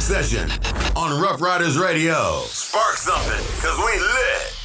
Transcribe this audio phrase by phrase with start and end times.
[0.00, 2.40] Friday Smoke Session on Rough Riders Radio.
[2.46, 4.56] Spark something, cause we lit.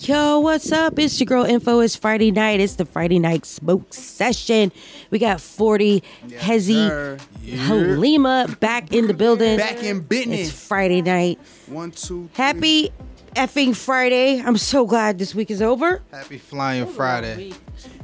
[0.00, 0.98] Yo, what's up?
[0.98, 1.80] It's your girl Info.
[1.80, 2.60] It's Friday night.
[2.60, 4.72] It's the Friday night smoke session.
[5.10, 7.18] We got 40 Hezi sir.
[7.44, 9.58] Halima back in the building.
[9.58, 10.48] Back in business.
[10.48, 11.38] It's Friday night.
[11.66, 12.44] One, two, three.
[12.44, 12.90] Happy
[13.34, 14.40] effing Friday.
[14.40, 16.02] I'm so glad this week is over.
[16.10, 17.52] Happy Flying Friday.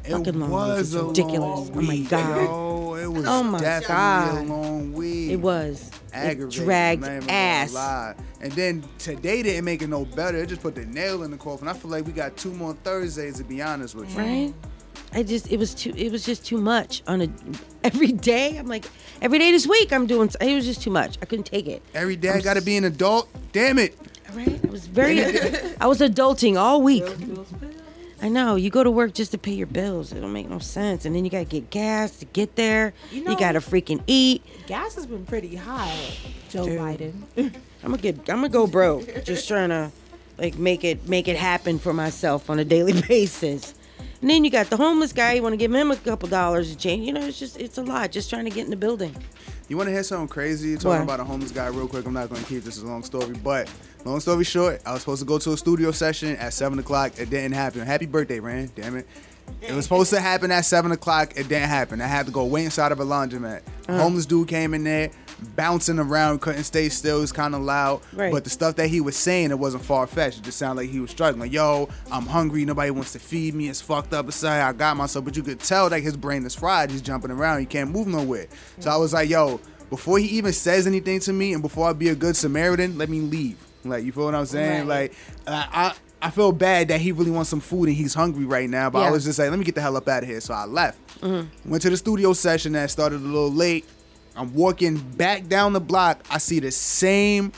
[0.05, 1.07] It fucking long was week.
[1.09, 1.71] ridiculous.
[1.75, 2.64] Oh my God.
[3.25, 3.31] Yo.
[3.31, 4.39] It was Oh my definitely God.
[4.39, 5.31] a long week.
[5.31, 5.89] It was.
[5.89, 6.65] It aggravating.
[6.65, 7.73] dragged I'm not even gonna ass.
[7.75, 8.15] lie.
[8.41, 10.39] And then today didn't make it no better.
[10.39, 11.67] It just put the nail in the coffin.
[11.69, 14.19] I feel like we got two more Thursdays to be honest with you.
[14.19, 14.55] Right?
[15.13, 17.29] I just it was too it was just too much on a
[17.85, 18.57] every day.
[18.59, 18.85] I'm like
[19.23, 21.19] every day this week I'm doing it was just too much.
[21.23, 21.83] I couldn't take it.
[21.95, 23.29] Every day I got to be an adult.
[23.53, 23.97] Damn it.
[24.33, 24.59] Right?
[24.65, 25.21] I was very
[25.81, 27.05] I was adulting all week.
[28.25, 28.57] I know.
[28.57, 30.11] You go to work just to pay your bills.
[30.13, 31.05] It don't make no sense.
[31.05, 32.95] And then you gotta get gas to get there.
[33.13, 34.43] You, You gotta freaking eat.
[34.67, 35.95] Gas has been pretty high,
[36.49, 36.79] Joe Dude.
[36.81, 37.13] Biden.
[37.85, 39.25] I'm gonna get I'm gonna go broke.
[39.25, 39.93] just trying to
[40.39, 43.75] like make it make it happen for myself on a daily basis.
[44.23, 46.79] And then you got the homeless guy, you wanna give him a couple dollars to
[46.79, 47.07] change.
[47.07, 48.11] You know, it's just it's a lot.
[48.11, 49.15] Just trying to get in the building.
[49.69, 50.75] You want to hear something crazy?
[50.77, 51.01] Talking What?
[51.03, 52.05] about a homeless guy real quick.
[52.07, 53.67] I'm not going to keep this as a long story, but
[54.05, 57.19] long story short, I was supposed to go to a studio session at seven o'clock.
[57.19, 57.81] It didn't happen.
[57.81, 58.75] Happy birthday, Rand.
[58.75, 59.07] Damn it.
[59.61, 61.33] It was supposed to happen at seven o'clock.
[61.37, 62.01] It didn't happen.
[62.01, 63.59] I had to go wait inside of a laundromat.
[63.59, 63.99] Uh-huh.
[63.99, 65.11] Homeless dude came in there,
[65.55, 67.19] bouncing around, couldn't stay still.
[67.19, 68.01] It was kind of loud.
[68.15, 68.33] Right.
[68.33, 70.39] But the stuff that he was saying, it wasn't far fetched.
[70.39, 71.51] It just sounded like he was struggling.
[71.51, 72.65] Yo, I'm hungry.
[72.65, 73.69] Nobody wants to feed me.
[73.69, 74.63] It's fucked up inside.
[74.63, 75.25] I got myself.
[75.25, 76.91] But you could tell like his brain is fried.
[76.91, 77.61] He's jumping around.
[77.61, 78.47] He can't move nowhere.
[78.81, 79.61] So I was like, yo,
[79.91, 83.09] before he even says anything to me, and before I be a good Samaritan, let
[83.09, 83.59] me leave.
[83.85, 84.87] Like you feel what I'm saying?
[84.87, 85.13] Right.
[85.47, 85.95] Like I.
[86.23, 89.01] I feel bad that he really wants some food and he's hungry right now, but
[89.01, 90.41] I was just like, let me get the hell up out of here.
[90.41, 91.21] So I left.
[91.21, 91.69] Mm-hmm.
[91.71, 93.85] Went to the studio session that started a little late.
[94.35, 96.25] I'm walking back down the block.
[96.31, 97.53] I see the same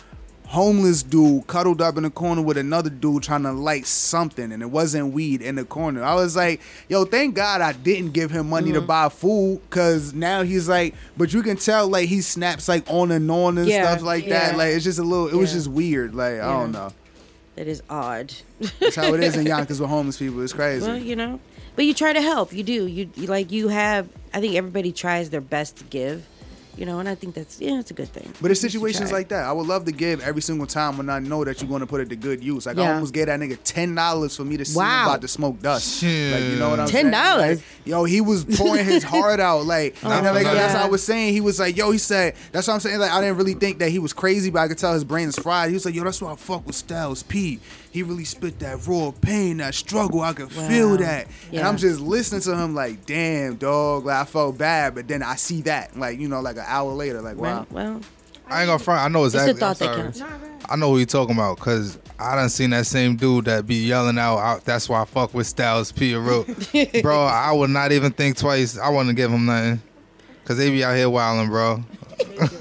[0.46, 4.62] homeless dude cuddled up in the corner with another dude trying to light something, and
[4.62, 6.02] it wasn't weed in the corner.
[6.02, 8.80] I was like, yo, thank God I didn't give him money Mm-hmm.
[8.80, 12.84] to buy food, cause now he's like, but you can tell like he snaps like
[12.88, 14.50] on and on and Yeah, stuff like yeah.
[14.50, 14.56] that.
[14.56, 16.14] Like it's just a little, it was just weird.
[16.14, 16.92] Like I don't know.
[17.56, 18.32] That is odd.
[18.80, 20.42] That's how it is in Yonkers with homeless people.
[20.42, 20.86] It's crazy.
[20.86, 21.40] Well, you know,
[21.74, 22.52] but you try to help.
[22.52, 22.86] You do.
[22.86, 24.08] You, you like you have.
[24.34, 26.26] I think everybody tries their best to give.
[26.76, 28.32] You know, and I think that's yeah, it's a good thing.
[28.42, 29.44] But it's situations like that.
[29.44, 31.86] I would love to give every single time when I know that you're going to
[31.86, 32.66] put it to good use.
[32.66, 35.28] Like I almost gave that nigga ten dollars for me to see him about to
[35.28, 36.02] smoke dust.
[36.02, 37.06] Like you know what I'm saying?
[37.06, 37.38] $10?
[37.56, 39.64] Like, yo, he was pouring his heart out.
[39.64, 41.32] Like, Oh, and then, like my that's what I was saying.
[41.32, 42.98] He was like, yo, he said, that's what I'm saying.
[42.98, 45.28] Like I didn't really think that he was crazy, but I could tell his brain
[45.28, 45.68] is fried.
[45.68, 47.58] He was like, yo, that's why I fuck with Styles P.
[47.96, 50.20] He really spit that raw pain, that struggle.
[50.20, 50.96] I could feel Wow.
[50.98, 51.28] that.
[51.50, 54.04] And I'm just listening to him like, damn, dog.
[54.04, 56.92] Like I felt bad, but then I see that, like you know, like an hour
[56.92, 57.60] later, like wow.
[57.60, 58.00] Right, well,
[58.48, 59.00] I ain't gonna front.
[59.00, 59.54] I know it's exactly.
[59.54, 60.22] the thought I'm that counts.
[60.68, 63.76] I know what you're talking about because I done seen that same dude that be
[63.86, 66.44] yelling out, out "That's why I fuck with Styles P." or real-
[67.02, 68.76] bro, I would not even think twice.
[68.78, 69.80] I wouldn't give him nothing
[70.42, 71.82] because they be out here wilding, bro.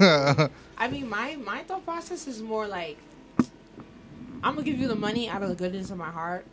[0.78, 2.96] I mean, my my thought process is more like,
[4.46, 6.46] I'm gonna give you the money out of the goodness of my heart.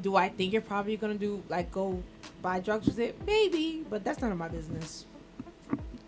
[0.00, 2.02] Do I think you're probably gonna do like go
[2.40, 3.20] buy drugs with it?
[3.26, 5.04] Maybe, but that's none of my business.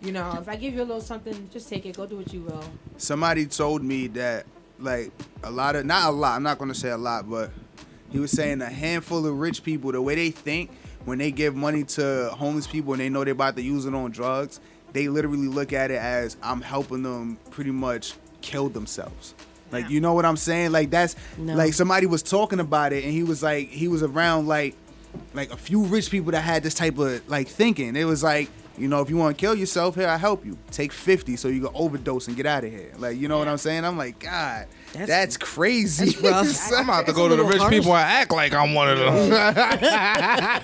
[0.01, 1.95] You know, if I give you a little something, just take it.
[1.95, 2.63] Go do what you will.
[2.97, 4.47] somebody told me that
[4.79, 5.11] like
[5.43, 6.37] a lot of not a lot.
[6.37, 7.51] I'm not gonna say a lot, but
[8.09, 10.71] he was saying a handful of rich people, the way they think
[11.05, 13.93] when they give money to homeless people and they know they're about to use it
[13.93, 14.59] on drugs,
[14.91, 19.35] they literally look at it as I'm helping them pretty much kill themselves.
[19.81, 20.71] Like you know what I'm saying?
[20.71, 21.55] Like that's No.
[21.55, 24.75] like somebody was talking about it and he was like he was around like
[25.33, 27.95] like a few rich people that had this type of like thinking.
[27.95, 30.57] It was like, you know, if you want to kill yourself, here I help you.
[30.71, 32.91] Take 50 so you can overdose and get out of here.
[32.97, 33.85] Like, you know what I'm saying?
[33.85, 36.11] I'm like, God, that's, That's- crazy.
[36.11, 36.71] that's rough.
[36.79, 37.73] I'm about to go to the rich harsh.
[37.73, 39.15] people and act like I'm one of them.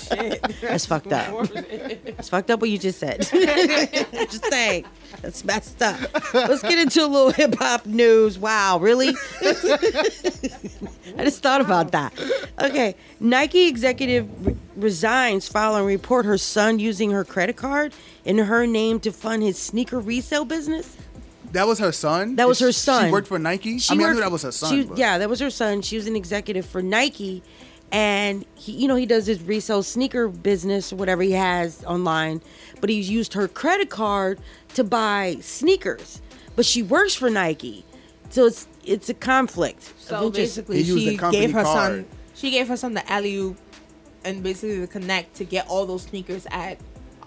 [0.00, 0.42] Shit.
[0.60, 1.48] That's fucked up.
[1.54, 3.20] It's fucked up what you just said.
[4.30, 4.84] just saying.
[5.22, 5.98] That's messed up.
[6.34, 8.38] Let's get into a little hip hop news.
[8.38, 9.08] Wow, really?
[9.42, 12.12] I just thought about that.
[12.60, 12.94] Okay.
[13.20, 17.92] Nike executive re- resigns following report her son using her credit card
[18.24, 20.96] in her name to fund his sneaker resale business.
[21.52, 22.36] That was her son?
[22.36, 23.06] That was her son.
[23.06, 23.78] She worked for Nike?
[23.78, 24.70] She I mean, I worked- knew that was her son.
[24.70, 25.82] she- yeah, that was her son.
[25.82, 27.42] She was an executive for Nike,
[27.90, 32.40] and he, you know, he does his resale sneaker business or whatever he has online.
[32.80, 34.38] But he's used her credit card
[34.74, 36.20] to buy sneakers.
[36.54, 37.84] But she works for Nike,
[38.30, 39.92] so it's it's a conflict.
[39.98, 41.76] So basically, He she gave her card.
[41.76, 42.06] son.
[42.34, 43.54] She gave her son the alley
[44.24, 46.78] and basically the connect to get all those sneakers at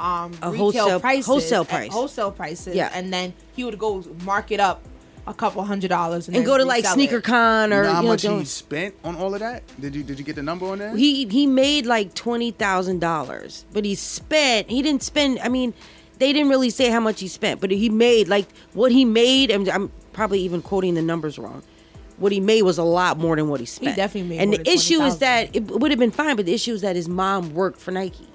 [0.02, 1.92] um A retail wholesale- prices, wholesale at price.
[1.94, 2.76] wholesale prices.
[2.76, 2.90] Yeah.
[2.94, 4.82] and then he would go mark it up
[5.28, 7.24] a couple hundred dollars and, and go to like sneaker it.
[7.24, 9.62] con or you know how you know, much he spent on all of that?
[9.80, 10.98] Did you did you get the number on that?
[10.98, 14.70] he he made like twenty thousand dollars, but he spent.
[14.72, 15.38] He didn't spend.
[15.40, 15.76] I mean,
[16.18, 19.52] they didn't really say how much he spent, but he made like what he made.
[19.52, 21.62] And I'm probably even quoting the numbers wrong.
[22.18, 23.92] What he made was a lot more than what he spent.
[23.92, 26.36] He definitely made And more the than issue is that it would have been fine,
[26.36, 28.28] but the issue is that his mom worked for Nike.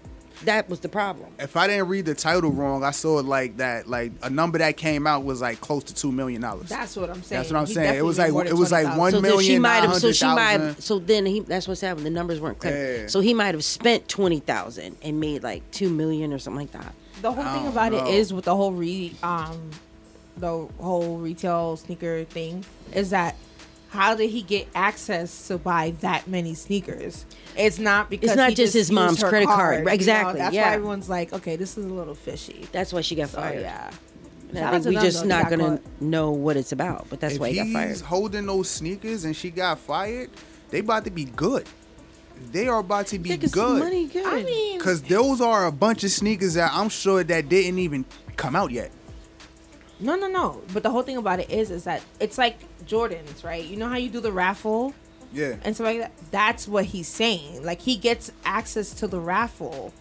[0.45, 1.31] That was the problem.
[1.39, 3.89] if I didn't read the title wrong, I saw it like that.
[3.89, 6.69] Like a number that came out was like close to two million dollars.
[6.69, 7.41] That's what I'm saying.
[7.41, 7.97] That's what I'm He saying.
[7.97, 8.99] It was like- it was like 20,000.
[8.99, 9.97] one so then she might have.
[9.97, 10.83] So she might have.
[10.83, 11.41] So then he.
[11.41, 12.05] That's what's happened.
[12.07, 13.03] The numbers weren't clear.
[13.03, 13.07] Yeah.
[13.09, 16.73] So he might have spent twenty thousand and made like two million or something like
[16.73, 16.95] that.
[17.23, 18.11] the whole thing about it know.
[18.11, 19.71] is with the whole re um
[20.37, 22.63] the whole retail sneaker thing
[22.93, 23.37] is that
[23.89, 27.25] how did he get access to buy that many sneakers?
[27.57, 29.57] It's not because it's not he just his mom's credit card.
[29.59, 29.93] card, Right, you know?
[29.93, 30.69] exactly, That's yeah.
[30.69, 32.67] why everyone's like, okay, this is a little fishy.
[32.73, 33.61] That's why she got So fired.
[33.63, 33.91] yeah,
[34.51, 35.29] And I think we're just though.
[35.29, 36.01] Not gonna caught.
[36.03, 37.07] know what it's about.
[37.09, 38.01] But that's if why he got he's fired.
[38.03, 40.31] holding those sneakers and she got fired,
[40.71, 41.67] they about to be good.
[42.53, 43.79] They are about to be Yeah, 'cause the good.
[43.79, 44.27] money good.
[44.27, 48.05] I mean, Cause those are a bunch of sneakers that I'm sure that didn't even
[48.37, 48.91] come out yet.
[50.01, 50.63] No, no, no.
[50.73, 53.65] But the whole thing about it is, is that it's like Jordans, right?
[53.65, 54.95] You know how you do the raffle
[55.33, 55.57] Yeah.
[55.65, 56.13] and so like that.
[56.31, 57.65] That's what he's saying.
[57.65, 59.93] Like he gets access to the raffle,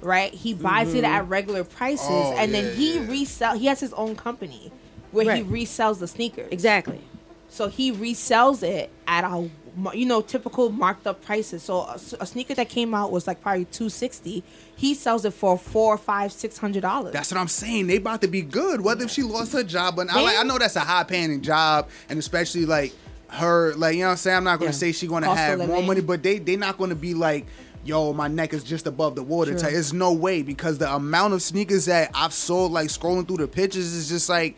[0.00, 0.32] right?
[0.32, 1.14] He buys it mm-hmm.
[1.14, 3.06] at regular prices, Oh, and yeah, then he yeah.
[3.08, 3.56] resell.
[3.58, 4.72] He has his own company
[5.12, 6.48] where he resells the sneakers.
[6.50, 7.00] exactly.
[7.48, 9.48] So he resells it at a ma-
[9.92, 11.62] you know typical marked up prices.
[11.62, 11.82] So
[12.20, 14.42] a sneaker that came out was like probably two sixty.
[14.76, 17.12] He sells it for four, five, six hundred dollars.
[17.12, 17.86] That's what I'm saying.
[17.86, 18.80] They about to be good.
[18.80, 19.96] What if she lost her job?
[19.96, 22.92] But I, like, I know that's a high paying job, and especially like
[23.28, 24.36] her, like you know what I'm saying.
[24.38, 24.76] I'm not gonna Yeah.
[24.76, 27.46] say she's gonna Cost have more money, but they they not gonna be like,
[27.84, 29.54] yo, my neck is just above the water.
[29.54, 33.48] There's no way because the amount of sneakers that I've sold, like scrolling through the
[33.48, 34.56] pictures, is just like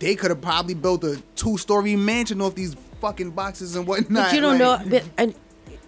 [0.00, 4.26] they could have probably built a two story mansion off these fucking boxes and whatnot.
[4.28, 4.90] But you don't like- know.
[4.90, 5.34] But, and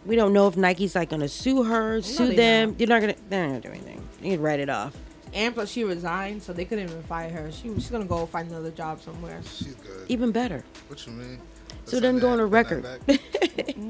[0.07, 2.71] we don't know if Nike's like gonna sue her, sue them.
[2.71, 2.81] not.
[2.81, 3.15] You're not gonna.
[3.29, 4.03] They're not gonna do anything.
[4.23, 4.95] You can write it off.
[5.35, 7.53] and plus she resigned, so they couldn't even fire her.
[7.53, 9.41] She she's gonna go find another job somewhere.
[9.45, 10.07] She's good.
[10.09, 10.65] Even better.
[10.89, 11.39] What you mean?
[11.85, 12.85] So Her it doesn't go on a record.
[12.85, 13.19] nothing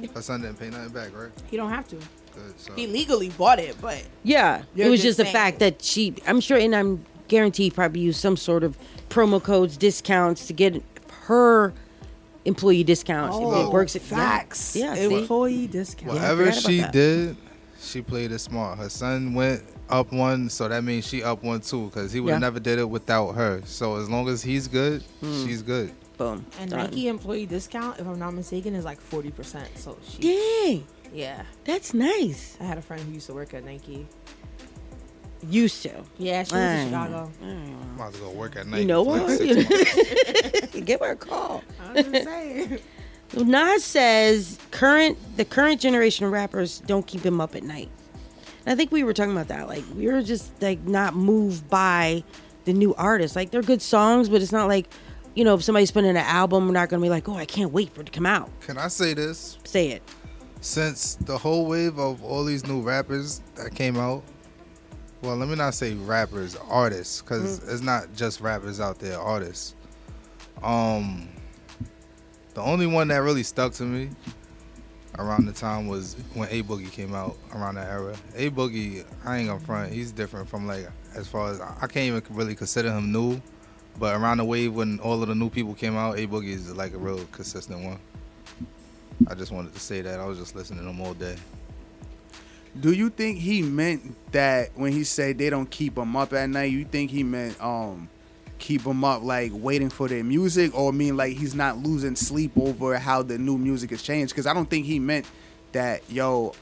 [0.06, 0.10] back?
[0.14, 1.30] Her son didn't pay nothing back, right?
[1.50, 1.96] He don't have to.
[1.96, 2.58] Good.
[2.58, 6.14] So He legally bought it, but Yeah, it was just just the fact that she.
[6.26, 8.76] I'm sure, and I'm guaranteed probably used some sort of
[9.10, 10.82] promo codes, discounts to get
[11.24, 11.72] her
[12.44, 13.36] employee discounts.
[13.36, 13.96] if it works.
[13.96, 14.76] at- Oh, facts.
[14.76, 16.12] Yeah, yeah employee discount.
[16.14, 16.92] Whatever forgot about she that.
[16.92, 17.36] did,
[17.80, 18.78] she played it smart.
[18.78, 22.30] Her son went up one, so that means she up one too, because he would
[22.30, 22.38] Yeah.
[22.38, 23.60] never did it without her.
[23.64, 25.46] So as long as he's good, Hmm.
[25.46, 25.92] she's good.
[26.18, 26.44] Boom.
[26.60, 26.80] And Done.
[26.90, 29.68] Nike employee discount, if I'm not mistaken, is like forty percent.
[29.76, 31.42] So she, Dang, yeah.
[31.64, 32.56] that's nice.
[32.60, 34.06] I had a friend who used to work at Nike.
[35.48, 35.90] Used to.
[36.18, 36.86] Yeah, she was Dang.
[36.86, 37.30] in Chicago.
[37.42, 38.80] I'm about to go work at night.
[38.80, 39.38] You know for like what?
[39.38, 40.80] six months.
[40.80, 41.64] Give her a call.
[41.80, 42.78] I'm just saying.
[43.34, 47.90] Nas says current the current generation of rappers don't keep him up at night.
[48.66, 49.68] And I think we were talking about that.
[49.68, 52.22] Like we were just like not moved by
[52.64, 53.34] the new artists.
[53.34, 54.86] Like they're good songs, but it's not like,
[55.34, 57.46] you know, if somebody's putting in an album, we're not gonna be like, oh, I
[57.46, 58.50] can't wait for it to come out.
[58.60, 59.58] Can I say this?
[59.64, 60.02] Say it.
[60.60, 64.22] Since the whole wave of all these new rappers that came out,
[65.22, 67.72] well, let me not say rappers, artists, because Mm.
[67.72, 69.74] it's not just rappers out there, artists.
[70.62, 71.28] Um,
[72.54, 74.10] The only one that really stuck to me
[75.18, 78.14] around the time was when A Boogie came out around that era.
[78.36, 82.06] A Boogie, I ain't gonna front, he's different from like as far as I can't
[82.14, 83.40] even really consider him new,
[83.98, 86.70] but around the wave when all of the new people came out, A Boogie is
[86.74, 87.98] like a real consistent one.
[89.28, 90.20] I just wanted to say that.
[90.20, 91.36] I was just listening to him all day.
[92.80, 96.48] Do you think he meant that when he said they don't keep him up at
[96.48, 96.72] night?
[96.72, 98.08] You think he meant um
[98.58, 102.52] keep him up like waiting for their music, or mean like he's not losing sleep
[102.56, 104.32] over how the new music has changed?
[104.32, 105.26] Because I don't think he meant
[105.72, 106.02] that.
[106.10, 106.54] Yo,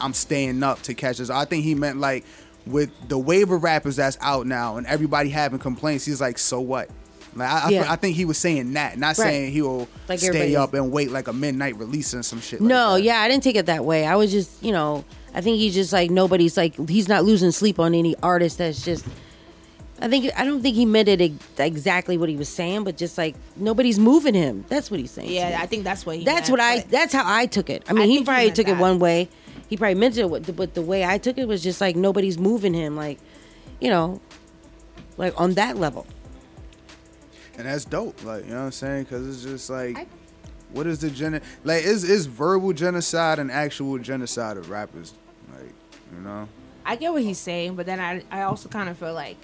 [0.00, 1.30] I'm staying up to catch this.
[1.30, 2.24] I think he meant like
[2.66, 6.04] with the wave of rappers that's out now and everybody having complaints.
[6.04, 6.90] He's like, so what?
[7.36, 7.82] Like I, Yeah.
[7.88, 9.26] I, I think he was saying that, not Right.
[9.28, 12.60] saying he'll Like stay up and wait like a midnight release and some shit.
[12.60, 13.02] No, that.
[13.02, 14.06] yeah, I didn't take it that way.
[14.06, 17.50] I was just, you know, I think he's just like nobody's like he's not losing
[17.50, 19.04] sleep on any artist that's just.
[19.98, 23.16] I think I don't think he meant it exactly what he was saying, but just
[23.16, 24.64] like nobody's moving him.
[24.68, 25.30] That's what he's saying.
[25.30, 26.24] Yeah, I think that's what he.
[26.24, 26.80] that's meant, what I.
[26.90, 27.82] That's how I took it.
[27.88, 29.28] I mean, I he think he probably meant took it one way.
[29.68, 32.38] He probably meant it, with- but the way I took it was just like nobody's
[32.38, 32.94] moving him.
[32.94, 33.18] Like,
[33.80, 34.20] you know,
[35.16, 36.06] like on that level.
[37.56, 38.22] And that's dope.
[38.24, 39.04] Like you know what I'm saying?
[39.04, 40.06] Because it's just like, I-
[40.72, 41.40] what is the gen?
[41.64, 45.14] Like is is verbal genocide and actual genocide of rappers?
[45.54, 45.72] Like
[46.14, 46.48] you know,
[46.84, 49.36] I get what he's saying, but then I I also kind of feel like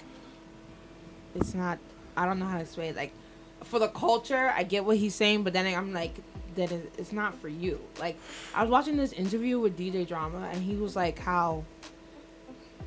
[1.35, 1.79] it's not.
[2.15, 2.91] I don't know how to explain.
[2.91, 2.95] it.
[2.95, 3.11] Like
[3.63, 6.13] for the culture, I get what he's saying, but then I'm like
[6.55, 7.79] that it's not for you.
[7.99, 8.17] Like
[8.53, 11.63] I was watching this interview with DJ Drama, and he was like how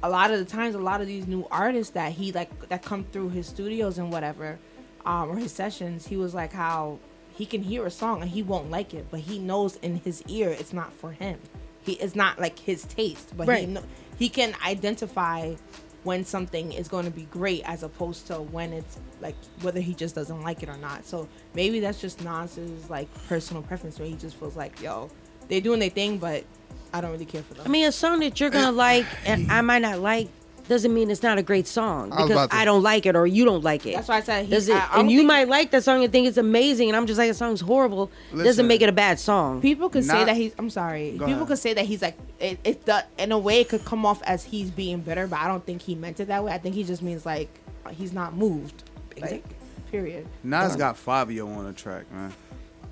[0.03, 2.83] a lot of the times, a lot of these new artists that he like that
[2.83, 4.59] come through his studios and whatever,
[5.07, 6.99] um, or his sessions, he was like how
[7.35, 10.23] he can hear a song and he won't like it, but he knows in his
[10.29, 11.39] ear it's not for him.
[11.83, 13.69] He it's not like his taste, but he Right.
[13.69, 13.85] kno-
[14.19, 15.55] he can identify
[16.03, 19.93] when something is going to be great as opposed to when it's like whether he
[19.95, 21.05] just doesn't like it or not.
[21.05, 25.11] So maybe that's just Nas's like personal preference where he just feels like, yo,
[25.49, 26.45] they're doing their thing, but
[26.93, 27.65] I don't really care for them.
[27.67, 30.29] I mean, a song that you're gonna like and I might not like
[30.69, 33.15] doesn't mean it's not a great song I because about to- I don't like it
[33.17, 33.95] or you don't like it.
[33.95, 36.13] That's why I said he- I- I and you think- might like that song and
[36.13, 38.11] think it's amazing, and I'm just like, the song's horrible.
[38.33, 38.45] Listen.
[38.47, 39.61] doesn't make it a bad song.
[39.61, 40.53] People could say that he's.
[40.59, 41.13] I'm sorry.
[41.13, 41.47] Go People ahead.
[41.49, 42.59] could say that he's like it.
[42.65, 45.49] It the, in a way it could come off as he's being bitter, but I
[45.49, 46.53] don't think he meant it that way.
[46.53, 47.49] I think he just means like
[47.93, 48.83] he's not moved.
[49.21, 49.45] Like,
[49.91, 50.27] period.
[50.43, 52.33] Nas got Fivio on the track, man.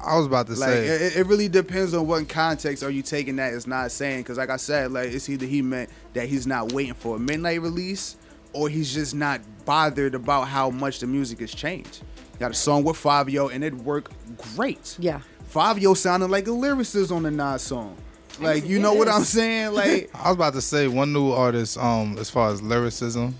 [0.06, 3.02] I was about to Like say, it, it really depends on what context are you
[3.02, 4.20] taking that is not saying.
[4.22, 7.18] Because like I said, like it's either he meant that he's not waiting for a
[7.18, 8.16] midnight release,
[8.52, 12.02] or he's just not bothered about how much the music has changed.
[12.38, 14.12] Got a song with Fivio and it worked
[14.56, 14.96] great.
[14.98, 15.20] Yeah.
[15.52, 17.96] Fivio sounded like a lyricist on the Nas song.
[18.40, 19.72] Like you know what I'm saying?
[19.74, 21.78] Like I was about to say one new artist.
[21.78, 23.34] Um, as far as lyricism,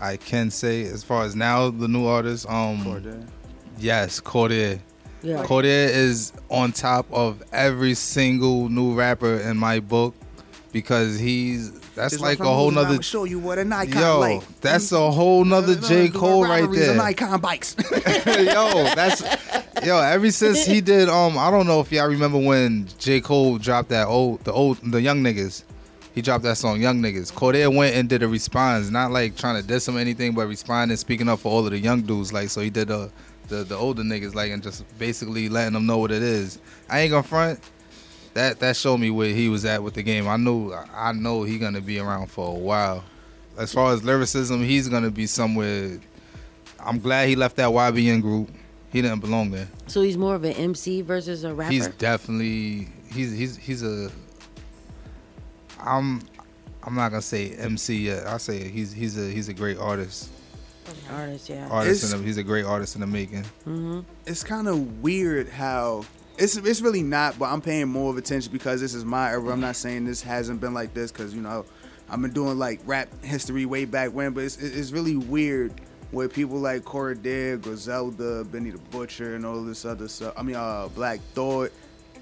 [0.00, 2.48] I can say as far as now the new artist.
[2.48, 3.26] Um,
[3.78, 4.80] yes, Cordae.
[5.22, 5.44] Yeah.
[5.44, 10.14] Cordae is on top of every single new rapper in my book
[10.72, 13.02] because he's that's Just like a I'm whole moving around nother.
[13.02, 14.60] show you what an icon Yo, like.
[14.60, 17.06] that's a whole nother J Cole right Rivalries and there.
[17.06, 17.74] Icon bikes.
[17.90, 19.22] yo, that's
[19.84, 19.98] yo.
[20.00, 23.88] Ever since he did, um, I don't know if y'all remember when J Cole dropped
[23.90, 25.64] that old, the old, the Young Niggas.
[26.14, 27.32] He dropped that song, Young Niggas.
[27.32, 30.46] Cordae went and did a response, not like trying to diss him or anything, but
[30.48, 32.32] responding, speaking up for all of the young dudes.
[32.32, 33.10] Like, so he did the,
[33.50, 36.58] the, the older niggas, like, and just basically letting them know what it is.
[36.88, 37.60] I ain't gonna front.
[38.32, 40.26] That that showed me where he was at with the game.
[40.28, 43.04] I knew, I know he gonna be around for a while.
[43.58, 45.98] As far as lyricism, he's gonna be somewhere.
[46.78, 48.48] I'm glad he left that YBN group.
[48.92, 49.68] He didn't belong there.
[49.88, 51.72] So he's more of an MC versus a rapper.
[51.72, 54.10] He's definitely he's he's he's a.
[55.80, 56.22] I'm
[56.84, 58.26] I'm not gonna say MC yet.
[58.26, 60.30] I say he's he's a he's a great artist.
[61.12, 61.68] Artist, yeah.
[61.70, 63.44] Artist It's- in the, he's a great artist in the making.
[64.26, 66.04] it's kind of weird how
[66.38, 69.50] it's it's really not, but I'm paying more of attention because this is my era.
[69.52, 71.64] I'm not saying this hasn't been like this because you know
[72.08, 75.72] I've been doing like rap history way back when, but it's it's really weird
[76.12, 80.34] where people like Cordae, Griselda, Benny the Butcher, and all this other stuff.
[80.36, 81.70] I mean, uh, Black Thought,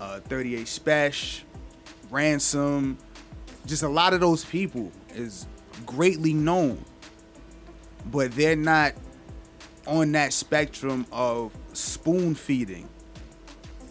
[0.01, 1.41] uh, 38 Spesh,
[2.11, 2.99] Ransom,
[3.67, 5.47] just a lot of those people is
[5.87, 6.85] greatly known,
[8.11, 8.95] but they're not
[9.87, 12.89] on that spectrum of spoon feeding,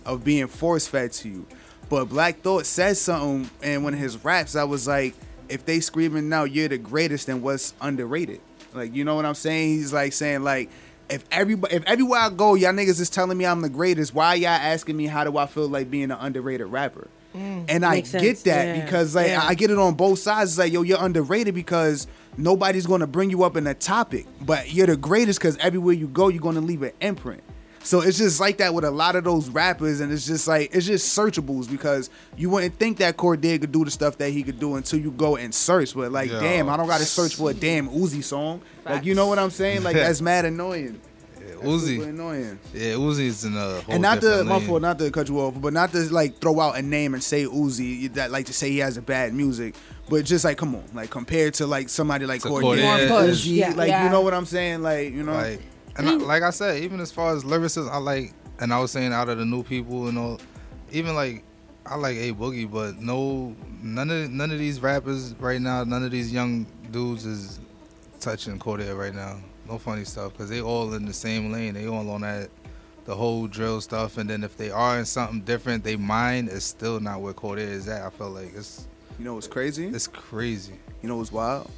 [0.05, 1.47] of being force fed to you.
[1.89, 4.55] But Black Thought says something in one of his raps.
[4.55, 5.15] I was like,
[5.49, 8.41] if they screaming now you're the greatest, then what's underrated?
[8.73, 9.69] Like, you know what I'm saying?
[9.69, 10.69] He's like saying like,
[11.09, 14.13] if everybody, if everywhere I go, y'all niggas is telling me I'm the greatest.
[14.13, 17.07] Why y'all asking me how do I feel like being an underrated rapper?
[17.33, 19.43] Mm, and I get sense, that yeah, because like yeah.
[19.43, 20.51] I get it on both sides.
[20.51, 22.07] It's like yo, you're underrated because
[22.37, 26.07] nobody's gonna bring you up in a topic, but you're the greatest because everywhere you
[26.07, 27.43] go, you're gonna leave an imprint.
[27.87, 30.75] So it's just like that with a lot of those rappers, and it's just like
[30.75, 34.43] it's just searchables because you wouldn't think that Cordae could do the stuff that he
[34.43, 35.95] could do until you go and search.
[35.95, 36.37] But like, Yo.
[36.39, 38.61] damn, I don't got to search for a damn Uzi song.
[38.83, 39.83] Like, you know what I'm saying?
[39.83, 40.99] Like that's mad annoying.
[41.39, 42.03] Yeah, Uzi.
[42.03, 42.59] annoying.
[42.73, 45.71] Yeah, Uzi's in a and not to my fault, not to cut you off, but
[45.71, 48.79] not to like throw out a name and say Uzi that like to say he
[48.79, 49.75] has a bad music,
[50.09, 53.07] but just like come on, like compared to like somebody like To Cordae, Cordae.
[53.09, 53.73] More push, Uzi, yeah.
[53.73, 54.05] like Yeah.
[54.05, 55.61] you know what I'm saying, like you know, Like,
[55.97, 58.91] and I, like I said, even as far as lyricists, I like, and I was
[58.91, 60.39] saying out of the new people and all,
[60.91, 61.43] even like,
[61.85, 66.03] I like A Boogie, but no, none of none of these rappers right now, none
[66.03, 67.59] of these young dudes is
[68.19, 69.39] touching Cordae right now.
[69.67, 71.73] No funny stuff, cause they all in the same lane.
[71.73, 72.49] They all on that,
[73.05, 76.63] the whole drill stuff, and then if they are in something different, they mind is
[76.63, 78.05] still not where Cordae is at.
[78.05, 78.87] I feel like it's
[79.19, 79.87] you know what's crazy?
[79.87, 80.73] it's crazy.
[81.01, 81.69] You know what's wild?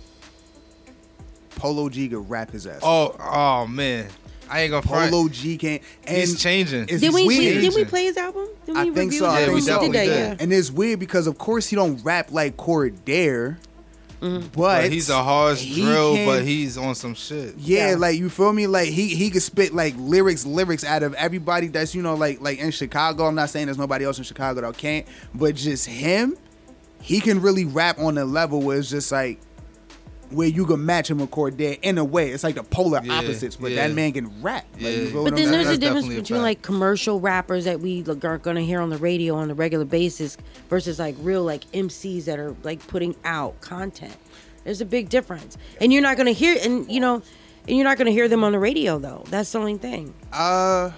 [1.56, 2.80] Polo G could rap his ass.
[2.84, 4.08] Oh, oh man,
[4.50, 5.12] I ain't gonna front.
[5.12, 5.82] Polo G can't.
[6.06, 6.84] And He's changing.
[6.88, 7.62] It's Did we, weird.
[7.62, 8.48] did we play his album?
[8.66, 9.26] Did we I think so.
[9.26, 9.72] I Yeah, we think so.
[9.74, 10.38] definitely that, did.
[10.40, 10.44] yeah.
[10.44, 13.58] And it's weird because of course he don't rap like Cordae,
[14.22, 14.38] mm-hmm.
[14.40, 17.56] but, But he's a hard he drill, can- but he's on some shit.
[17.58, 17.96] Yeah, Yeah.
[17.98, 18.68] like you feel me?
[18.68, 22.40] Like he he could spit like lyrics, lyrics out of everybody that's you know like
[22.40, 23.26] like in Chicago.
[23.26, 25.06] I'm not saying there's nobody else in Chicago that can't,
[25.36, 26.38] but just him,
[27.02, 29.40] he can really rap on a level where it's just like
[30.32, 32.30] where you can match him with Cordae in a way.
[32.30, 33.88] It's like the polar Yeah, opposites, but yeah.
[33.88, 34.66] that man can rap.
[34.74, 35.14] Like, you Yeah.
[35.24, 35.52] But then saying?
[35.52, 38.80] there's a difference definitely a between like commercial rappers that we like, are gonna hear
[38.80, 40.38] on the radio on a regular basis
[40.70, 44.16] versus like real like MCs that are like putting out content.
[44.64, 47.24] There's a big difference, and you're not gonna hear and you know,
[47.68, 49.24] and you're not gonna hear them on the radio though.
[49.30, 50.14] That's the only thing.
[50.32, 50.92] Uh,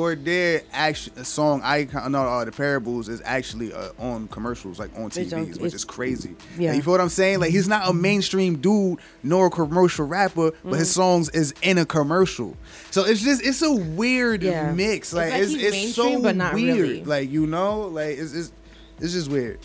[0.00, 4.90] Cordae actually a song I know uh, the parables is actually uh, on commercials like
[4.96, 6.34] on It's TVs, on- which is crazy.
[6.58, 6.70] yeah.
[6.70, 7.40] Like, you feel what I'm saying?
[7.40, 11.00] Like he's not a mainstream dude nor a commercial rapper, but his Mm-hmm.
[11.00, 12.56] songs is in a commercial.
[12.90, 14.72] So it's just it's a weird Yeah.
[14.72, 15.12] mix.
[15.12, 16.76] Like like it's he's it's, so but not weird.
[16.78, 17.04] really.
[17.04, 18.52] Like you know, like it's it's
[19.00, 19.58] it's just weird.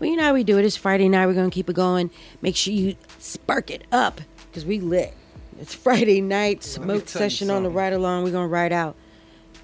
[0.00, 0.64] Well, you know how we do it.
[0.64, 1.26] It's Friday night.
[1.26, 2.10] We're gonna keep it going.
[2.40, 5.14] Make sure you spark it up because we lit.
[5.60, 8.24] It's Friday night smoke session on the Ryde Along.
[8.24, 8.96] We're gonna ride out.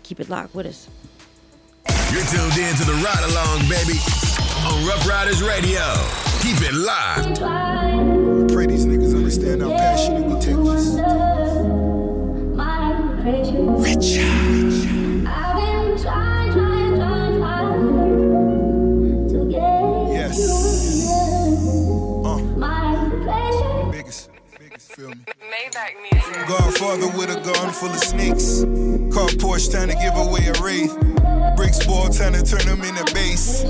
[0.08, 0.88] Keep it locked with us.
[2.10, 4.00] You're tuned in to the Ryde Along, baby,
[4.64, 5.82] on Rough Riders Radio.
[6.40, 7.40] Keep it locked.
[8.50, 10.96] Pray these niggas understand how passionate we take this.
[13.84, 14.18] Rich.
[15.28, 20.67] I've been trying, trying, trying, trying to get Yes.
[24.98, 25.14] Feel me?
[25.46, 26.48] Maybach music.
[26.48, 28.64] Godfather with a gun full of snakes.
[29.14, 30.94] Car Porsche trying to give away a wraith.
[31.56, 33.62] Bricks ball trying to turn them into base.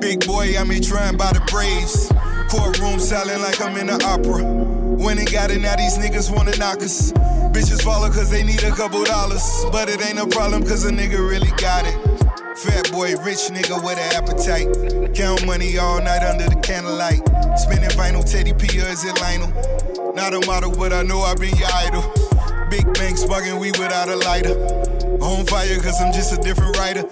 [0.00, 2.10] Big boy, I'm here trying by the Braves.
[2.50, 4.44] Courtroom silent like I'm in the opera.
[4.44, 7.12] When it got it, now these niggas wanna knock us.
[7.52, 9.42] Bitches follow cause they need a couple dollars.
[9.72, 12.25] But it ain't a problem cause a nigga really got it.
[12.56, 15.14] Fat boy, rich nigga with an appetite.
[15.14, 17.20] Count money all night under the candlelight.
[17.58, 19.52] Spinning vinyl, Teddy P or is it Lionel?
[20.14, 22.00] Not a model, but I know I've been your idol.
[22.70, 24.56] Big bank sparking we without a lighter.
[25.20, 27.04] On fire, cause I'm just a different writer.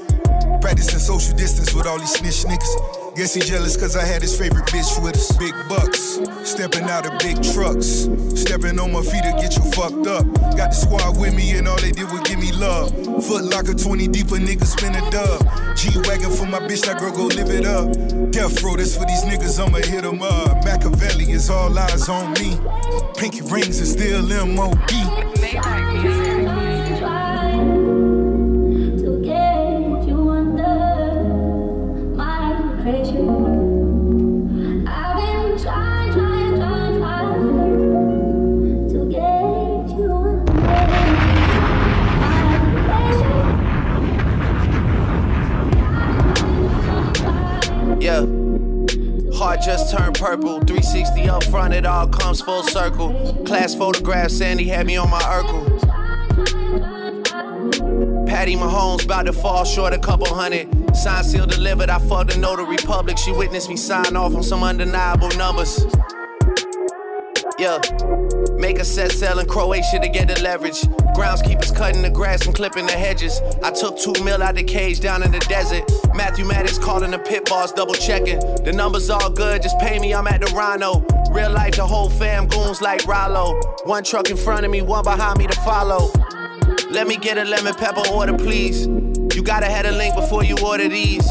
[0.61, 3.15] Practicing social distance with all these snitch niggas.
[3.17, 5.31] Guess he jealous cause I had his favorite bitch with us.
[5.37, 8.09] Big bucks, stepping out of big trucks.
[8.35, 10.27] Stepping on my feet to get you fucked up.
[10.57, 12.91] Got the squad with me and all they did was give me love.
[13.25, 15.41] Foot locker 20 deep, a nigga spin a dub.
[15.77, 17.93] G Wagon for my bitch, that girl go live it up.
[18.33, 20.65] Death row, that's for these niggas, I'ma hit 'em up.
[20.65, 22.59] Machiavelli is all eyes on me.
[23.17, 24.75] Pinky rings is still MOB.
[32.87, 33.07] I've been
[35.59, 36.13] trying,
[38.91, 40.13] to get you.
[48.03, 48.27] Yeah.
[49.35, 50.61] Heart just turned purple.
[50.61, 53.43] 360 up front, it all comes full circle.
[53.47, 55.84] Class photograph, Sandy had me on my Urkel.
[58.45, 60.69] Patty Mahomes about to fall short a couple hundred.
[60.95, 63.17] Sign seal delivered, I fucked the notary public.
[63.17, 65.87] She witnessed me sign off on some undeniable numbers.
[67.59, 67.79] Yeah.
[68.59, 70.79] Make a set sail in Croatia to get the leverage.
[71.17, 73.41] Groundskeepers cutting the grass and clipping the hedges.
[73.63, 75.91] I took two mil out the cage down in the desert.
[76.15, 78.41] Matthew Maddox calling the pit boss, double checking.
[78.63, 81.01] The numbers all good, just pay me, I'm at the Rhino.
[81.31, 83.59] Real life, the whole fam goons like Rollo.
[83.85, 86.13] One truck in front of me, one behind me to follow.
[86.95, 88.87] Let me get a lemon pepper order, please.
[88.87, 91.29] You gotta have a link before you order these.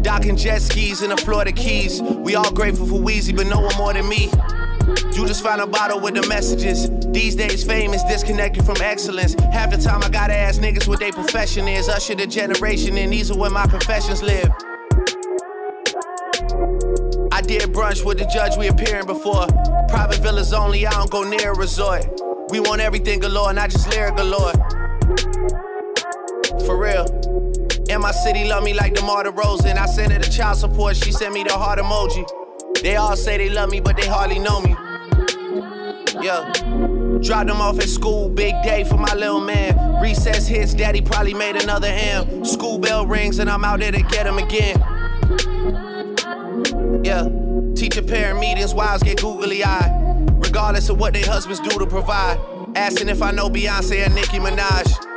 [0.00, 2.00] Docking jet skis in the Florida Keys.
[2.00, 4.30] We all grateful for Weezy, but no one more than me.
[5.12, 6.88] You just found a bottle with the messages.
[7.10, 9.34] These days, fame is disconnected from excellence.
[9.52, 11.88] Half the time, I gotta ask niggas what their profession is.
[11.88, 14.52] Usher the generation, and these are where my professions live.
[17.32, 19.48] I did brunch with the judge we appearing before.
[19.88, 22.06] Private villas only, I don't go near a resort.
[22.50, 24.52] We want everything galore, not just lyric galore.
[26.66, 27.06] For real.
[27.90, 29.76] And my city love me like the DeMar DeRozan.
[29.76, 32.24] I sent her the child support, she sent me the heart emoji.
[32.82, 34.76] They all say they love me, but they hardly know me.
[36.22, 36.52] Yeah.
[37.20, 40.00] Dropped them off at school, big day for my little man.
[40.00, 42.44] Recess hits, daddy probably made another M.
[42.44, 44.80] School bell rings, and I'm out there to get him again.
[47.04, 47.28] Yeah.
[47.74, 50.28] Teacher parent meetings, wives get googly eyed.
[50.44, 52.38] Regardless of what their husbands do to provide.
[52.74, 55.11] Asking if I know Beyonce and Nicki Minaj.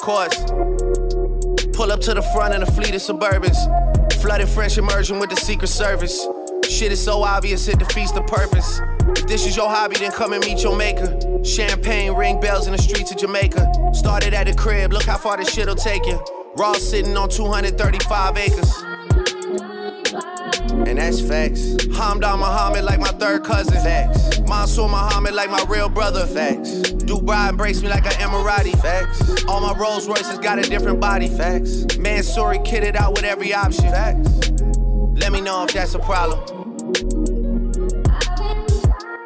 [0.00, 0.44] Course.
[1.72, 3.56] Pull up to the front in a fleet of Suburbans.
[4.22, 6.26] Flooded French immersion with the Secret Service.
[6.68, 8.80] Shit is so obvious, it defeats the purpose.
[9.16, 11.18] If this is your hobby, then come and meet your maker.
[11.44, 13.72] Champagne, ring bells in the streets of Jamaica.
[13.92, 16.22] Started at the crib, look how far this shit'll take you.
[16.56, 18.74] Raw sitting on 235 acres.
[20.70, 21.60] And that's facts.
[21.98, 23.74] Hamdan Muhammad like my third cousin.
[23.74, 24.40] Facts.
[24.40, 26.26] Mansour Muhammad like my real brother.
[26.26, 26.70] Facts.
[27.08, 28.80] Dubai embrace me like an Emirati.
[28.80, 29.44] Facts.
[29.44, 31.28] All my Rolls Royces got a different body.
[31.28, 31.84] Facts.
[31.98, 33.84] Mansory kitted out with every option.
[33.84, 34.50] Facts.
[35.20, 36.40] Let me know if that's a problem.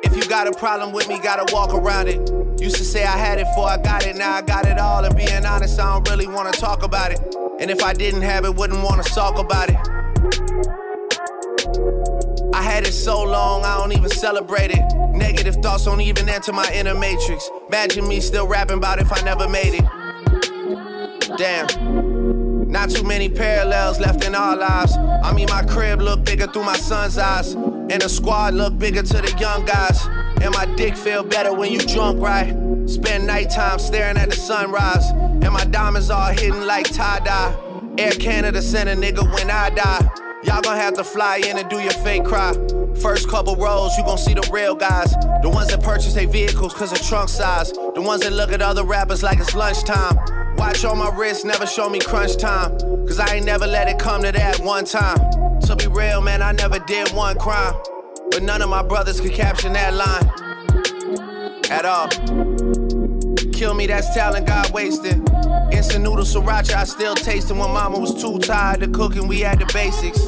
[0.03, 2.19] If you got a problem with me, gotta walk around it.
[2.61, 5.05] Used to say I had it before I got it, now I got it all.
[5.05, 7.21] And being honest, I don't really wanna talk about it.
[7.61, 10.02] And if I didn't have it, wouldn't wanna talk about it.
[12.55, 14.83] I had it so long, I don't even celebrate it.
[15.13, 17.51] Negative thoughts don't even enter my inner matrix.
[17.69, 21.39] Imagine me still rapping about if I never made it.
[21.39, 22.71] Damn.
[22.71, 24.97] Not too many parallels left in our lives.
[24.97, 27.53] I mean, my crib look bigger through my son's eyes.
[27.53, 30.07] And the squad look bigger to the young guys.
[30.41, 32.57] And my dick feel better when you drunk, right?
[32.87, 35.11] Spend nighttime staring at the sunrise.
[35.11, 37.55] And my diamonds all hidden like tie-dye.
[37.99, 40.22] Air Canada sent a nigga when I die.
[40.45, 42.53] Y'all gon' have to fly in and do your fake cry.
[43.01, 45.13] First couple rows, you gon' see the real guys.
[45.43, 47.73] The ones that purchase their vehicles cause of trunk size.
[47.73, 50.17] The ones that look at other rappers like it's lunchtime.
[50.57, 52.77] Watch on my wrist, never show me crunch time.
[53.07, 55.19] Cause I ain't never let it come to that one time.
[55.61, 57.75] To be real, man, I never did one crime.
[58.31, 60.29] But none of my brothers could caption that line.
[61.71, 62.52] At all.
[63.63, 65.19] Kill me, that's talent God wasted.
[65.71, 69.39] Instant noodle sriracha, I still tasting when mama was too tired to cook and we
[69.39, 70.19] had the basics.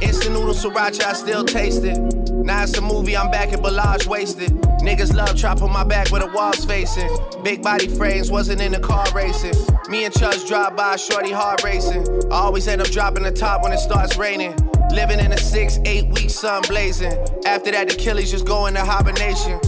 [0.00, 1.98] Instant noodle sriracha, I still taste it.
[2.32, 4.52] Now it's a movie, I'm back at Bellage wasted.
[4.80, 7.10] Niggas love on my back with the walls facing.
[7.44, 9.52] Big body frames, wasn't in the car racing.
[9.90, 12.08] Me and Chuz drive by, shorty hard racing.
[12.32, 14.56] I always end up dropping the top when it starts raining.
[14.92, 17.12] Living in a six, eight week sun blazing.
[17.44, 19.60] After that, the Achilles just go into hibernation.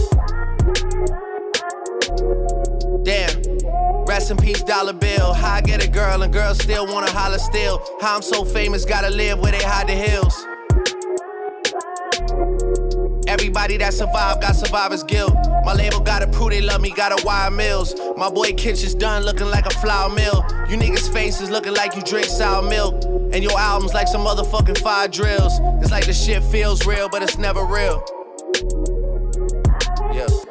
[3.03, 4.05] Damn.
[4.05, 5.33] Rest in peace, dollar bill.
[5.33, 7.81] How I get a girl and girls still wanna holler still.
[7.99, 10.35] How I'm so famous, gotta live where they hide the hills.
[13.27, 15.33] Everybody that survived got survivor's guilt.
[15.63, 17.95] My label gotta prove they love me, gotta wire mills.
[18.17, 20.45] My boy Kitchen's done looking like a flour mill.
[20.69, 23.03] You niggas' faces looking like you drink sour milk.
[23.33, 25.59] And your albums like some motherfucking fire drills.
[25.81, 28.03] It's like the shit feels real, but it's never real.
[30.13, 30.50] Yeah.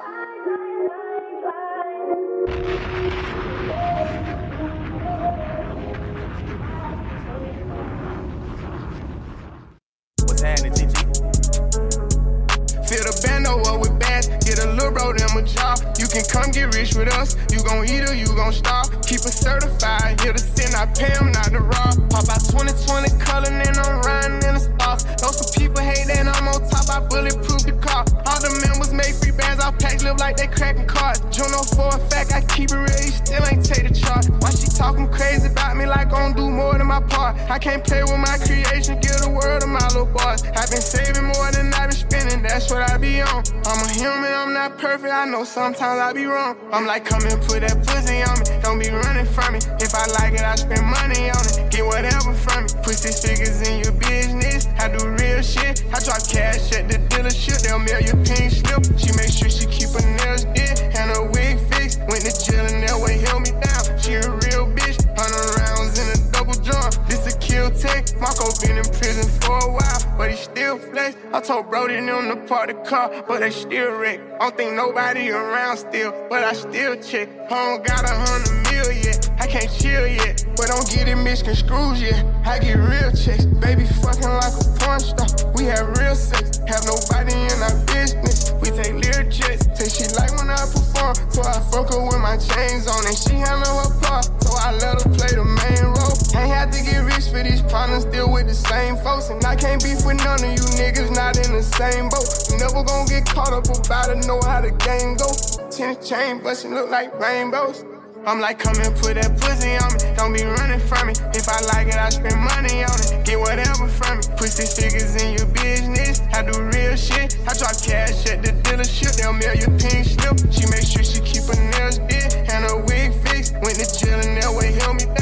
[16.51, 18.91] Come get rich with us, you gon' eat or you gon' starve.
[19.07, 22.11] Keep it certified, here to sin, I pay them not to rob.
[22.11, 25.05] Pop out 2020 color, and I'm riding in the stars.
[25.23, 28.03] Though some people hate that I'm on top, I bulletproof the car.
[28.27, 31.21] All the members make free bands, our packs live like they cracking cards.
[31.35, 34.29] Juno for a fact, I keep it real, still ain't take the charge.
[34.41, 37.37] Why she talking crazy about me like gon' do more than my part?
[37.51, 40.43] I can't play with my creation, give the world to my little boys.
[40.55, 43.43] I've been saving more than I've been spending, that's what I be on.
[43.67, 46.57] I'm a human, I'm not perfect, I know sometimes I be wrong.
[46.73, 49.61] I'm like, come and put that pussy on me, don't be running from me.
[49.81, 52.71] If I like it, I spend money on it, get whatever from me.
[52.83, 55.83] Put these figures in your business, I do real shit.
[55.91, 58.85] I drop cash at the dealership, they'll mail you pink slip.
[58.99, 62.01] She make sure she keep her nails did and her wig fixed.
[62.09, 63.83] Went to jail and that way held me down.
[63.99, 66.91] She a real bitch, hundred rounds in a double drum.
[67.09, 68.19] This a kill take.
[68.21, 71.17] Marco been in prison for a while, but he still flex.
[71.33, 74.21] I told Brody them to park the car, but they still wreck.
[74.37, 77.29] I don't think nobody around still, but I still check.
[77.49, 80.45] Don't got a hundred yet, I can't chill yet.
[80.57, 82.25] But don't get it misconstrued yet.
[82.45, 85.53] I get real checks, baby fucking like a porn star.
[85.55, 88.30] We have real sex, have nobody in our business.
[88.61, 89.67] We take lyric trips.
[89.75, 91.17] Say she like when I perform.
[91.33, 94.29] So I fuck her with my chains on and she handle her part.
[94.45, 96.17] So I let her play the main role.
[96.37, 99.31] Ain't had to get rich for these problems, still with the same folks.
[99.31, 102.29] And I can't beef with none of you niggas, not in the same boat.
[102.51, 105.31] You never gonna get caught up about it, know how the game go.
[105.71, 107.90] Ten chain bustin' look like rainbows.
[108.27, 109.99] I'm like, come and put that pussy on me.
[110.17, 111.15] Don't be running from me.
[111.33, 113.25] If I like it, I spend money on it.
[113.25, 114.25] Get whatever from me.
[114.37, 116.21] Put six figures in your business.
[116.33, 117.41] I do real shit.
[117.49, 119.17] I drop cash at the dealership.
[119.17, 120.37] They'll mail you pink slip.
[120.53, 123.55] She make sure she keep her nails did and her wig fixed.
[123.65, 125.20] Went to jail and that way help me down.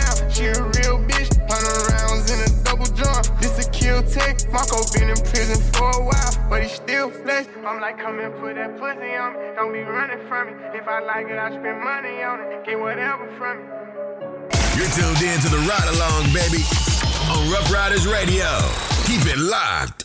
[4.53, 7.49] Marco been in prison for a while, but he still flex.
[7.67, 9.41] I'm like, come and put that pussy on me.
[9.57, 10.53] Don't be running from me.
[10.75, 12.65] If I like it, I spend money on it.
[12.65, 13.65] Get whatever from me.
[14.77, 16.65] You're tuned in to the Ryde Along, baby,
[17.31, 18.47] on Rough Riders Radio.
[19.07, 20.05] Keep it locked.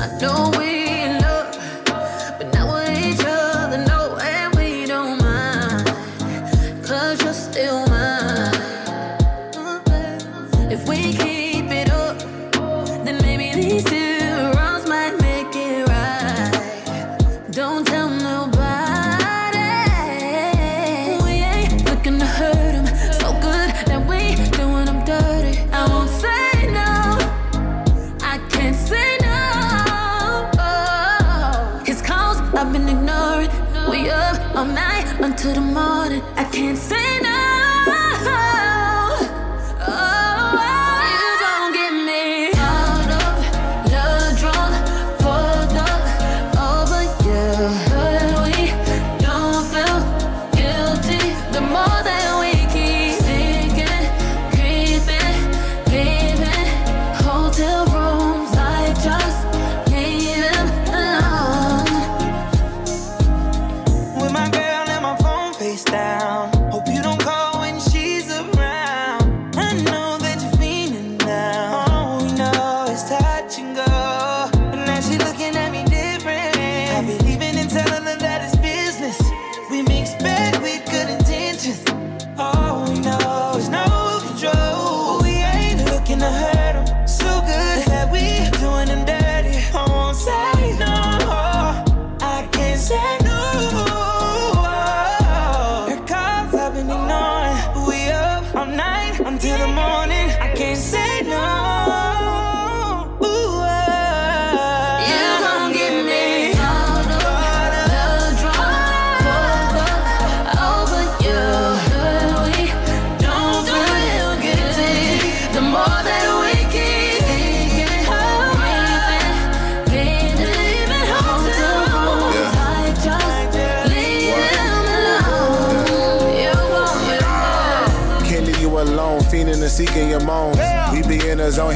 [0.00, 0.67] I know we
[35.38, 36.20] until the morning.
[36.34, 37.07] I can't say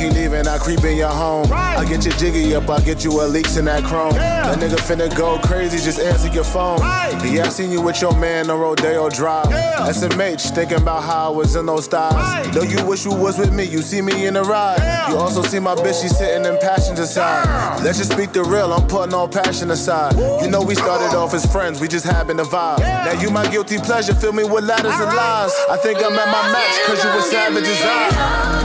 [0.02, 1.46] he leaving, I creep in your home.
[1.52, 4.14] I get your jiggy up, I get you a leaks in that chrome.
[4.14, 6.80] That nigga finna go crazy, just answer your phone.
[7.24, 9.46] Yeah, I seen you with your man on Rodeo Drive.
[9.46, 12.54] SMH, thinking about how I was in those styles.
[12.54, 15.08] Though you wish you was with me, you see me in the ride.
[15.08, 17.82] You also see my bitch, she sitting in passenger side.
[17.82, 20.14] Let's just speak the real, I'm putting all passion aside.
[20.42, 22.80] You know we started off as friends, we just happened to vibe.
[22.80, 25.52] Now you my guilty pleasure, fill me with ladders and lies.
[25.70, 28.61] I think I'm at my max, cause you a savage as I.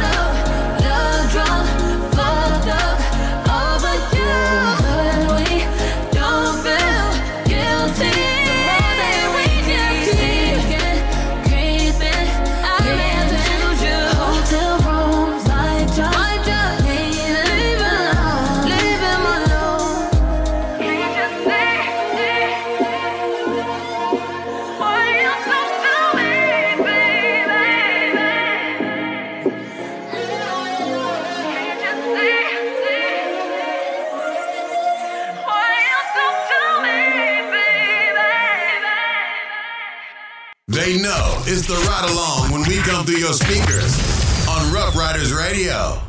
[41.67, 46.01] the Ryde Along when we come through your speakers on Ruff Ryders Radio.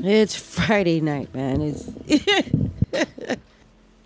[0.00, 1.62] It's Friday night, man.
[1.62, 1.84] It's.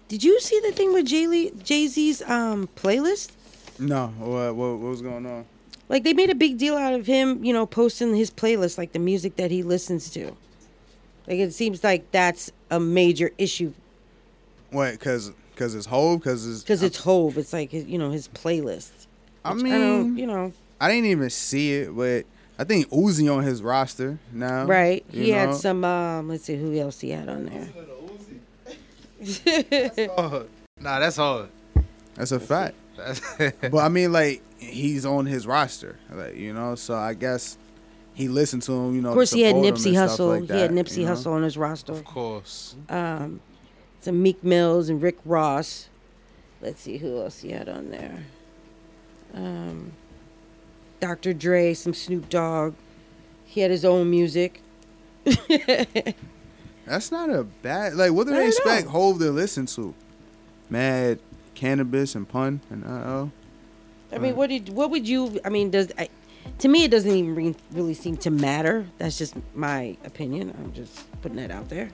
[0.08, 3.32] Did you see the thing with Jay Z's um playlist?
[3.80, 5.46] No, what, what, what was going on?
[5.88, 8.92] Like they made a big deal out of him, you know, posting his playlist, like
[8.92, 10.26] the music that he listens to.
[11.26, 13.72] Like it seems like that's a major issue
[14.70, 15.00] What?
[15.00, 16.22] Cause, cause it's Hove.
[16.22, 16.62] Cause it's.
[16.62, 17.36] because it's Hove.
[17.36, 19.01] It's like you know his playlist.
[19.44, 22.24] I Which mean, don't- you know, I didn't even see it, but
[22.58, 24.64] I think Uzi on his roster now.
[24.66, 25.04] Right.
[25.10, 25.84] you He had some.
[25.84, 27.68] Um, let's see who else he had on there.
[30.80, 31.48] Nah, that's hard.
[32.16, 32.74] That's a fact.
[32.96, 33.20] That's
[33.60, 36.74] but I mean, like he's on his roster, like you know.
[36.74, 37.56] So I guess
[38.14, 38.96] he listened to him.
[38.96, 40.40] You know, of course, he had Nipsey and Hussle.
[40.40, 41.12] like he had Nipsey you know?
[41.12, 41.92] Hussle on his roster.
[41.92, 42.74] of course.
[42.88, 43.40] Um,
[44.00, 45.88] some Meek Mills and Rick Ross.
[46.60, 48.24] Let's see who else he had on there.
[49.34, 49.92] Um,
[51.00, 51.32] Dr.
[51.32, 52.74] Dre, some Snoop Dogg.
[53.44, 54.62] He had his own music.
[56.86, 57.94] That's not a bad.
[57.94, 58.92] Like, what do they expect know.
[58.92, 59.94] Hove to listen to?
[60.70, 61.18] Mad
[61.54, 63.30] Canibus and pun and uh oh.
[64.10, 65.40] I mean, what did what would you?
[65.44, 66.08] I mean, does I,
[66.58, 68.86] to me it doesn't even re- really seem to matter.
[68.98, 70.54] That's just my opinion.
[70.58, 71.90] I'm just putting that out there.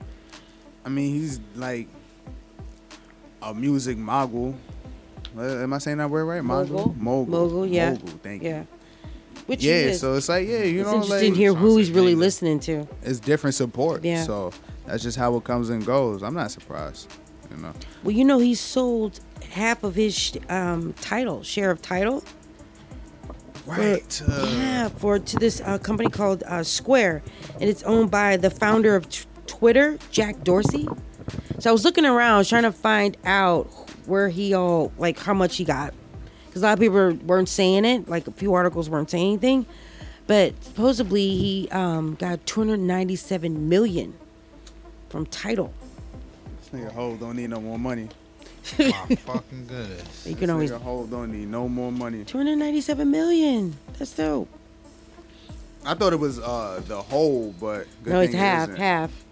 [0.85, 1.87] I mean, he's like
[3.41, 4.55] a music mogul.
[5.39, 6.43] Uh, Am I saying that word right?
[6.43, 6.93] Mogul.
[6.97, 7.25] Mogul.
[7.27, 7.91] Mogul, yeah.
[7.91, 8.49] Mogul, thank you.
[8.49, 8.63] Yeah.
[9.45, 10.01] Which yeah, is.
[10.01, 12.59] so it's like, yeah, you it's know, interesting like, to hear who he's really listening
[12.61, 12.87] to.
[13.01, 14.03] it's different support.
[14.03, 14.23] Yeah.
[14.23, 14.51] So
[14.85, 16.21] that's just how it comes and goes.
[16.21, 17.11] I'm not surprised.
[17.49, 17.73] You know.
[18.03, 19.19] Well, you know, he sold
[19.51, 22.23] half of his um, Tidal, share of Tidal.
[23.65, 24.11] Right.
[24.11, 27.23] For, yeah, for to this uh, company called uh, Square,
[27.55, 30.87] and it's owned by the founder of t- Twitter, Jack Dorsey.
[31.59, 35.55] So I was looking around trying to find out where he all like how much
[35.57, 35.93] he got,
[36.47, 38.09] because a lot of people weren't saying it.
[38.09, 39.65] Like a few articles weren't saying anything,
[40.27, 44.13] but supposedly he um, got 297 million
[45.09, 45.73] from Tidal.
[46.71, 48.09] This nigga Hove don't need no more money.
[48.77, 50.25] My fucking goodness.
[50.27, 52.23] You This can always nigga Hove don't need no more money.
[52.25, 53.75] 297 million.
[53.97, 54.47] That's dope.
[55.85, 58.75] I thought it was uh the whole, but good no, it's thing it half, isn't.
[58.81, 59.25] half.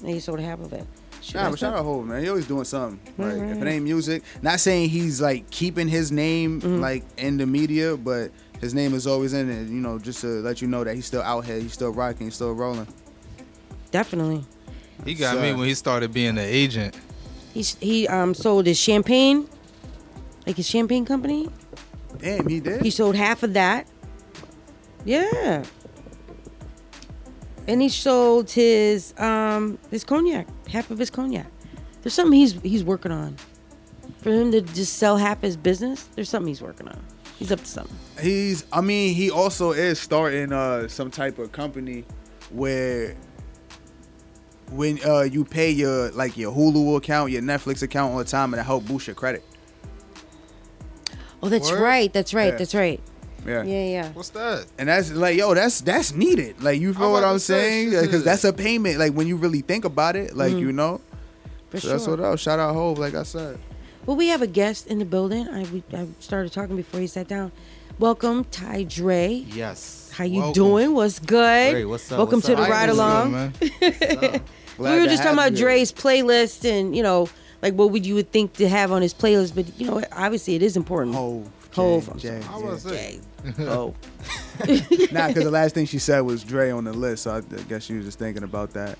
[0.00, 0.86] And he sold half of it.
[1.24, 2.22] Shoot, Nah, but shout out Hove, man.
[2.22, 3.00] He always doing something.
[3.16, 6.80] Like if it ain't music, not saying he's like keeping his name Mm-hmm.
[6.80, 9.68] like in the media, but his name is always in it.
[9.68, 12.26] You know, just to let you know that he's still out here, he's still rocking,
[12.26, 12.86] he's still rolling.
[13.90, 14.44] Definitely.
[15.06, 16.94] He got me when he started being an agent.
[17.54, 19.48] He's he um sold his champagne,
[20.46, 21.48] like his champagne company.
[22.18, 22.82] Damn, he did.
[22.82, 23.86] He sold half of that.
[25.06, 25.64] Yeah.
[27.66, 31.46] And he sold his um his cognac, half of his cognac.
[32.02, 33.36] There's something he's he's working on.
[34.20, 37.02] For him to just sell half his business, there's something he's working on.
[37.38, 37.96] He's up to something.
[38.20, 38.64] He's.
[38.72, 42.04] I mean, he also is starting uh some type of company
[42.50, 43.16] where
[44.70, 48.52] when uh you pay your like your Hulu account, your Netflix account all the time,
[48.52, 49.44] and it help boost your credit.
[51.42, 51.82] Oh, that's Word?
[51.82, 52.12] right.
[52.12, 52.52] That's right.
[52.52, 52.58] Yeah.
[52.58, 53.00] That's right.
[53.46, 53.62] Yeah.
[53.62, 54.08] Yeah, yeah.
[54.12, 54.66] What's that?
[54.78, 56.62] And that's like, yo, that's that's needed.
[56.62, 57.90] Like, you feel I'm what I'm saying?
[57.90, 58.98] Because that's a payment.
[58.98, 60.60] Like when you really think about it, like Mhm.
[60.60, 61.00] you know.
[61.70, 62.16] For so that's sure.
[62.16, 62.40] what else.
[62.40, 63.58] Shout out Hove, like I said.
[64.06, 65.48] Well, we have a guest in the building.
[65.48, 67.52] I we, I started talking before he sat down.
[67.98, 69.44] Welcome, Ty Dre.
[69.48, 70.10] Yes.
[70.14, 70.52] How you Welcome.
[70.54, 70.94] doing?
[70.94, 71.72] What's good?
[71.72, 72.64] Great, what's up, Welcome what's to up?
[72.66, 73.52] the Ryde Along.
[73.80, 74.40] good,
[74.78, 75.58] we were just talking about you.
[75.58, 77.28] Dre's playlist and you know,
[77.62, 80.54] like what would you would think to have on his playlist, but you know, obviously
[80.54, 81.14] it is important.
[81.14, 81.48] Hove.
[81.72, 82.08] Hove.
[82.10, 82.40] I'm Jay.
[82.50, 83.20] I was Jay.
[83.44, 83.54] It.
[83.68, 83.94] Oh.
[85.12, 87.62] nah, because the last thing she said was Dre on the list, so I I
[87.62, 88.98] guess she was just thinking about that.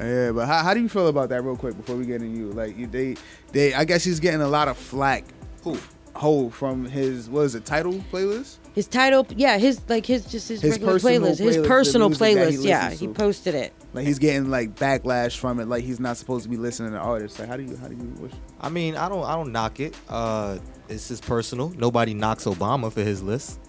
[0.00, 2.36] Yeah, but how, how do you feel about that, real quick, before we get into
[2.36, 2.52] you?
[2.52, 3.16] Like, you, they,
[3.52, 5.24] they, I guess he's getting a lot of flack.
[5.62, 5.78] Who?
[6.16, 8.56] Hove from his what is it Tidal playlist?
[8.74, 12.34] His Tidal, yeah, his like his just his, His regular personal playlist, his personal music
[12.34, 12.64] that he playlist.
[12.64, 13.72] Yeah, listens he posted it.
[13.92, 15.68] Like he's getting like backlash from it.
[15.68, 17.38] Like he's not supposed to be listening to artists.
[17.38, 18.32] Like how do you how do you wish?
[18.60, 19.94] I mean, I don't, I don't knock it.
[20.08, 20.58] Uh,
[20.88, 21.70] it's just personal.
[21.76, 23.60] Nobody knocks Obama for his list.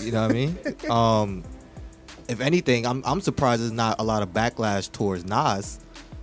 [0.00, 0.58] You know what I mean?
[0.90, 1.42] Um,
[2.28, 5.78] if anything, I'm, I'm surprised there's not a lot of backlash towards Nas.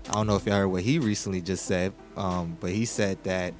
[0.10, 3.24] I don't know if you heard what he recently just said, um, but he said
[3.24, 3.54] that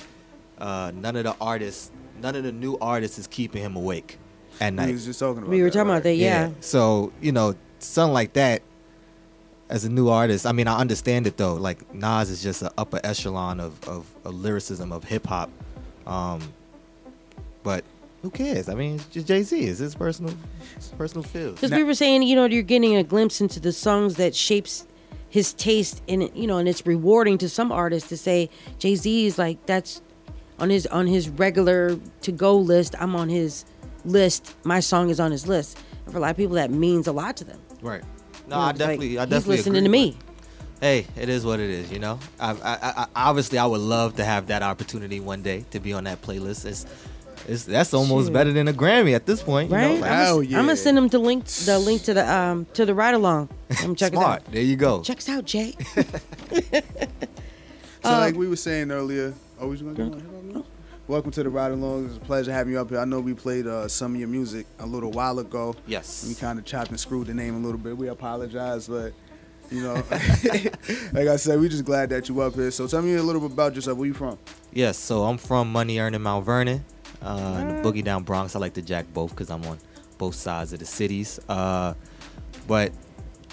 [0.58, 1.92] uh, none of the artists,
[2.22, 4.18] none of the new artists is keeping him awake
[4.60, 4.88] at night.
[4.88, 5.50] We was just talking about.
[5.50, 5.96] We were that, talking right?
[5.96, 6.52] about that, yeah.
[6.60, 8.62] So you know, something like that.
[9.70, 11.56] As a new artist, I mean, I understand it though.
[11.56, 15.50] Like Nas is just an upper echelon of, of, of lyricism of hip hop,
[16.06, 16.42] um,
[17.64, 17.84] but
[18.24, 18.70] who cares?
[18.70, 19.60] I mean, it's just Jay Z.
[19.60, 20.34] It's his personal,
[20.76, 21.56] his personal feels.
[21.56, 24.88] Because we were saying, you know, you're getting a glimpse into the songs that shapes
[25.30, 28.50] his taste, and you know, and it's rewarding to some artists to say
[28.80, 30.02] Jay Z is like that's
[30.58, 32.96] on his on his regular to go list.
[33.00, 33.66] I'm on his
[34.06, 34.56] list.
[34.64, 35.78] My song is on his list.
[36.06, 37.60] And for a lot of people, that means a lot to them.
[37.82, 38.04] Right.
[38.04, 38.08] No,
[38.48, 40.18] You know, I it's like, definitely, I he's definitely listening agree, to me.
[40.82, 41.92] Hey, it is what it is.
[41.92, 42.58] You know, I, I,
[43.04, 46.22] I, obviously, I would love to have that opportunity one day to be on that
[46.22, 46.66] playlist.
[46.66, 46.86] It's,
[47.48, 48.34] it's that's almost Shoot.
[48.34, 49.70] better than a Grammy at this point.
[49.70, 50.00] You Right?
[50.00, 50.40] know?
[50.42, 53.50] I'm gonna send him the link, the link to the um to the Ryde Along.
[53.82, 54.42] I'm check Smart.
[54.42, 54.52] it out.
[54.54, 55.02] There you go.
[55.02, 55.76] Check us out, Jay.
[58.04, 60.64] So Uh, like we were saying earlier, oh, we gonna do one?
[61.08, 62.06] welcome to the Ryde Along.
[62.06, 63.00] It's a pleasure having you up here.
[63.00, 65.74] I know we played uh, some of your music a little while ago.
[65.88, 66.26] Yes.
[66.28, 67.96] We kind of chopped and screwed the name a little bit.
[67.98, 69.14] We apologize, but
[69.72, 69.94] you know,
[71.14, 72.72] like I said, we're just glad that you up here.
[72.72, 73.98] So tell me a little bit about yourself.
[73.98, 74.38] Where you from?
[74.74, 76.84] Yes, so I'm from Money Earning Mount Vernon,
[77.24, 78.56] uh, in the Boogie Down Bronx.
[78.56, 79.80] I like to jack both because I'm on
[80.18, 81.40] both sides of the cities.
[81.48, 81.94] Uh,
[82.68, 82.92] but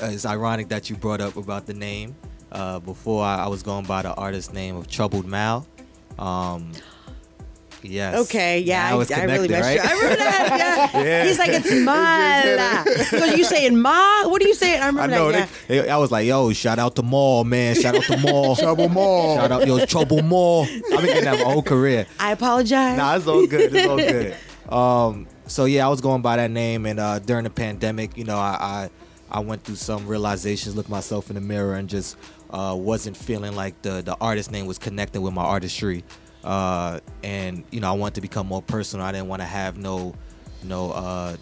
[0.03, 2.15] it's ironic that you brought up about the name.
[2.53, 5.67] Uh, before I, I was going by the artist name of Troubled Mal.
[6.19, 6.73] Um,
[7.83, 8.19] yes.
[8.27, 9.75] Okay, yeah, Now I, it's I really connected, messed right?
[9.77, 9.81] you.
[9.83, 10.91] I remember that.
[10.95, 11.01] Yeah.
[11.05, 11.25] Yeah.
[11.25, 12.85] He's like, it's Mala.
[12.85, 14.29] Because you saying Ma?
[14.29, 14.81] What are you saying?
[14.81, 15.33] I I remember know.
[15.33, 15.49] that.
[15.69, 17.75] they- they- I was like, yo, shout out to Maul, man.
[17.75, 18.57] Shout out to Maul.
[18.65, 19.37] Trouble Maul.
[19.37, 20.65] Shout out, yo, Trouble Maul.
[20.65, 22.07] I've been getting that my whole career.
[22.19, 22.97] I apologize.
[22.97, 23.75] Nah, it's all good.
[23.75, 24.37] It's all good.
[24.73, 28.25] Um, so yeah, I was going by that name, and uh, during the pandemic, you
[28.25, 28.89] know, I,
[29.31, 32.17] I I went through some realizations, looked myself in the mirror, and just
[32.51, 36.05] uh, wasn't feeling like the the artist name was connecting with my artistry.
[36.45, 39.05] Uh, and you know, I wanted to become more personal.
[39.07, 40.15] I didn't want to have no
[40.63, 41.37] no uh,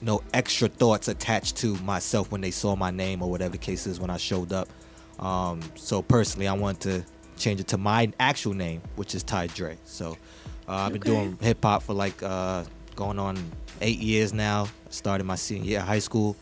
[0.00, 3.86] no extra thoughts attached to myself when they saw my name or whatever the case
[3.86, 4.68] is when I showed up.
[5.18, 9.48] Um, so personally, I wanted to change it to my actual name, which is Ty
[9.48, 9.76] Dre.
[9.84, 10.16] So
[10.68, 11.10] uh, I've been Okay.
[11.10, 12.64] doing hip hop for like uh,
[12.96, 13.36] going on
[13.80, 14.68] eight years now.
[14.90, 16.36] Started my senior year of high school,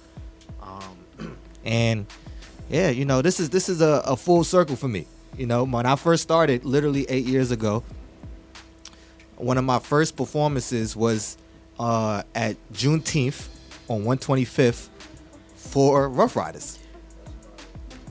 [0.63, 2.07] um, and
[2.71, 5.07] yeah, you know this is this is a, a full circle for me.
[5.39, 7.85] You know, when I first started, literally eight years ago,
[9.37, 11.39] one of my first performances was
[11.79, 13.49] uh, at Juneteenth
[13.89, 14.89] on 125th
[15.55, 16.79] for Ruff Ryders.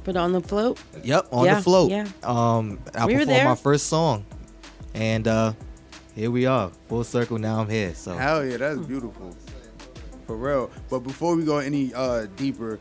[0.05, 0.79] But on the float?
[1.03, 1.91] Yep, on Yeah, the float.
[1.91, 2.07] yeah.
[2.23, 3.45] Um, I We were performed there.
[3.45, 4.25] my first song,
[4.93, 5.51] and uh,
[6.15, 7.37] here we are, full circle.
[7.37, 7.93] Now I'm here.
[7.93, 9.35] So Hell yeah, that's beautiful.
[10.27, 10.71] For real.
[10.89, 12.79] But before we go any uh deeper,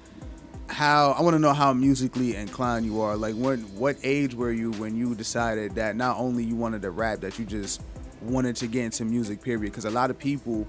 [0.68, 3.16] how I want to know how musically inclined you are.
[3.16, 6.90] Like when what age were you when you decided that not only you wanted to
[6.90, 7.82] rap, that you just
[8.20, 9.70] wanted to get into music, period?
[9.72, 10.66] Because a lot of people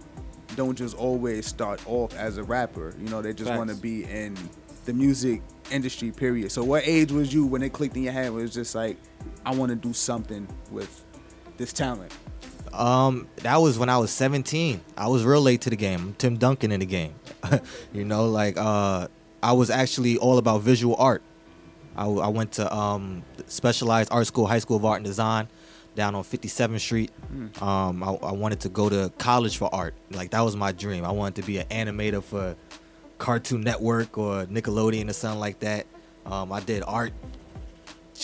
[0.56, 2.94] don't just always start off as a rapper.
[3.00, 4.38] You know, they just want to be in
[4.86, 5.42] the music
[5.72, 6.52] industry, period.
[6.52, 8.32] So what age was you when it clicked in your head?
[8.32, 8.98] Where it was just like,
[9.46, 11.04] I want to do something with
[11.58, 12.14] this talent.
[12.74, 14.82] Um, that was when I was 17.
[14.96, 16.00] I was real late to the game.
[16.00, 17.16] I'm Tim Duncan in the game.
[17.94, 19.08] you know, like uh,
[19.42, 21.22] I was actually all about visual art.
[21.96, 25.48] I went to um, specialized art school, high school of art and design,
[25.96, 27.12] down on 57th Street.
[27.34, 27.60] Mm.
[27.62, 29.96] Um, I, I wanted to go to college for art.
[30.12, 31.04] Like that was my dream.
[31.04, 32.56] I wanted to be an animator for
[33.18, 35.88] Cartoon Network or Nickelodeon or something like that.
[36.28, 37.14] Um, I did art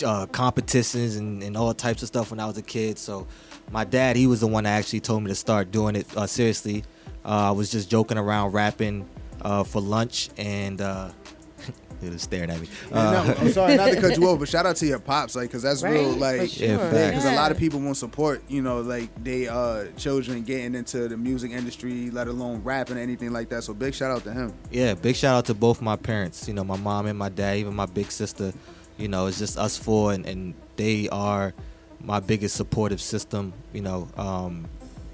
[0.04, 2.96] uh, competitions and, and all types of stuff when I was a kid.
[2.96, 3.26] So
[3.72, 6.26] my dad, he was the one that actually told me to start doing it uh,
[6.26, 6.84] seriously.
[7.24, 9.08] Uh, I was just joking around rapping
[9.44, 11.10] uh, for lunch and uh,
[12.00, 12.68] he was staring at me.
[12.90, 15.36] Uh, no, I'm sorry not to cut you off, but shout out to your pops,
[15.36, 16.68] like, cause that's real, like, for sure.
[16.68, 17.10] Yeah, facts.
[17.10, 21.08] because a lot of people won't support, you know, like they uh children getting into
[21.08, 23.64] the music industry, let alone rapping or anything like that.
[23.64, 24.52] So big shout out to him.
[24.70, 26.48] yeah, big shout out to both my parents.
[26.48, 28.52] You know, my mom and my dad, even my big sister.
[28.96, 31.52] You know, it's just us four, and, and they are
[32.00, 33.52] my biggest supportive system.
[33.72, 34.66] You know, um,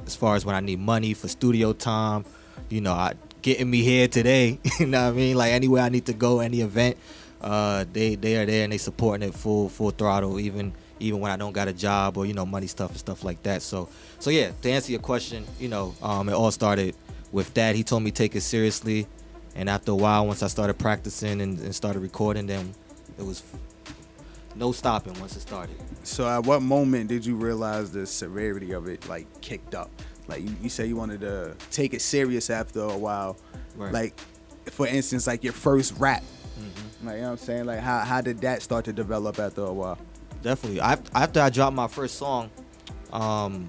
[0.06, 2.24] as far as when I need money for studio time,
[2.68, 4.58] you know, I getting me here today.
[4.78, 5.36] you know what I mean?
[5.36, 6.96] Like anywhere I need to go, any event,
[7.40, 11.30] uh, they they are there and they supporting it full full throttle, even even when
[11.30, 13.62] I don't got a job or you know money stuff and stuff like that.
[13.62, 13.88] So
[14.18, 16.94] so yeah, to answer your question, you know, um, it all started
[17.32, 17.74] with that.
[17.74, 19.06] He told me take it seriously,
[19.54, 22.74] and after a while, once I started practicing and, and started recording, then
[23.18, 23.42] it was
[24.54, 25.76] no stopping once it started.
[26.02, 29.90] So at what moment did you realize the severity of it like kicked up?
[30.30, 33.36] Like you, you say you wanted to take it serious after a while.
[33.76, 33.92] Right.
[33.92, 34.20] Like
[34.70, 36.22] for instance, like your first rap.
[36.58, 37.06] Mm-hmm.
[37.06, 37.66] Like you know what I'm saying?
[37.66, 39.98] Like how how did that start to develop after a while?
[40.42, 40.78] Definitely.
[40.78, 42.50] Af- After I dropped my first song,
[43.12, 43.68] um,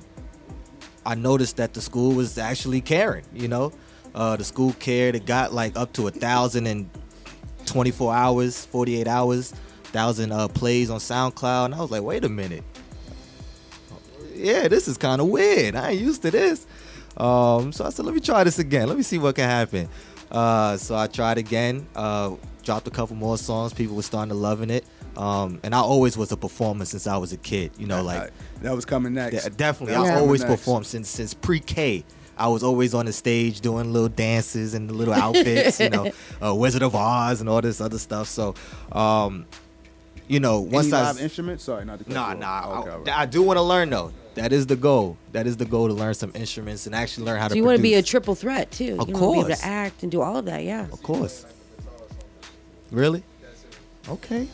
[1.05, 3.25] I noticed that the school was actually caring.
[3.33, 3.73] You know,
[4.15, 5.15] uh, the school cared.
[5.15, 6.89] It got like up to a thousand and
[7.65, 9.53] twenty-four hours, forty-eight hours,
[9.85, 12.63] thousand uh, plays on SoundCloud, and I was like, wait a minute.
[14.41, 15.75] Yeah, this is kind of weird.
[15.75, 16.65] I ain't used to this.
[17.17, 18.87] Um, so I said, let me try this again.
[18.87, 19.89] Let me see what can happen.
[20.31, 21.87] Uh, so I tried again.
[21.95, 23.73] Uh, dropped a couple more songs.
[23.73, 24.85] People were starting to loving it.
[25.17, 27.71] Um, and I always was a performer since I was a kid.
[27.77, 28.31] You know, like
[28.61, 29.33] that was coming next.
[29.33, 30.51] Yeah, definitely, That was I always next.
[30.53, 32.05] performed since since pre-K.
[32.37, 36.11] I was always on the stage doing little dances and little outfits, you know,
[36.43, 38.27] uh, Wizard of Oz and all this other stuff.
[38.29, 38.55] So,
[38.93, 39.45] um,
[40.27, 41.65] you know, once Any I live instruments?
[41.65, 42.79] Sorry, not to cut Nah, you nah.
[42.79, 43.17] Okay, I, all right.
[43.19, 44.13] I do want to learn though.
[44.35, 45.17] That is the goal.
[45.33, 47.57] That is the goal to learn some instruments and actually learn how So to.
[47.57, 48.97] you want to be a triple threat too.
[48.99, 49.59] Of you wanna Be able course.
[49.59, 50.63] to act and do all of that.
[50.63, 50.85] Yeah.
[50.91, 51.45] Of course.
[52.91, 53.23] Really?
[54.09, 54.47] Okay.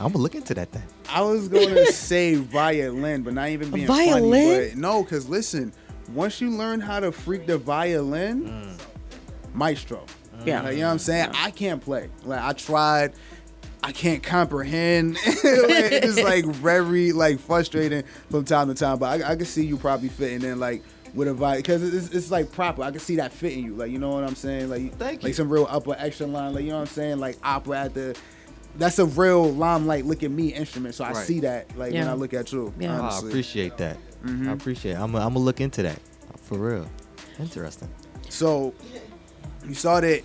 [0.00, 0.82] I'm gonna look into that thing.
[1.08, 4.30] I was gonna say violin, but not even being violin?
[4.32, 4.68] funny.
[4.70, 5.72] But no, because listen,
[6.12, 8.44] once you learn how to freak the violin,
[8.78, 9.54] mm.
[9.54, 10.04] maestro.
[10.44, 10.60] Yeah.
[10.62, 11.30] Like, you know what I'm saying?
[11.34, 12.10] I can't play.
[12.24, 13.14] Like I tried.
[13.86, 15.16] I can't comprehend.
[15.24, 18.98] it's like very like frustrating from time to time.
[18.98, 20.82] But I, I can see you probably fitting in like
[21.14, 22.82] with a vibe because it's, it's like proper.
[22.82, 23.76] I can see that fitting you.
[23.76, 24.70] Like you know what I'm saying?
[24.70, 25.34] Like Thank like you.
[25.34, 26.52] some real upper extra line.
[26.52, 27.18] Like you know what I'm saying?
[27.18, 28.18] Like opera at the.
[28.74, 30.96] That's a real limelight look at me instrument.
[30.96, 31.24] So I Right.
[31.24, 32.74] see that like when I look at you.
[32.80, 33.00] Yeah.
[33.00, 33.98] Oh, I appreciate that.
[34.24, 34.48] Mhm.
[34.48, 34.92] I appreciate.
[34.92, 34.96] It.
[34.96, 35.14] I'm.
[35.14, 36.00] I'm gonna look into that
[36.42, 36.88] for real.
[37.38, 37.88] Interesting.
[38.30, 38.74] So
[39.64, 40.24] you started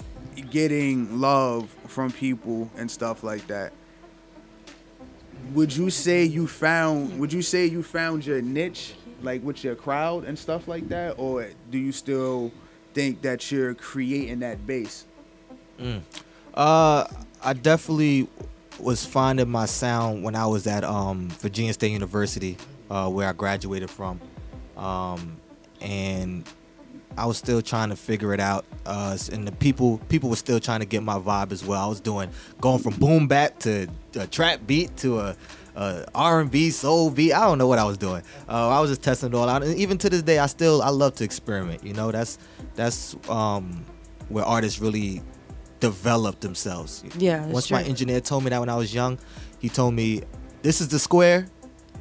[0.50, 3.74] getting love from people and stuff like that.
[5.54, 9.76] Would you say you found would you say you found your niche like with your
[9.76, 12.52] crowd and stuff like that or do you still
[12.94, 15.06] think that you're creating that base?
[16.54, 17.06] Uh,
[17.44, 18.28] I definitely
[18.80, 22.58] was finding my sound when I was at um, Virginia State University,
[22.90, 24.20] uh, where I graduated from,
[24.78, 25.38] um,
[25.80, 26.44] and
[27.18, 28.66] I was still trying to figure it out.
[28.86, 31.84] Uh, and the people people were still trying to get my vibe as well.
[31.84, 35.36] I was doing going from boom bap to a trap beat to a,
[35.76, 37.34] a R&B soul beat.
[37.34, 38.24] I don't know what I was doing.
[38.48, 39.64] Uh, I was just testing it all out.
[39.64, 41.84] And even to this day, I still I love to experiment.
[41.84, 42.38] You know, that's
[42.76, 43.86] that's um,
[44.30, 45.22] where artists really
[45.80, 47.04] develop themselves.
[47.18, 49.20] Yeah, that's Once my engineer told me that when I was young,
[49.60, 50.22] he told me,
[50.62, 51.48] "This is the square.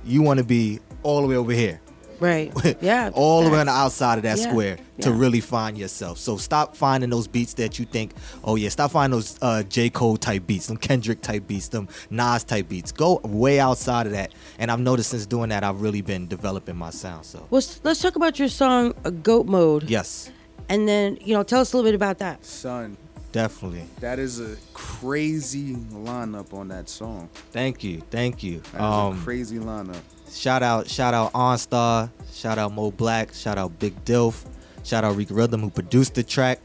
[0.04, 1.80] You want to be all the way over here."
[2.20, 2.52] Right.
[2.82, 3.10] Yeah.
[3.14, 5.18] all the way on the outside of that Yeah, square to yeah.
[5.18, 6.18] really find yourself.
[6.18, 8.12] So stop finding those beats that you think,
[8.44, 9.90] oh yeah, stop finding those uh, J.
[9.90, 12.92] Cole type beats, them Kendrick type beats, them Nas type beats.
[12.92, 14.32] Go way outside of that.
[14.58, 17.24] And I've noticed since doing that, I've really been developing my sound.
[17.24, 20.30] So Well, s- let's talk about your song uh, "Goat Mode." yes,
[20.68, 22.44] And then you know, tell us a little bit about that.
[22.44, 22.96] Son,
[23.32, 23.84] definitely.
[24.00, 27.28] that is a crazy lineup on that song.
[27.52, 28.60] Thank you, thank you.
[28.72, 30.00] That is Um, a crazy lineup.
[30.30, 34.44] Shout out, shout out Arnstar, shout out Moe Black, shout out Big Dilf,
[34.84, 36.60] shout out Reek Rhythm who produced the track.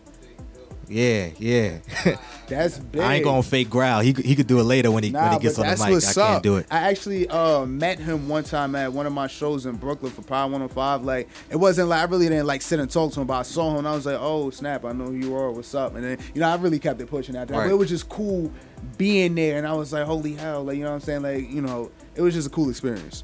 [0.87, 1.79] Yeah, yeah.
[2.47, 3.01] That's big.
[3.01, 4.01] I ain't gonna fake growl.
[4.01, 6.03] He he could do it later when he when he gets on the mic.
[6.03, 6.43] I can't up.
[6.43, 6.67] do it.
[6.69, 10.21] I actually uh, met him one time at one of my shows in Brooklyn for
[10.21, 11.03] Power 105.
[11.03, 13.41] Like it wasn't like I really didn't like sit and talk to him, but I
[13.41, 15.51] saw him and I was like, oh snap, I know who you are.
[15.51, 15.95] What's up?
[15.95, 17.59] And then you know I really kept it pushing after that.
[17.59, 17.65] Right.
[17.65, 18.51] But it was just cool
[18.97, 21.23] being there, and I was like, holy hell, like you know what I'm saying?
[21.23, 23.23] Like you know, it was just a cool experience.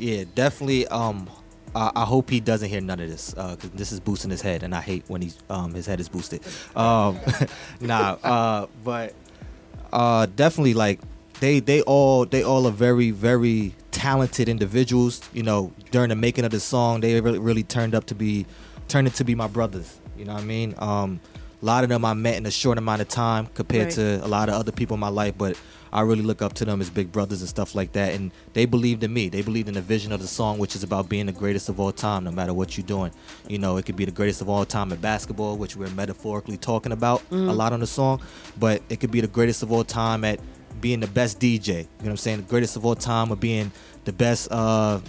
[0.00, 0.86] Yeah, definitely.
[0.88, 1.28] Um,
[1.74, 4.62] I, I hope he doesn't hear none of this because this is boosting his head,
[4.62, 6.40] and I hate when he's um his head is boosted.
[6.74, 7.18] Um,
[7.80, 9.14] nah, uh, but
[9.92, 11.00] uh, definitely like
[11.40, 15.20] they they all they all are very very talented individuals.
[15.32, 18.46] You know, during the making of the song, they really really turned up to be
[18.88, 19.98] turned into be my brothers.
[20.16, 20.74] You know what I mean?
[20.78, 21.20] Um,
[21.62, 23.94] a lot of them I met in a short amount of time compared Right.
[24.20, 25.58] to a lot of other people in my life, but
[25.92, 28.14] I really look up to them as big brothers and stuff like that.
[28.14, 29.28] And they believed in me.
[29.28, 31.80] They believed in the vision of the song, which is about being the greatest of
[31.80, 33.12] all time, no matter what you're doing.
[33.48, 36.56] You know, it could be the greatest of all time at basketball, which we're metaphorically
[36.56, 38.20] talking about a lot on the song,
[38.58, 40.40] but it could be the greatest of all time at
[40.80, 41.68] being the best DJ.
[41.68, 42.36] You know what I'm saying?
[42.38, 43.72] The greatest of all time of being
[44.04, 45.00] the best uh,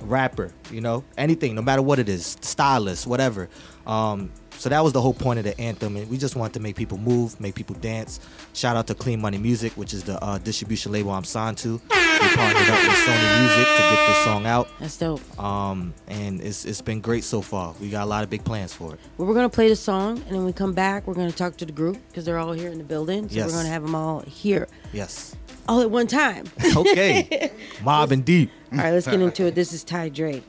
[0.00, 0.52] rapper.
[0.70, 3.48] You know, anything, no matter what it is, stylist, whatever.
[3.86, 6.60] Um, so that was the whole point of the anthem, and we just wanted to
[6.60, 8.20] make people move, make people dance.
[8.54, 11.74] Shout out to Clean Money Music, which is the uh, distribution label I'm signed to.
[11.74, 14.68] We partnered up with Sony Music to get this song out.
[14.80, 15.20] That's dope.
[15.42, 17.74] Um, and it's it's been great so far.
[17.80, 19.00] We got a lot of big plans for it.
[19.18, 21.06] Well, we're gonna play the song, and then we come back.
[21.06, 23.28] We're gonna talk to the group because they're all here in the building.
[23.28, 23.46] So Yes.
[23.50, 25.36] we're gonna have them all here, Yes.
[25.68, 26.46] all at one time.
[26.76, 27.50] Okay.
[27.84, 28.50] Mob and deep.
[28.72, 29.54] all right, let's get into it.
[29.54, 30.42] This is Ty Dre.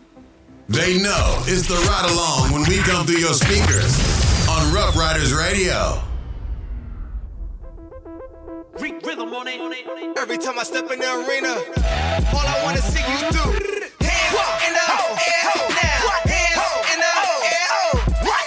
[0.70, 3.96] They know it's the Ryde Along when we come through your speakers
[4.50, 6.04] on Ruff Ryders Radio.
[10.18, 11.56] Every time I step in the arena,
[12.34, 13.44] all I wanna see you do.
[14.04, 14.36] Hands
[14.68, 16.04] in the air now.
[16.28, 17.16] Hands in the
[17.48, 17.96] air.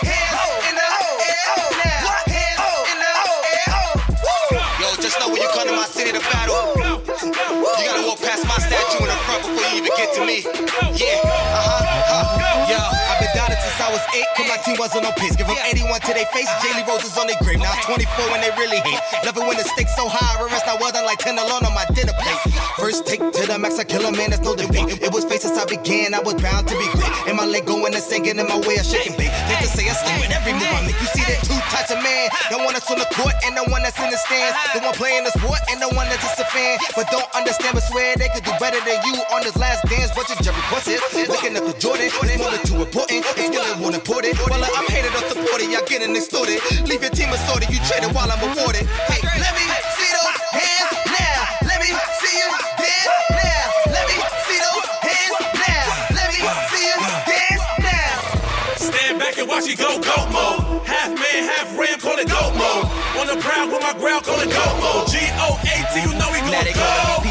[0.04, 0.88] Hands in the
[1.24, 2.04] air now.
[2.28, 3.12] Hands in the
[3.56, 3.80] air.
[4.78, 5.86] Yo, just know when you come to my
[14.80, 15.36] wasn't on pace.
[15.36, 16.64] Give up 81 to their face, uh-huh.
[16.64, 17.60] Jaylee Roses on their grave.
[17.60, 18.96] Now 24 when they really hate.
[19.28, 21.76] Love it when the stakes so high, I rest I wasn't like 10 alone on
[21.76, 22.40] my dinner plate.
[22.80, 25.04] First take to the max, I kill a man, That's no debate.
[25.04, 27.12] It was since I began, I was bound to be great.
[27.28, 29.28] And my leg going and sinking in my way of shaking bait.
[29.52, 30.96] They to say I stay with every move I make.
[30.96, 33.64] You see that two types of man, the one that's on the court and the
[33.68, 34.56] one that's in the stands.
[34.72, 34.92] The uh-huh.
[34.92, 36.80] one playing the sport and the one that's just a fan.
[36.96, 40.12] But don't understand, but swear they could do better than you on this last dance.
[40.16, 42.08] Bunch of Jerry Krauses, looking up to Jordan.
[42.08, 44.36] This moment too important, it's getting more important.
[44.48, 46.60] Well, I'm hated or supported, y'all getting extorted.
[46.86, 48.86] Leave your team assorted, you traded while I'm aborted.
[49.10, 49.64] Hey, let me
[49.96, 51.40] see those hands now.
[51.66, 51.90] Let me
[52.20, 52.48] see you
[52.78, 53.64] dance now.
[53.92, 54.16] Let me
[54.46, 55.86] see those hands now.
[56.16, 56.38] Let me
[56.70, 56.98] see you
[57.28, 58.14] dance now.
[58.76, 60.86] Stand back and watch you go go mode.
[60.86, 62.86] Half man, half ram, call it go mode.
[63.20, 65.08] On the ground with my growl, call it go mode.
[65.08, 67.29] G O A T, you know we gon' go.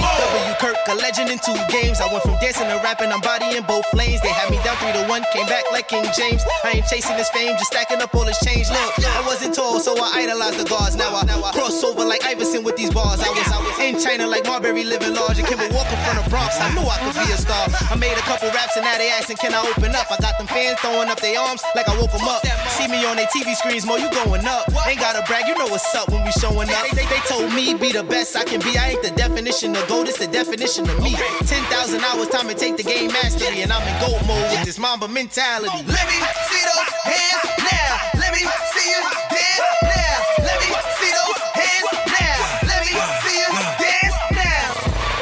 [0.59, 2.03] Kirk, a legend in two games.
[2.03, 4.19] I went from dancing to rapping, I'm bodying both lanes.
[4.19, 6.43] They had me down three to one, came back like King James.
[6.67, 8.67] I ain't chasing this fame, just stacking up all this change.
[8.67, 10.99] Look, I wasn't tall, so I idolized the guards.
[10.99, 13.23] Now I, now I cross over like Iverson with these bars.
[13.23, 15.39] I was, I was in China like Marbury living large.
[15.39, 16.59] And Kemba Walker from the Bronx.
[16.59, 17.63] I knew I could be a star.
[17.87, 20.11] I made a couple raps and now they asking, can I open up?
[20.11, 22.43] I got them fans throwing up their arms like I woke them up.
[22.75, 24.67] See me on their TV screens, more you going up.
[24.87, 26.83] Ain't gotta brag, you know what's up when we showing up.
[26.91, 28.75] They, they told me be the best I can be.
[28.75, 31.13] I ain't the definition of gold, it's the definition of me.
[31.45, 34.79] 10,000 hours time to take the game mastery, and I'm in gold mode with this
[34.79, 35.69] Mamba mentality.
[35.85, 36.17] Let me
[36.49, 38.19] see those hands now.
[38.19, 38.41] Let me
[38.73, 40.17] see you dance now.
[40.41, 42.65] Let me see those hands now.
[42.65, 44.73] Let me see you dance now.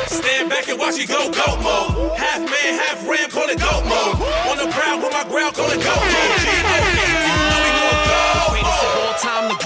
[0.07, 2.17] Stand back and watch it go goat mode.
[2.17, 4.15] Half man, half ram, call it goat mode.
[4.47, 7.06] On the prowl with my growl, call it goat mode.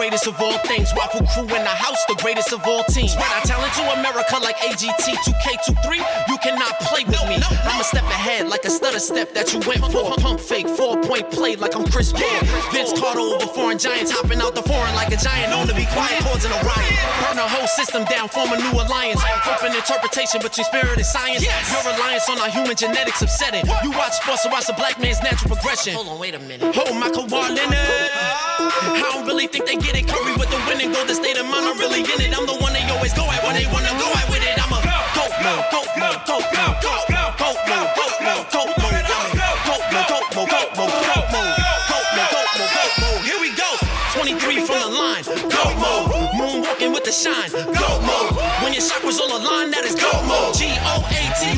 [0.02, 0.90] Greatest of all things.
[0.98, 3.14] Waffle crew in the house, the greatest of all teams.
[3.14, 6.02] Spread our talent to America like AGT, 2K23.
[6.28, 7.38] You cannot play with me.
[7.70, 10.10] I'm a step ahead like a stutter step that you went for.
[10.18, 12.42] Pump fake, four point play like I'm Chris Paul.
[12.74, 15.54] Vince Carter over foreign giants, hopping out the foreign like a giant.
[15.54, 16.98] Known to be quiet, causing a riot.
[17.22, 19.22] Burn the whole system down, form a new alliance.
[19.46, 21.46] Open interpretation between spirit and science.
[21.46, 23.70] Your reliance on our human genetics upsetting.
[23.86, 25.94] You watch sports, so watch the black man's natural progression.
[25.94, 26.74] Hold on, wait a minute.
[26.74, 28.42] Hold my Kawhi Leonard.
[28.74, 30.08] I don't really think they get it.
[30.08, 32.32] Curry with the winning goal, the state of mind, I'm really in it.
[32.38, 34.56] I'm the one they always go at when they wanna go at with it.
[34.58, 39.32] I'm a goat mode, goat mode, goat mode, goat mode, goat mode, goat mode, goat
[39.66, 43.22] mode, goat mode, goat mode, goat mode.
[43.26, 43.70] Here we go.
[44.14, 46.10] 23 from the line, goat mode.
[46.38, 48.36] Moonwalking with the shine, goat mode.
[48.64, 50.54] When your chakras all aligned, that is goat mode.
[50.56, 51.51] G O A T,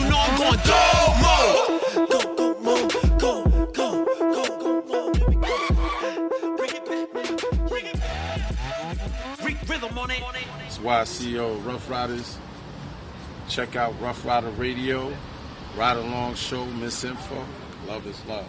[10.84, 12.38] That's why CEO Ruff Ryders.
[13.48, 15.14] Check out Ruff Ryder Radio,
[15.78, 17.46] Ryde Along Show, Miss Info.
[17.88, 18.46] Love is love.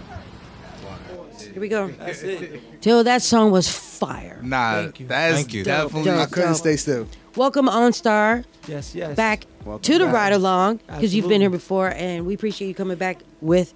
[1.41, 1.89] Here we go.
[1.89, 2.61] That's it.
[2.83, 4.41] Till that song was fire.
[4.43, 5.63] Nah, that's Thank you.
[5.63, 6.11] definitely.
[6.11, 6.59] Dope, I couldn't dope.
[6.59, 7.07] stay still.
[7.37, 8.45] Welcome Arnstar.
[8.67, 9.17] Yes, yes.
[9.17, 10.15] Back Welcome to the back.
[10.15, 13.75] Ryde Along because you've been here before, and we appreciate you coming back with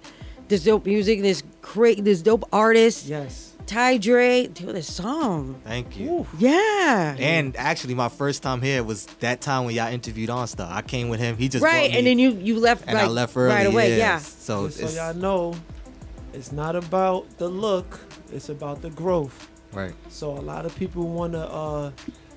[0.49, 3.05] this dope music, this great, this dope artist.
[3.05, 3.48] Yes.
[3.69, 5.61] Ty Dre, dude, this song.
[5.63, 6.25] Thank you.
[6.39, 7.15] Yeah.
[7.19, 10.67] And actually, my first time here was that time when y'all interviewed Arnstar.
[10.71, 11.37] I came with him.
[11.37, 13.67] He just right, me, and then you you left and like, I left early right
[13.67, 13.91] away.
[13.91, 13.97] Yeah.
[13.97, 14.17] Yeah.
[14.17, 15.53] So Just so it's y'all know,
[16.33, 17.99] it's not about the look;
[18.33, 19.47] it's about the growth.
[19.71, 19.93] right.
[20.09, 21.91] So a lot of people want to, uh,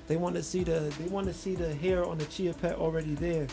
[0.07, 2.73] they want to see the, they want to see the hair on the chia pet
[2.75, 3.47] already there.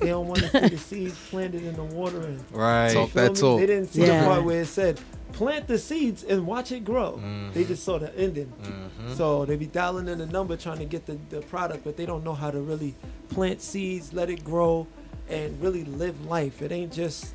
[0.00, 2.44] they don't want to see the seeds planted in the watering.
[2.50, 2.92] Right.
[2.92, 3.60] Talk that talk.
[3.60, 4.20] They didn't see Yeah.
[4.20, 5.00] the part where it said
[5.32, 7.16] plant the seeds and watch it grow.
[7.16, 7.62] They mm-hmm.
[7.64, 8.52] just saw the ending.
[8.62, 9.14] Mm-hmm.
[9.14, 12.06] So they be dialing in the number trying to get the, the product, but they
[12.06, 12.94] don't know how to really
[13.30, 14.86] plant seeds, let it grow,
[15.28, 16.62] and really live life.
[16.62, 17.34] It ain't just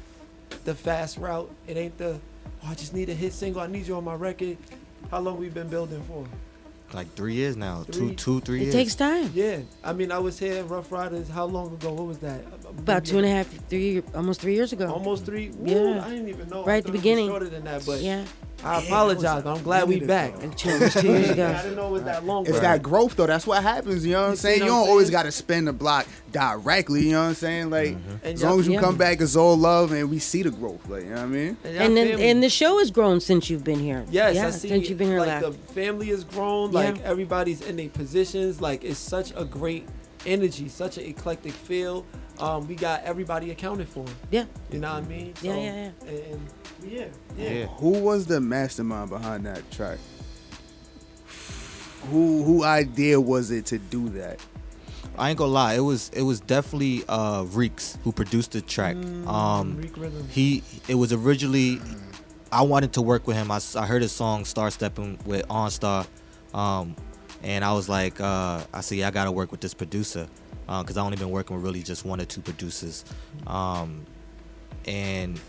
[0.65, 1.49] the fast route.
[1.67, 2.19] It ain't the
[2.63, 3.61] oh, I just need a hit single.
[3.61, 4.57] I need you on my record.
[5.11, 6.25] How long we been building for?
[6.93, 7.83] Like three years now.
[7.91, 8.59] Two, two, three.
[8.59, 8.73] It years.
[8.73, 9.29] takes time.
[9.33, 11.27] Yeah, I mean, I was here in Ruff Ryders.
[11.27, 11.91] How long ago?
[11.91, 12.41] What was that?
[12.77, 14.91] About two and a half, three, almost three years ago.
[14.91, 15.51] Almost three.
[15.63, 16.03] Yeah.
[16.05, 16.63] I didn't even know.
[16.63, 17.27] Right at the thought it was beginning.
[17.27, 18.23] Shorter than that, but Yeah.
[18.63, 19.43] I apologize.
[19.43, 20.33] but I'm glad we back.
[20.55, 21.47] Two, it two years ago.
[21.47, 22.43] I didn't know it was that long.
[22.45, 23.27] It's but- that growth though.
[23.27, 24.05] That's what happens.
[24.05, 24.59] You know what I'm saying?
[24.59, 27.03] You I'm don't always got to spin the block directly.
[27.03, 27.69] You know what I'm saying?
[27.69, 28.11] Like mm-hmm.
[28.23, 28.81] And as long as you yeah.
[28.81, 30.87] come back, it's all love, and we see the growth.
[30.89, 31.57] Like you know what I mean?
[31.63, 34.05] y'all And then and the show has grown since you've been here.
[34.09, 34.69] Yes, yeah, I see.
[34.69, 35.45] since you've been here like last.
[35.45, 36.71] the family has grown.
[36.71, 36.79] Yeah.
[36.79, 38.59] Like everybody's in their positions.
[38.59, 39.87] Like it's such a great
[40.25, 42.05] energy, such an eclectic feel.
[42.39, 44.05] Um, we got everybody accounted for.
[44.31, 44.45] Yeah.
[44.71, 45.33] You know what I mean?
[45.41, 46.47] Yeah, So, yeah, And, and
[46.83, 47.05] yeah,
[47.37, 47.49] yeah.
[47.49, 47.65] Yeah.
[47.77, 49.97] Who was the mastermind behind that track?
[52.09, 54.39] Who who idea was it to do that?
[55.17, 58.95] I ain't gonna lie, it was it was definitely uh Reeks who produced the track.
[59.25, 59.95] um Reek
[60.29, 61.81] he it was originally
[62.51, 63.51] I wanted to work with him.
[63.51, 66.07] I heard his song Star Stepping with Arnstar.
[66.53, 66.95] Um
[67.43, 70.27] and I was like, uh, I said, yeah, I gotta work with this producer.
[70.67, 73.05] Because I only been working with really just one or two producers.
[73.47, 74.05] Um
[74.85, 75.39] and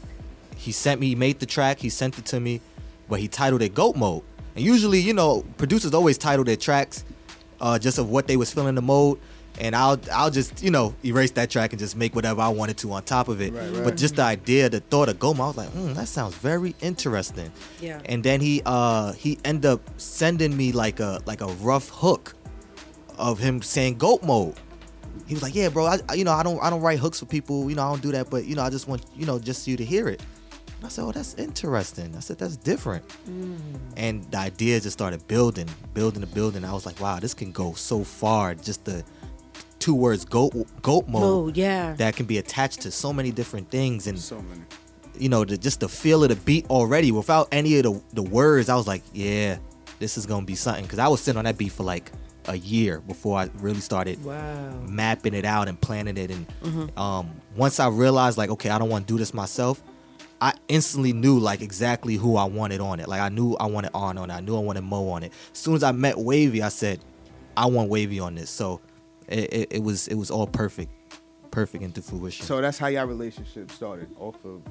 [0.56, 2.60] he sent me, he made the track, he sent it to me,
[3.08, 4.22] but he titled it Goat Mode.
[4.56, 7.04] And usually, you know, producers always title their tracks
[7.60, 9.18] uh, just of what they was feeling the mode.
[9.60, 12.76] And I'll I'll just you know erase that track and just make whatever I wanted
[12.78, 13.52] to on top of it.
[13.52, 13.82] right.
[13.84, 16.76] But just the idea, the thought of Goma, I was like, mm, that sounds very
[16.80, 17.50] interesting.
[17.80, 18.00] Yeah.
[18.04, 22.36] And then he uh he ended up sending me like a like a rough hook
[23.16, 24.54] of him saying goat mode.
[25.26, 27.18] He was like, yeah, bro, I I- you know I don't I don't write hooks
[27.20, 29.26] for people, you know I don't do that, but you know I just want you
[29.26, 30.22] know just you to hear it.
[30.76, 32.14] And I said, oh, that's interesting.
[32.14, 33.04] I said, that's different.
[33.28, 33.58] Mm.
[33.96, 36.64] And the idea just started building, building and building.
[36.64, 38.54] I was like, wow, this can go so far.
[38.54, 39.02] Just the
[39.80, 40.52] two words goat
[40.82, 41.22] goat mode.
[41.22, 41.94] Mode, yeah.
[41.94, 44.60] That can be attached to so many different things and so many.
[45.18, 48.22] You know, the, just the feel of the beat already without any of the, the
[48.22, 48.68] words.
[48.68, 49.58] I was like, yeah,
[49.98, 50.86] this is gonna be something.
[50.86, 52.12] Cause I was sitting on that beat for like
[52.48, 54.80] a year before I really started Wow.
[54.86, 56.30] mapping it out and planning it.
[56.30, 56.98] And Mhm.
[56.98, 59.82] um, once I realized like, okay, I don't want to do this myself,
[60.40, 63.08] I instantly knew like exactly who I wanted on it.
[63.08, 64.34] Like I knew I wanted On on it.
[64.34, 65.32] I knew I wanted Moe on it.
[65.52, 67.00] As soon as I met Wavey, I said,
[67.56, 68.48] I want Wavey on this.
[68.50, 68.80] So
[69.28, 70.90] it, it, it was it was all perfect,
[71.50, 72.46] perfect into fruition.
[72.46, 74.62] So that's how your relationship started off of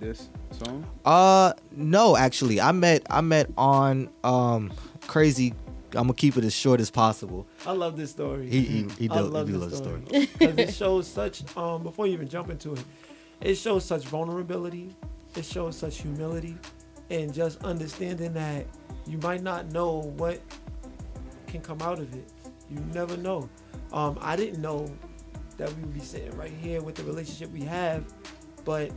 [0.00, 0.86] this song.
[1.04, 4.72] Uh no, actually, I met I met on um
[5.08, 5.54] crazy.
[5.96, 7.46] I'm gonna keep it as short as possible.
[7.66, 8.48] I love this story.
[8.48, 10.28] He he, he, I do, love he do this love the story.
[10.38, 11.56] because it shows such.
[11.56, 12.84] Um, before you even jump into it,
[13.40, 14.94] it shows such vulnerability.
[15.34, 16.56] It shows such humility,
[17.10, 18.66] and just understanding that
[19.06, 20.40] you might not know what
[21.46, 22.32] can come out of it.
[22.70, 23.48] You never know.
[23.92, 24.90] Um, I didn't know
[25.56, 28.04] that we would be sitting right here with the relationship we have,
[28.64, 28.90] but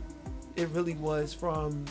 [0.56, 1.84] it really was from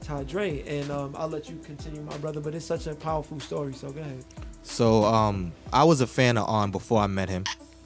[0.00, 0.62] Ty Dre.
[0.66, 2.40] And um, I'll let you continue, my brother.
[2.40, 3.72] But it's such a powerful story.
[3.72, 4.24] So go ahead.
[4.66, 7.44] So um, I was a fan of On before I met him.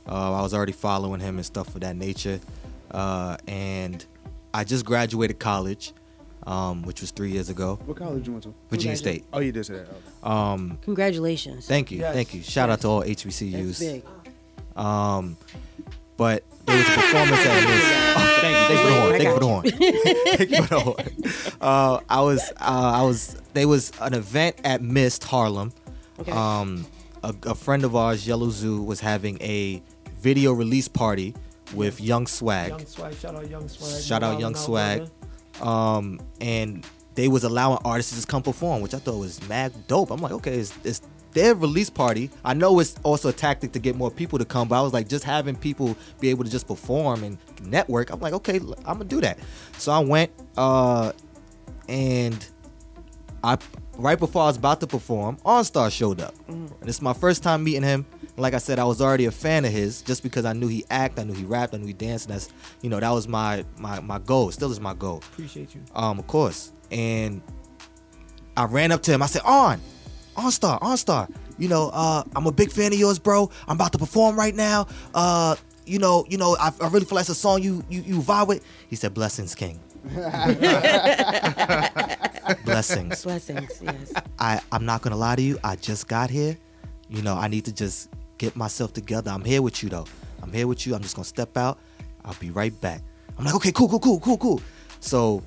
[0.08, 2.40] Uh, I was already following him and stuff of that nature.
[2.90, 4.04] Uh, and
[4.52, 5.92] I just graduated college,
[6.46, 7.78] um, which was three years ago.
[7.84, 8.54] What college you went to?
[8.70, 9.24] Virginia State.
[9.32, 9.82] Oh, you did say that.
[9.82, 9.94] Okay.
[10.24, 11.66] Um, Congratulations.
[11.66, 12.14] Thank you, Yes.
[12.14, 12.42] thank you.
[12.42, 13.78] Shout out to all That's HBCUs.
[13.78, 14.04] big.
[14.76, 15.36] Um,
[16.16, 18.00] but there was a performance at Miss.
[18.12, 19.62] Oh, thank you, thank you for the horn.
[19.68, 20.16] Thank you for the horn.
[20.36, 21.56] Thank you for the horn.
[21.60, 23.36] Uh, I was, uh, I was.
[23.52, 25.72] There was an event at Mist Harlem.
[26.20, 26.32] Okay.
[26.32, 26.86] Um,
[27.22, 29.82] a, a friend of ours, Yellow Zoo, was having a
[30.18, 31.34] video release party
[31.74, 32.70] with Young Swag.
[32.70, 34.02] Young Swag, shout out Young Swag.
[34.02, 35.08] Shout out Young Swag.
[35.60, 39.72] Um, and they was allowing artists to just come perform, which I thought was mad
[39.86, 40.10] dope.
[40.10, 41.02] I'm like, okay, it's, it's
[41.32, 42.30] their release party.
[42.44, 44.92] I know it's also a tactic to get more people to come, but I was
[44.92, 48.10] like, just having people be able to just perform and network.
[48.10, 49.38] I'm like, okay, I'm gonna do that.
[49.78, 51.12] So I went, uh,
[51.88, 52.44] and
[53.44, 53.58] I
[54.00, 56.34] right before I was about to perform, Arnstar showed up.
[56.48, 58.06] And this is my first time meeting him.
[58.36, 60.84] Like I said, I was already a fan of his just because I knew he
[60.90, 62.26] act, I knew he rapped, I knew he danced.
[62.26, 62.48] And that's
[62.80, 64.50] you know that was my my my goal.
[64.50, 65.18] Still is my goal.
[65.18, 65.82] Appreciate you.
[65.94, 66.72] Um, of course.
[66.90, 67.42] And
[68.56, 69.22] I ran up to him.
[69.22, 69.80] I said, "On,
[70.36, 71.30] Arnstar, Arnstar.
[71.58, 73.50] You know, uh, I'm a big fan of yours, bro.
[73.68, 74.86] I'm about to perform right now.
[75.14, 78.02] Uh, you know, you know, I, I really feel like it's a song you you
[78.02, 79.80] you vibe with." He said, "Blessings, King."
[82.64, 83.22] Blessings.
[83.22, 84.12] Blessings, yes.
[84.38, 85.58] I, I'm not gonna lie to you.
[85.64, 86.56] I just got here.
[87.08, 89.30] You know, I need to just get myself together.
[89.30, 90.06] I'm here with you though.
[90.42, 90.94] I'm here with you.
[90.94, 91.78] I'm just gonna step out.
[92.24, 93.02] I'll be right back.
[93.38, 94.62] I'm like, okay, cool, cool, cool, cool, cool.
[95.00, 95.42] So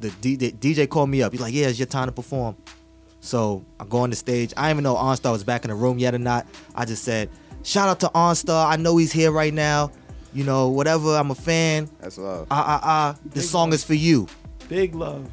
[0.00, 1.32] the DJ, DJ called me up.
[1.32, 2.56] He's like, yeah, it's your time to perform.
[3.20, 4.52] So I go on the stage.
[4.56, 6.46] I didn't even know Arnstar was back in the room yet or not.
[6.74, 7.28] I just said,
[7.62, 8.66] shout out to Arnstar.
[8.66, 9.92] I know he's here right now.
[10.32, 11.16] You know, whatever.
[11.16, 11.88] I'm a fan.
[12.00, 12.46] That's love.
[12.50, 13.16] Ah ah ah.
[13.26, 14.26] This song is for you.
[14.68, 15.28] Big love.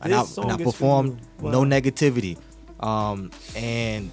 [0.00, 1.50] And I, and I performed you.
[1.50, 2.38] no negativity.
[2.80, 4.10] Um, and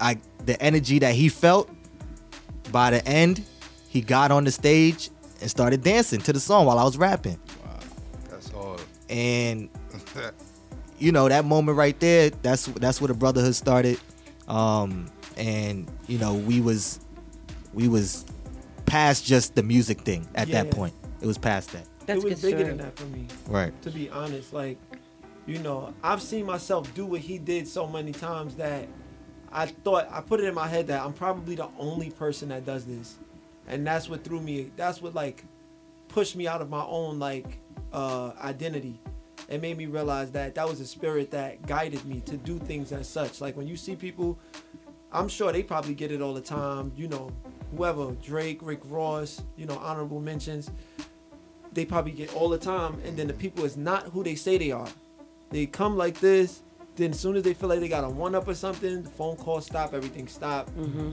[0.00, 1.68] I the energy that he felt
[2.70, 3.44] by the end,
[3.88, 5.10] he got on the stage
[5.40, 7.38] and started dancing to the song while I was rapping.
[7.64, 7.78] Wow,
[8.30, 8.80] that's hard.
[9.10, 9.68] And
[10.98, 13.98] you know that moment right there, that's that's where the brotherhood started.
[14.48, 17.00] Um, and you know we was
[17.74, 18.24] we was
[18.86, 20.72] past just the music thing at that Yeah.
[20.72, 20.94] point.
[21.20, 21.86] It was past that.
[22.06, 23.26] That's it was good bigger than that for me.
[23.48, 23.80] Right.
[23.82, 24.78] To be honest, like,
[25.46, 28.88] you know, I've seen myself do what he did so many times that
[29.50, 32.64] I thought I put it in my head that I'm probably the only person that
[32.64, 33.18] does this,
[33.66, 34.70] and that's what threw me.
[34.76, 35.44] That's what like
[36.08, 37.58] pushed me out of my own like
[37.92, 39.00] uh, identity.
[39.48, 42.92] It made me realize that that was a spirit that guided me to do things
[42.92, 43.40] as such.
[43.40, 44.38] Like when you see people,
[45.10, 46.92] I'm sure they probably get it all the time.
[46.96, 47.30] You know,
[47.76, 50.70] whoever Drake, Rick Ross, you know, honorable mentions
[51.72, 54.58] they probably get all the time, and then the people is not who they say
[54.58, 54.88] they are.
[55.50, 56.62] They come like this,
[56.96, 59.10] then as soon as they feel like they got a one up or something, the
[59.10, 60.70] phone call stop, everything stop.
[60.70, 61.12] Mm-hmm.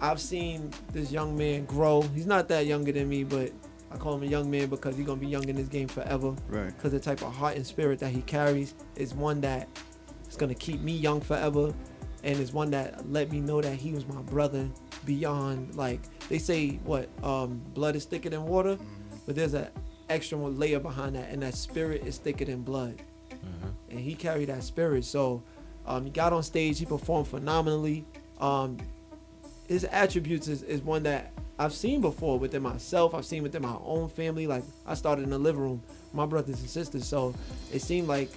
[0.00, 2.02] I've seen this young man grow.
[2.02, 3.52] He's not that younger than me, but
[3.90, 6.34] I call him a young man because he's gonna be young in this game forever.
[6.48, 6.66] Right.
[6.66, 9.68] Because the type of heart and spirit that he carries is one that
[10.28, 11.72] is gonna keep me young forever,
[12.24, 14.68] and is one that let me know that he was my brother
[15.04, 18.78] beyond like they say what um, blood is thicker than water,
[19.26, 19.68] but there's an
[20.08, 23.00] extra layer behind that, and that spirit is thicker than blood
[23.94, 25.04] and he carried that spirit.
[25.04, 25.42] So
[25.86, 28.04] um, he got on stage, he performed phenomenally.
[28.40, 28.78] Um,
[29.68, 33.14] his attributes is, is one that I've seen before within myself.
[33.14, 34.46] I've seen within my own family.
[34.46, 37.06] Like I started in the living room my brothers and sisters.
[37.06, 37.34] So
[37.72, 38.30] it seemed like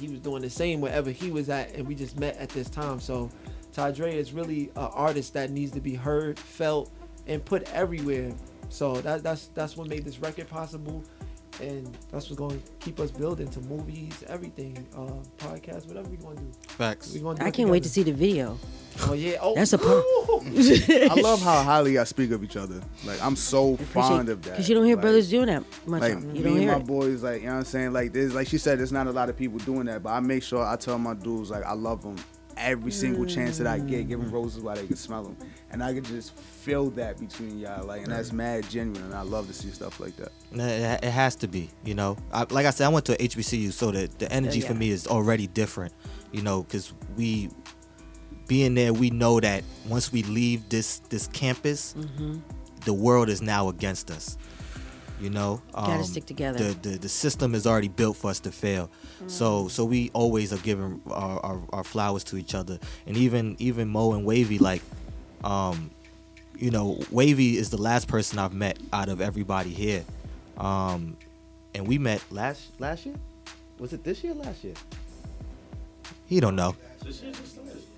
[0.00, 2.68] he was doing the same wherever he was at, and we just met at this
[2.68, 2.98] time.
[2.98, 3.30] So
[3.72, 6.90] Ty Dre is really an artist that needs to be heard, felt,
[7.26, 8.32] and put everywhere.
[8.72, 11.04] So that, that's that's what made this record possible,
[11.60, 16.16] and that's what's going to keep us building to movies, everything, uh, podcasts, whatever we
[16.16, 16.52] going to do.
[16.68, 17.12] Facts.
[17.12, 18.58] We gonna do I can't wait to see the video.
[19.02, 20.02] Oh yeah, oh That's a part.
[20.46, 22.80] I love how highly y'all speak of each other.
[23.04, 24.52] Like I'm so fond of that.
[24.52, 26.00] Because you don't hear Like, brothers doing that much.
[26.00, 26.86] Like you me don't and hear my it.
[26.86, 27.92] boys, like you know what I'm saying.
[27.92, 30.20] Like there's, like she said, there's not a lot of people doing that, but I
[30.20, 32.16] make sure I tell my dudes like I love them
[32.62, 34.08] every single chance that I get.
[34.08, 35.36] Give them roses while they can smell them,
[35.70, 37.84] and I can just feel that between y'all.
[37.86, 40.32] Like, and that's mad genuine, and I love to see stuff like that.
[40.52, 42.16] It it has to be, you know.
[42.32, 44.90] I, like I said, I went to HBCU, so the, the energy Yeah, for me
[44.90, 45.92] is already different,
[46.32, 47.50] you know, because we
[48.48, 52.42] being there, we know that once we leave this this campus, Mhm.
[52.84, 54.36] the world is now against us.
[55.22, 56.58] You know, Um, Gotta stick together.
[56.58, 58.90] The, the the system is already built for us to fail.
[59.28, 63.54] So so we always are giving our, our, our flowers to each other, and even
[63.60, 64.82] even Moe and Wavey, like,
[65.44, 65.90] um,
[66.58, 70.04] you know, Wavey is the last person I've met out of everybody here,
[70.58, 71.16] um,
[71.72, 73.14] and we met last last year.
[73.78, 74.32] Was it this year?
[74.32, 74.74] or Last year?
[76.26, 76.74] He don't know.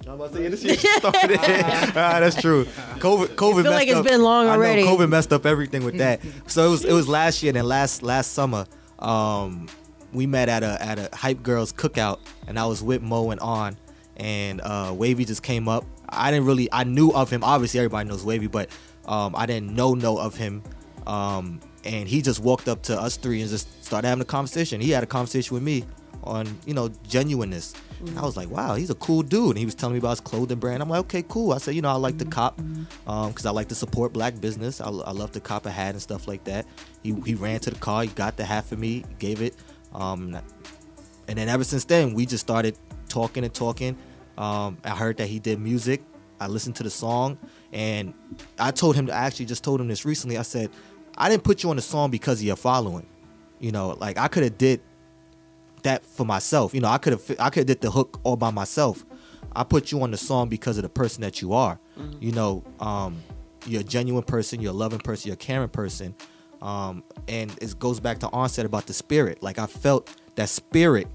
[0.07, 1.38] I'm about to say this year just started.
[1.40, 2.64] ah, that's true.
[2.64, 4.82] COVID, COVID feel like it's up- been long I know, already.
[4.82, 6.20] COVID messed up everything with that.
[6.46, 8.66] So it was it was last year and last last summer.
[8.98, 9.68] Um,
[10.12, 13.40] we met at a at a hype girls cookout, and I was with Moe and
[13.40, 13.76] On,
[14.16, 15.84] and uh, Wavey just came up.
[16.09, 17.42] I didn't really I knew of him.
[17.42, 18.68] Obviously, everybody knows Wavey, but
[19.07, 20.62] um, I didn't know know of him.
[21.07, 24.80] Um, and he just walked up to us three and just started having a conversation.
[24.80, 25.84] He had a conversation with me
[26.22, 27.74] on you know genuineness.
[28.07, 29.50] And I was like, wow, he's a cool dude.
[29.50, 30.82] And he was telling me about his clothing brand.
[30.82, 31.52] I'm like, okay, cool.
[31.52, 32.61] I said, you know, I like to cop
[33.05, 34.80] because I like to support black business.
[34.80, 36.66] I, I love to cop a hat and stuff like that.
[37.02, 39.55] He, he ran to the car, he got the hat for me, gave it.
[39.94, 40.38] Um,
[41.28, 42.76] and then ever since then, we just started
[43.09, 43.96] talking and talking.
[44.36, 46.02] Um, I heard that he did music.
[46.40, 47.38] I listened to the song,
[47.72, 48.12] and
[48.59, 49.09] I told him.
[49.09, 50.36] I actually just told him this recently.
[50.36, 50.70] I said,
[51.16, 53.07] I didn't put you on the song because of your following.
[53.61, 54.80] You know, like I could have did
[55.85, 56.74] that for myself.
[56.74, 59.05] You know, I could have I could have did the hook all by myself.
[59.57, 61.78] I put you on the song because of the person that you are.
[62.20, 63.22] You know, um,
[63.66, 66.14] you're a genuine person, you're a loving person, you're a caring person.
[66.61, 69.43] Um, and it goes back to onset about the spirit.
[69.43, 71.07] Like I felt that spirit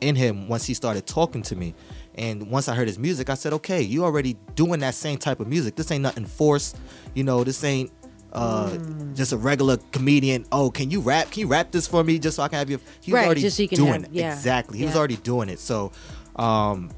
[0.00, 1.74] in him once he started talking to me.
[2.14, 5.40] And once I heard his music, I said, okay, you already doing that same type
[5.40, 5.76] of music.
[5.76, 6.76] This ain't nothing forced.
[7.14, 7.90] You know, this ain't
[8.32, 8.76] uh,
[9.14, 10.44] just a regular comedian.
[10.52, 11.30] Oh, can you rap?
[11.30, 12.78] Can you rap this for me just so I can have you?
[13.00, 14.10] He was Right, already just so you can doing have- it.
[14.12, 14.78] yeah, Exactly.
[14.78, 15.58] He was already doing it.
[15.60, 15.92] So
[16.36, 16.90] um,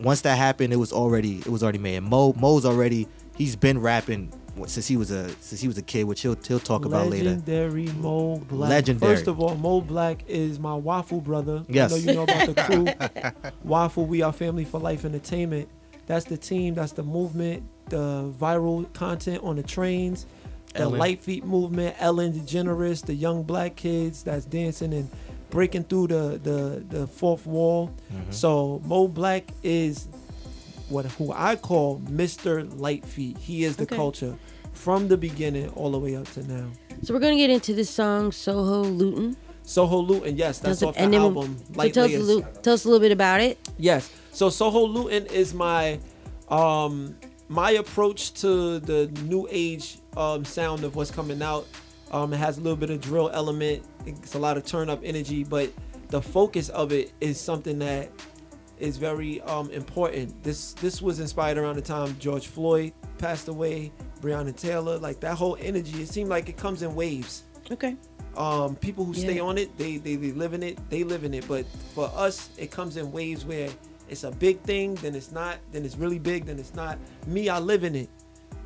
[0.00, 1.96] once that happened, it was already it was already made.
[1.96, 3.06] And Moe Moe's already
[3.36, 4.32] he's been rapping
[4.66, 7.30] since he was a since he was a kid, which he'll he'll talk about later.
[7.30, 8.70] Legendary Moe Black.
[8.70, 9.14] Legendary.
[9.14, 11.64] First of all, Moe Black is my Waffle brother.
[11.68, 11.92] Yes.
[11.92, 13.52] I know you know about the crew.
[13.64, 15.68] Waffle, we are family for life entertainment.
[16.06, 16.74] That's the team.
[16.74, 17.62] That's the movement.
[17.88, 20.26] The viral content on the trains.
[20.74, 21.96] The light feet movement.
[22.00, 23.04] Ellen DeGeneres.
[23.04, 25.08] The young black kids that's dancing and
[25.50, 27.90] breaking through the the, the fourth wall.
[28.12, 28.30] Mm-hmm.
[28.32, 30.08] So Moe Black is
[30.88, 32.68] what who I call Mr.
[32.78, 33.38] Light Feet.
[33.38, 33.96] He is the Okay.
[33.96, 34.36] culture
[34.72, 36.66] from the beginning all the way up to now.
[37.02, 39.36] So we're gonna get into this song Soho Luton.
[39.62, 41.56] Soho Luton, yes, that's off the and then- album.
[41.74, 43.58] So tell us, a little, tell us a little bit about it.
[43.78, 44.10] Yes.
[44.32, 46.00] So Soho Luton is my
[46.48, 47.14] um
[47.48, 51.66] my approach to the new age um sound of what's coming out.
[52.10, 53.84] Um it has a little bit of drill element.
[54.06, 55.70] It's a lot of turn up energy, but
[56.08, 58.10] the focus of it is something that
[58.78, 60.42] is very um important.
[60.42, 65.36] This this was inspired around the time George Floyd passed away, Breonna Taylor, like that
[65.36, 66.02] whole energy.
[66.02, 67.44] It seemed like it comes in waves.
[67.70, 67.96] Okay.
[68.36, 71.34] Um, people who stay on it, they, they they live in it, they live in
[71.34, 71.46] it.
[71.46, 73.68] But for us, it comes in waves where
[74.08, 76.98] it's a big thing, then it's not, then it's really big, then it's not.
[77.26, 78.08] Me, I live in it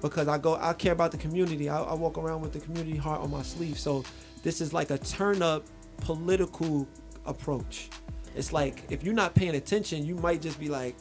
[0.00, 1.68] because I go, I care about the community.
[1.68, 3.78] I, I walk around with the community heart on my sleeve.
[3.78, 4.04] So
[4.42, 5.64] this is like a turn up
[5.98, 6.86] political
[7.26, 7.90] approach.
[8.36, 10.96] It's like if you're not paying attention, you might just be like,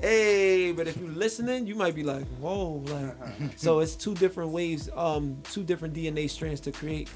[0.00, 3.14] hey, but if you're listening, you might be like, whoa, like.
[3.56, 7.08] so it's two different waves, um, two different DNA strands to create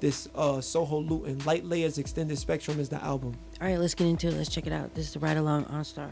[0.00, 1.38] this uh Soho Luton.
[1.44, 3.34] Light Layers Extended Spectrum is the album.
[3.60, 4.34] All right, let's get into it.
[4.34, 4.94] Let's check it out.
[4.94, 6.10] This is the Ryde Along Arnstar.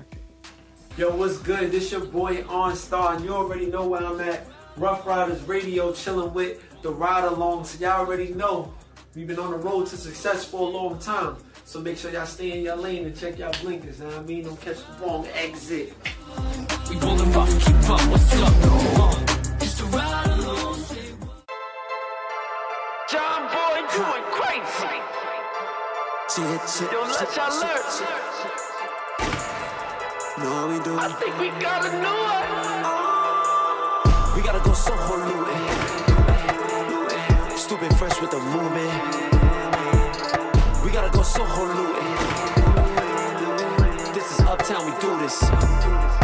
[0.96, 1.72] Yo, what's good?
[1.72, 4.46] This your boy Arnstar, and you already know where I'm at.
[4.76, 7.64] Ruff Ryders Radio, chilling with the Ryde Along.
[7.64, 8.72] So y'all already know
[9.14, 11.36] we've been on the road to success for a long time.
[11.64, 14.00] So make sure y'all stay in your lane and check y'all blinkers.
[14.00, 15.94] Know what I mean, don't catch the wrong exit.
[16.90, 19.23] We rollin' rough, keep up, what's up?
[23.10, 24.96] John Boy going crazy.
[26.38, 27.84] Yo, let's alert.
[30.38, 30.96] Know how we do.
[30.98, 32.44] I think we got a new one.
[34.34, 35.68] We gotta go Soho looting.
[37.12, 37.56] Eh?
[37.56, 38.90] Stupid fresh with the movement.
[40.82, 42.08] We gotta go Soho looting.
[44.06, 44.12] Eh?
[44.14, 46.23] This is uptown, we do this.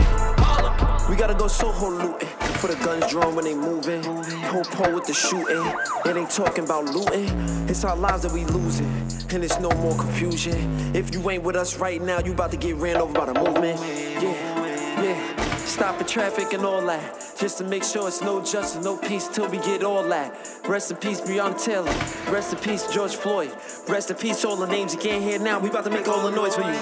[1.11, 2.29] We gotta go Soho looting.
[2.61, 4.05] For the guns drawn when they moving.
[4.05, 5.67] Whole pole with the shooting.
[6.07, 7.29] It ain't talking about looting.
[7.69, 8.87] It's our lives that we losing.
[9.33, 10.95] And it's no more confusion.
[10.95, 13.35] If you ain't with us right now, you about to get ran over by the
[13.35, 13.81] movement.
[13.81, 15.47] Yeah, yeah.
[15.57, 17.03] Stopping traffic and all that.
[17.37, 20.33] Just to make sure it's no justice, no peace till we get all that.
[20.69, 21.91] Rest in peace, Breonna Taylor.
[22.33, 23.51] Rest in peace, George Floyd.
[23.89, 25.59] Rest in peace, all the names you can't hear now.
[25.59, 26.79] We about to make all the noise for you.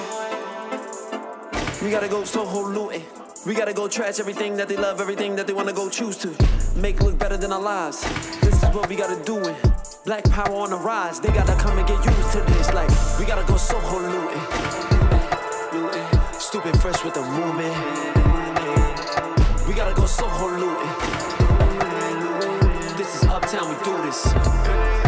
[1.83, 3.05] We gotta go Soho looting.
[3.49, 6.29] We gotta go trash everything that they love, everything that they wanna go choose to.
[6.77, 8.03] Make look better than our lives.
[8.43, 9.41] This is what we gotta do.
[10.05, 11.19] Black power on the rise.
[11.19, 12.75] They gotta come and get used to this.
[12.75, 14.43] Like, we gotta go Soho looting.
[16.39, 17.75] Stupid fresh with the movement.
[19.67, 20.93] We gotta go Soho looting.
[22.99, 25.08] This is uptown, we do this.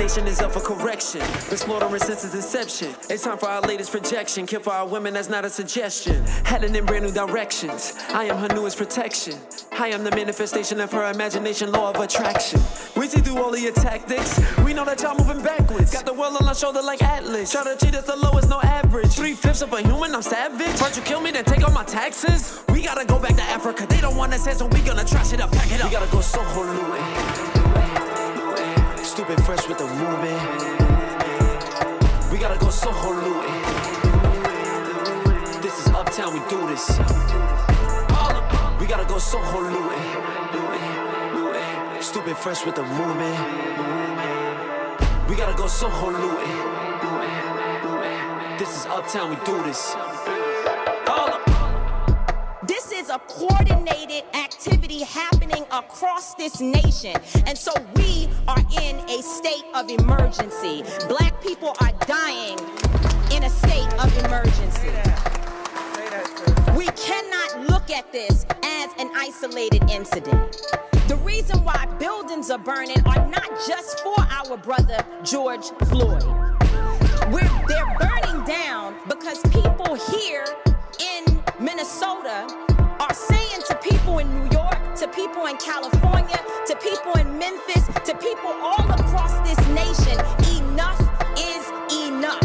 [0.00, 1.20] Nation is up for correction.
[1.50, 2.94] Been slaughtering since its inception.
[3.10, 4.46] It's time for our latest projection.
[4.46, 6.24] Kill for our women, that's not a suggestion.
[6.46, 7.92] Heading in brand new directions.
[8.08, 9.34] I am her newest protection.
[9.72, 12.62] I am the manifestation of her imagination, law of attraction.
[12.96, 14.40] We see through all of your tactics.
[14.64, 15.92] We know that y'all moving backwards.
[15.92, 17.52] Got the world on our shoulder like Atlas.
[17.52, 19.12] Try to cheat us the lowest, no average.
[19.12, 20.80] Three fifths of a human, I'm savage.
[20.80, 22.64] Why'd you kill me, then take all my taxes?
[22.70, 23.86] We gotta go back to Africa.
[23.86, 25.90] They don't want us here, so we gonna trash it up, pack it up.
[25.90, 27.49] We gotta go Soho looting.
[29.20, 30.40] Stupid fresh with the movement.
[32.32, 33.62] We gotta go Soho looting.
[35.60, 36.88] This is uptown, we do this.
[38.80, 40.00] We gotta go Soho looting.
[42.02, 43.36] Stupid fresh with the movement.
[45.28, 46.56] We gotta go Soho looting.
[48.58, 49.94] This is uptown, we do this.
[53.10, 57.16] A coordinated activity happening across this nation.
[57.46, 60.84] And so we are in a state of emergency.
[61.08, 62.58] Black people are dying
[63.32, 64.92] in a state of emergency.
[66.76, 70.56] We cannot look at this as an isolated incident.
[71.08, 76.22] The reason why buildings are burning are not just for our brother George Floyd.
[77.32, 80.44] We're, they're burning down because people here
[81.00, 82.46] in Minnesota
[83.00, 86.36] are saying to people in New York, to people in California,
[86.66, 90.20] to people in Memphis, to people all across this nation,
[90.60, 91.00] enough
[91.38, 91.64] is
[92.04, 92.44] enough.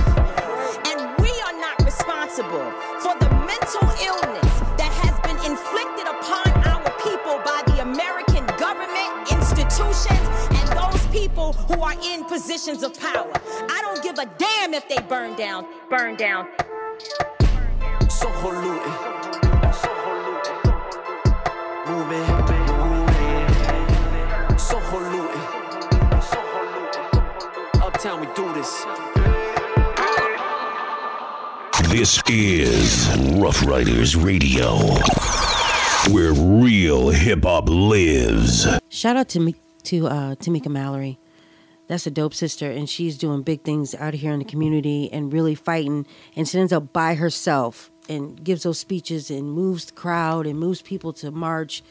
[0.87, 2.71] And we are not responsible
[3.03, 9.11] for the mental illness that has been inflicted upon our people by the American government,
[9.29, 10.23] institutions,
[10.55, 13.33] and those people who are in positions of power.
[13.69, 16.47] I don't give a damn if they burn down, burn down.
[18.07, 19.14] Soho looting.
[24.75, 25.41] Soho looting.
[27.81, 28.83] Uptown, we do this.
[31.89, 33.07] This is
[33.37, 34.75] Ruff Ryders Radio,
[36.13, 38.67] where real hip hop lives.
[38.89, 41.19] Shout out to me to uh, Tamika Mallory.
[41.87, 45.31] That's a dope sister, and she's doing big things out here in the community and
[45.31, 46.05] really fighting.
[46.35, 50.59] And she ends up by herself and gives those speeches and moves the crowd and
[50.59, 51.81] moves people to march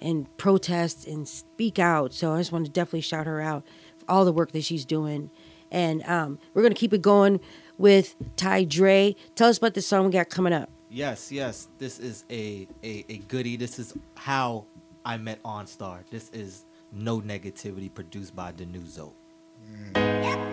[0.00, 2.12] and protest and speak out.
[2.12, 3.64] So I just want to definitely shout her out
[3.98, 5.30] for all the work that she's doing.
[5.70, 7.40] And um, we're gonna keep it going
[7.78, 9.14] with TyDre.
[9.34, 10.68] Tell us about the song we got coming up.
[10.90, 11.68] Yes, yes.
[11.78, 13.56] This is a, a, a goodie.
[13.56, 14.66] This is how
[15.04, 15.98] I met Arnstar.
[16.10, 19.12] This is No Negativity produced by Denuzo.
[19.94, 20.49] with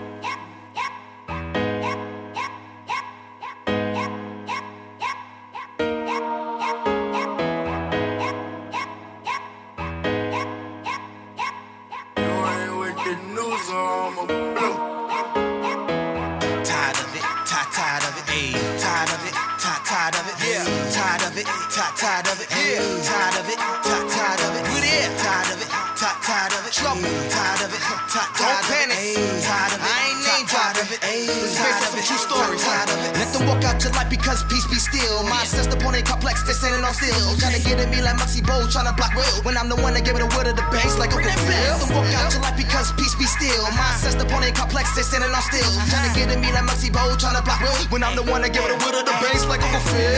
[32.38, 33.18] story, tired it.
[33.18, 35.24] Let them walk out your life because peace be still.
[35.26, 37.34] My sister point ain't complex, they standing on still.
[37.42, 39.42] Trying to get at me like Muggsy Bow, trying to block will.
[39.42, 41.26] When I'm the one that gave it a word of the banks like Phil.
[41.26, 43.66] Let them walk out your life because peace be still.
[43.74, 45.66] My sister point ain't complex, they standing on still.
[45.90, 47.74] Trying to get at me like Muggsy Bow, trying to block will.
[47.90, 50.14] When I'm the one that gave it a word of the banks like Uncle Phil.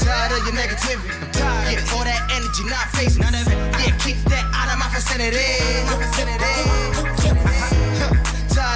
[0.00, 1.12] Tired of your negativity.
[1.70, 3.20] Yeah, all that energy not phasing.
[3.20, 3.58] None of it.
[3.78, 5.46] Yeah, keep that out of my vicinity.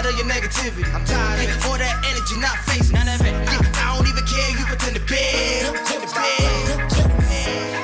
[0.05, 0.84] Tired of your negativity.
[0.92, 3.32] I'm tired of all that energy, not face none of it.
[3.48, 5.16] Yeah, I don't even care, you pretend to be.
[5.64, 7.24] Pretend to be.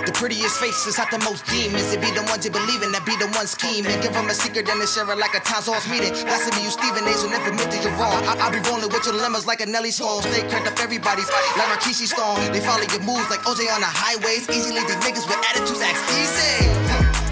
[0.05, 1.89] The prettiest faces have the most demons.
[1.97, 3.97] It be the ones you believe in that be the ones scheming.
[4.05, 6.13] Give them a secret, then they share it like a town hall meeting.
[6.29, 7.13] That's to be you, Stephen A.
[7.17, 8.21] So never admit that you're wrong.
[8.29, 10.21] I, I, be rolling with your dilemmas like a Nelly song.
[10.21, 12.37] Stay cranked up everybody's like Rikishi Stone.
[12.53, 14.45] They follow your moves like OJ on the highways.
[14.53, 16.69] Easily these niggas with attitudes acts easy.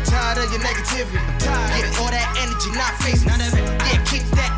[0.09, 1.21] Tired of your negativity.
[1.77, 3.69] Yeah, all that energy, not face none of it.
[3.85, 4.58] Yeah, keep that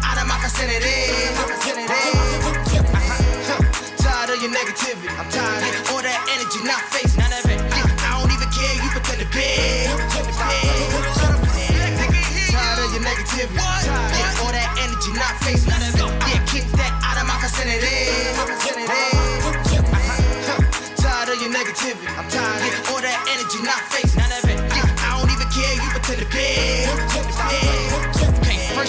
[0.51, 0.99] out of my vicinity.
[1.47, 2.11] Vicinity.
[2.91, 3.63] Uh-huh.
[3.99, 5.09] Tired of your negativity.
[5.19, 7.61] I'm tired of all that energy, not face none of it.
[7.71, 9.87] Yeah, I don't even care, you pretend to be.
[9.87, 10.43] To be.
[12.51, 13.57] Tired of your negativity.
[13.57, 16.11] Yeah, all that energy, not face none of it.
[16.27, 18.11] Yeah, keep that out of my vicinity.
[18.35, 19.07] Vicinity.
[19.47, 19.95] Uh-huh.
[20.47, 20.59] Huh.
[20.99, 22.11] Tired of your negativity.
[22.19, 23.90] I'm tired of all that energy, not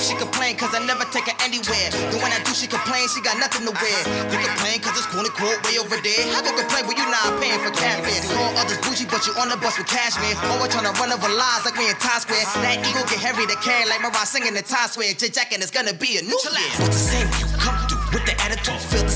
[0.01, 1.87] she complain cause I never take her anywhere.
[2.09, 3.99] Then when I do, she complain she got nothing to wear.
[4.33, 6.23] You complain cause it's quote unquote way over there.
[6.33, 8.25] How can complain when you not paying for catfish?
[8.33, 10.33] Call others bougie, but you on the bus with cashmere.
[10.49, 12.43] Always trying to run over lies like me in Times Square.
[12.65, 15.21] That ego get heavy to carry like Mariah singing in Times Square.
[15.21, 16.73] J Jack and it's gonna be a new year.
[16.81, 17.27] What's the same?
[17.37, 19.11] You come through with the attitude, feel the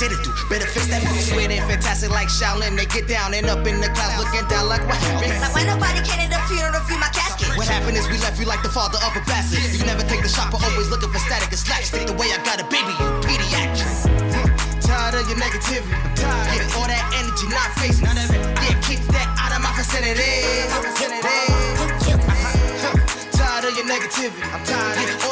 [0.00, 1.18] you do, better fix that move.
[1.18, 2.78] Swear they fantastic like Shaolin.
[2.78, 5.34] They get down and up in the clouds looking down like what happened.
[5.42, 7.50] Now why nobody came to the funeral to view my casket?
[7.58, 9.58] What happened is we left you like the father of a bastard.
[9.74, 12.06] You never take the shot, but always looking for static and slapstick.
[12.06, 14.06] The way I got a baby, you pediatric.
[14.86, 15.90] Tired of your negativity.
[16.22, 18.40] Yeah, all that energy, not face none of it.
[18.62, 20.62] Yeah, keep that out of my vicinity.
[23.34, 24.46] Tired of your negativity.
[24.54, 25.27] I'm tired of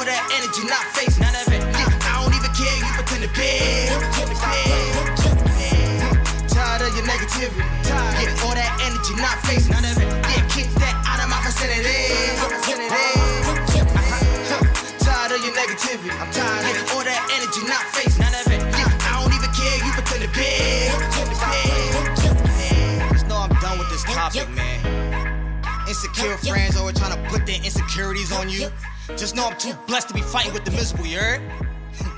[27.97, 28.69] insecurities on you.
[29.17, 31.41] Just know I'm too blessed to be fighting with the miserable, you heard?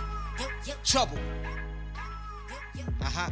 [0.85, 1.19] Trouble.
[3.01, 3.31] Uh huh.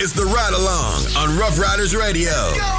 [0.00, 2.30] It's the Ryde Along on Ruff Ryders Radio.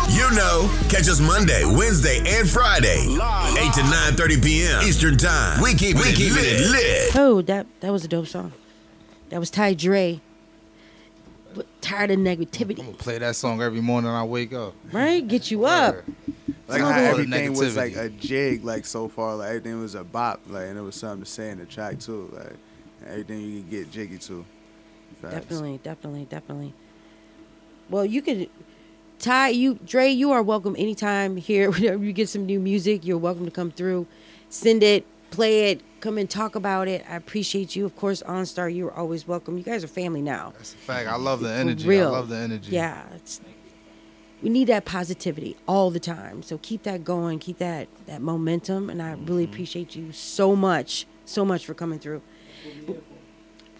[0.09, 4.81] You know, catch us Monday, Wednesday, and Friday, 8 to 9:30 p.m.
[4.83, 5.61] Eastern Time.
[5.61, 7.15] We keep, we keep it lit.
[7.15, 8.53] Oh, that that was a dope song.
[9.29, 10.21] That was TyDre.
[11.79, 14.73] But tired of negativity, I'm gonna Play that song every morning I wake up.
[14.91, 15.25] right?
[15.25, 15.97] Get you up.
[16.67, 20.41] Like how everything was like a jig, like so far, like everything was a bop,
[20.47, 22.53] like and there was something to say in the track too, like
[23.07, 24.45] everything you can get jiggy to.
[25.21, 25.33] Facts.
[25.33, 26.73] Definitely, definitely, definitely.
[27.89, 28.49] Well, you could,
[29.17, 31.71] Ty, you, Dre, you are welcome anytime here.
[31.71, 34.05] Whenever you get some new music, you're welcome to come through,
[34.49, 37.05] send it, play it, come and talk about it.
[37.09, 37.85] I appreciate you.
[37.85, 39.57] Of course, Arnstar, you're always welcome.
[39.57, 40.53] You guys are family now.
[40.57, 41.07] That's a fact.
[41.09, 41.87] I love the For energy.
[41.87, 42.07] real.
[42.09, 42.71] I love the energy.
[42.71, 43.41] Yeah, it's,
[44.41, 46.41] we need that positivity all the time.
[46.43, 49.53] So keep that going, keep that that momentum, and I really Mm-hmm.
[49.53, 52.21] appreciate you so much, so much for coming through.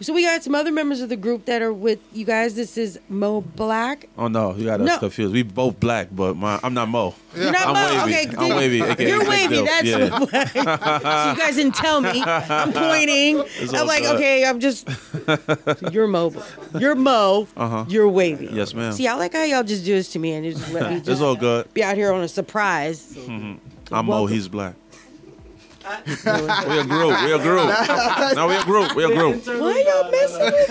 [0.01, 2.55] So we got some other members of the group that are with you guys.
[2.55, 4.07] This is Moe Black.
[4.17, 4.97] Oh no, you got us No.
[4.99, 5.34] confused.
[5.34, 7.13] We both black, but my, I'm not Moe.
[7.35, 8.05] You're not I'm Moe.
[8.05, 8.27] Wavey.
[8.31, 8.81] Okay, I'm wavy.
[8.81, 9.61] aka You're wavy.
[9.61, 10.19] That's yeah.
[10.19, 12.23] what so you guys didn't tell me.
[12.26, 13.39] I'm pointing.
[13.57, 14.15] It's I'm like, good.
[14.15, 14.88] okay, I'm just.
[15.91, 16.34] You're Moe.
[16.80, 17.47] You're Moe.
[17.57, 17.84] Uh-huh.
[17.89, 18.47] You're wavy.
[18.53, 18.93] Yes, ma'am.
[18.93, 21.07] See, I like how y'all just do this to me and just let me It's
[21.07, 21.73] just all good.
[21.73, 23.15] be out here on a surprise.
[23.17, 23.57] Mhm.
[23.91, 24.27] I'm Moe.
[24.27, 24.76] He's black.
[26.06, 27.22] we a group.
[27.23, 28.35] We a group.
[28.35, 28.95] no, we a group.
[28.95, 29.45] We a group.
[29.45, 30.69] Why y'all messing with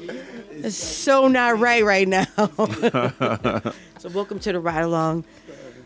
[0.00, 0.64] me?
[0.64, 2.24] It's so not right right now.
[3.98, 5.24] so welcome to the Ryde Along.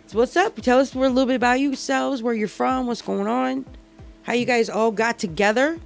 [0.08, 0.56] So what's up?
[0.56, 3.64] Tell us a little bit about yourselves, where you're from, what's going on,
[4.22, 5.78] how you guys all got together.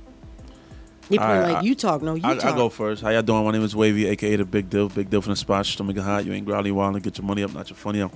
[1.02, 2.54] Probably right, like you talk, no, you I, talk.
[2.54, 3.02] I go first.
[3.02, 3.44] How y'all doing?
[3.44, 4.88] My name is Wavey, aka the Big Deal.
[4.88, 5.66] Big Deal from the spot.
[5.66, 6.24] Stomach hot.
[6.24, 8.12] You ain't growly wild and get your money up, not your funny up.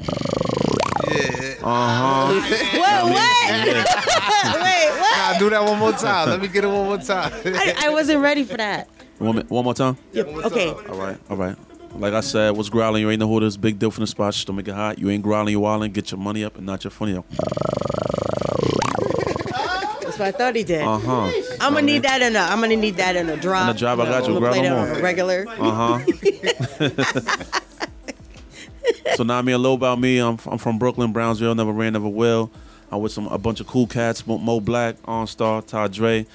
[1.11, 1.55] Yeah.
[1.62, 2.41] Uh huh.
[2.74, 3.66] Whoa, what?
[3.66, 5.16] Wait, what?
[5.32, 6.28] Nah, do that one more time.
[6.31, 7.32] Let me get it one more time.
[7.45, 8.89] I, I wasn't ready for that.
[9.19, 9.97] One, mi- one more time.
[10.12, 10.28] Yep.
[10.47, 10.70] Okay.
[10.70, 11.57] All right, all right.
[11.97, 13.03] Like I said, what's growling?
[13.03, 14.32] You ain't know who this big deal from the spot.
[14.35, 14.99] Stomach it hot.
[14.99, 15.91] You ain't growling, you wilding.
[15.93, 17.27] Get your money up and not your funny up.
[20.01, 20.82] That's what I thought he did.
[20.82, 21.31] Uh huh.
[21.61, 22.39] I'm gonna need that in a.
[22.39, 23.69] I'm gonna need that in a drop.
[23.69, 24.37] In a drop, I got you.
[24.37, 25.47] I'm gonna Grab play one that on a regular.
[25.49, 25.99] Uh
[27.19, 27.61] huh.
[29.16, 30.19] so now me a little about me.
[30.19, 31.55] I'm I'm from Brooklyn, Brownsville.
[31.55, 32.51] Never ran, never will.
[32.93, 34.27] I'm with some a bunch of cool cats.
[34.27, 36.27] Moe, Black, Arnstar, Todd Dre,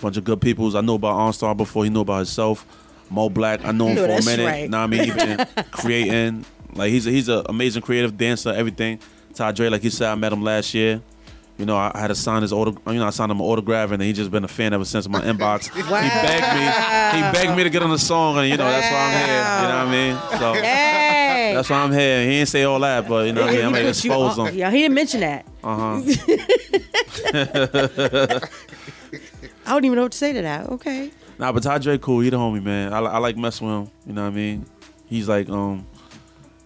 [0.00, 0.74] bunch of good peoples.
[0.74, 2.64] I know about Arnstar before he knew about himself.
[3.10, 4.46] Moe Black, I know him No, for a minute.
[4.46, 4.70] right.
[4.70, 6.44] Now I mean, he been creating.
[6.72, 8.98] Like he's a, he's an amazing creative dancer, everything.
[9.34, 11.00] TyDre, like he said, I met him last year.
[11.56, 12.72] You know, I, I had to sign his auto.
[12.92, 15.06] You know, I signed him an autograph, and he just been a fan ever since
[15.06, 15.66] in my inbox.
[15.74, 16.64] He begged me.
[17.16, 19.44] He begged me to get on the song, and you know that's why I'm here.
[19.62, 20.16] You know what I mean?
[20.40, 21.52] So Hey.
[21.54, 22.24] that's why I'm here.
[22.24, 23.64] He didn't say all that, but you know what I mean.
[23.66, 24.54] I'm He gonna expose on- him.
[24.56, 25.46] Yeah, he didn't mention that.
[25.62, 26.00] Uh huh.
[29.66, 30.68] I don't even know what to say to that.
[30.70, 31.10] Okay.
[31.38, 32.20] Nah, but TyDre cool.
[32.20, 32.92] He the homie, man.
[32.92, 33.94] I, I like messing with him.
[34.06, 34.66] You know what I mean?
[35.06, 35.86] He's like, um,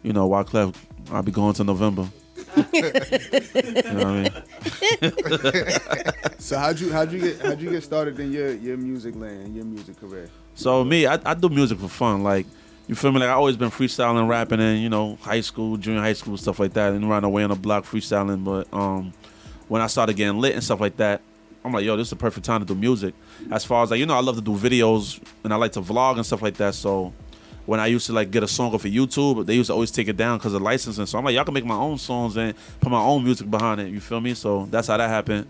[0.02, 0.74] you know, Wyclef.
[1.10, 2.06] I'll be going to November.
[2.72, 2.82] You
[3.92, 4.32] know what I mean?
[6.38, 9.54] so how'd you how'd you get how'd you get started in your your music lane,
[9.54, 10.28] your music career?
[10.54, 12.22] So me, I, I do music for fun.
[12.22, 12.46] Like,
[12.88, 13.20] you feel me?
[13.20, 16.58] Like I always been freestyling, rapping, in you know, high school, junior high school, stuff
[16.58, 18.44] like that, and running away on the block freestyling.
[18.44, 19.12] But um,
[19.68, 21.20] when I started getting lit and stuff like that,
[21.64, 23.14] I'm like, yo, this is the perfect time to do music.
[23.50, 25.80] As far as like, you know, I love to do videos and I like to
[25.80, 26.74] vlog and stuff like that.
[26.74, 27.12] So
[27.68, 29.90] when I used to like get a song off of YouTube, they used to always
[29.90, 31.04] take it down because of licensing.
[31.04, 33.78] So I'm like, y'all can make my own songs and put my own music behind
[33.78, 33.88] it.
[33.88, 34.32] You feel me?
[34.32, 35.46] So that's how that happened.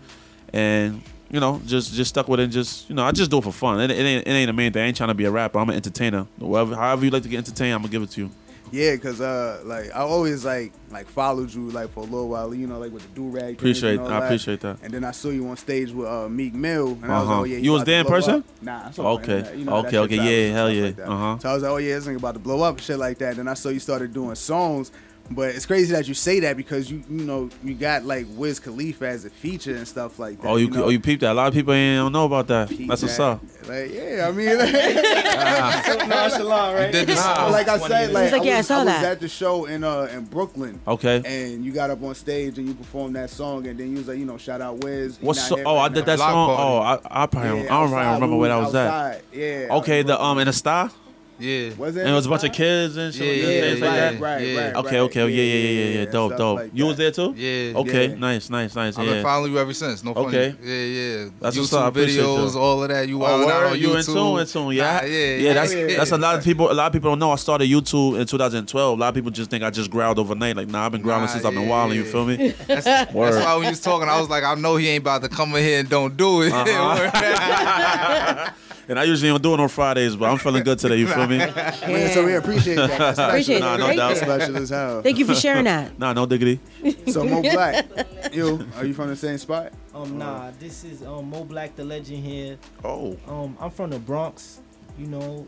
[0.51, 1.01] And
[1.31, 2.43] you know, just just stuck with it.
[2.43, 3.79] And just you know, I just do it for fun.
[3.79, 4.83] It, it ain't it ain't the main thing.
[4.83, 5.59] I ain't trying to be a rapper.
[5.59, 6.27] I'm an entertainer.
[6.39, 8.31] Whatever, however you like to get entertained, I'm gonna give it to you.
[8.71, 12.53] Yeah, cause uh, like I always like like followed you like for a little while,
[12.53, 13.55] you know, like with the do rag.
[13.55, 14.77] Appreciate- I appreciate that.
[14.83, 17.31] And then I saw you on stage with uh, Meek Mill, and I was like,
[17.33, 17.41] Uh-huh.
[17.41, 18.35] oh yeah, You was there in person?
[18.35, 18.45] up.
[18.61, 19.57] Nah, I saw Okay.
[19.57, 20.15] you know, Okay, okay,
[20.47, 20.83] yeah, hell yeah.
[20.85, 20.99] like.
[20.99, 21.37] Uh-huh.
[21.39, 23.29] So I was like, oh yeah, this thing about to blow up shit like that.
[23.29, 24.91] And Then I saw you started doing songs.
[25.31, 28.59] But it's crazy that you say that because you you know you got like Wiz
[28.59, 30.47] Khalifa as a feature and stuff like that.
[30.47, 30.85] Oh, you know?
[30.85, 31.31] oh you peeped that.
[31.31, 32.69] A lot of people ain't don't know about that.
[32.69, 33.23] That's what's that.
[33.23, 33.41] up.
[33.67, 34.49] Like yeah, I mean,
[35.85, 36.91] So nonchalant, right?
[36.91, 38.85] Did the Nah, like I said, like, He's like, I, yeah, I was, saw was
[38.87, 39.03] that.
[39.05, 40.79] at the show in uh in Brooklyn.
[40.87, 41.21] Okay.
[41.25, 44.07] And you got up on stage and you performed that song, and then you was
[44.07, 45.17] like, you know, shout out Wiz.
[45.17, 46.15] He What's not so, oh right I did now.
[46.15, 46.55] that song.
[46.59, 48.75] Oh I I probably Yeah, I don't probably outside, remember we where that was was
[48.75, 49.23] at.
[49.33, 49.67] Yeah.
[49.77, 50.91] Okay, the um in the star.
[51.39, 51.73] Yeah.
[51.77, 52.01] Was it?
[52.01, 53.25] And it was a bunch of kids and shit.
[53.37, 54.19] Yeah, and yeah, things like yeah, that.
[54.19, 54.65] right, yeah.
[54.67, 55.03] right, Okay, right.
[55.05, 56.11] okay, yeah, yeah, yeah, yeah, yeah.
[56.11, 56.59] Dope, dope.
[56.59, 57.33] like you was there too?
[57.37, 57.77] Yeah.
[57.79, 58.15] Okay, Yeah.
[58.15, 58.97] nice, nice, nice.
[58.97, 59.13] I've yeah.
[59.13, 60.03] been following you ever since.
[60.03, 60.27] No funny.
[60.27, 60.55] Okay.
[60.61, 61.29] Yeah, yeah.
[61.39, 61.93] That's what's YouTube up.
[61.93, 62.59] Videos, that.
[62.59, 63.07] all of that.
[63.07, 63.71] You Oh, wilding out word?
[63.71, 64.13] on you in YouTube.
[64.13, 65.53] tune, in tune, yeah, Nah, yeah, yeah.
[65.53, 65.97] That's yeah.
[65.97, 66.71] that's a lot of people.
[66.71, 67.31] A lot of people don't know.
[67.31, 68.97] I started YouTube in 2012.
[68.97, 70.55] A lot of people just think I just growled overnight.
[70.57, 71.97] Like, nah, I've been growling Nah, since I've been yeah, wilding.
[71.97, 72.49] You feel me?
[72.67, 75.21] That's, that's why when you was talking, I was like, I know he ain't about
[75.23, 76.51] to come in here and don't do it.
[76.53, 78.51] Uh-huh.
[78.89, 80.97] and I usually don't do it on Fridays, but I'm feeling good today.
[80.97, 81.37] You feel me?
[81.37, 82.89] Man, so we appreciate that.
[82.97, 83.29] That's special.
[83.29, 83.59] Appreciate it.
[83.61, 84.09] Nah, no Thank doubt.
[84.09, 84.15] you.
[84.15, 85.01] Special as hell.
[85.03, 85.91] Thank you for sharing that.
[85.99, 86.59] Nah, no diggity.
[87.07, 87.85] So Moe Black,
[88.33, 89.73] you are you from the same spot?
[89.93, 92.57] Um, nah, this is um Moe Black, the legend here.
[92.83, 93.17] Oh.
[93.27, 94.61] Um, I'm from the Bronx,
[94.97, 95.45] you know,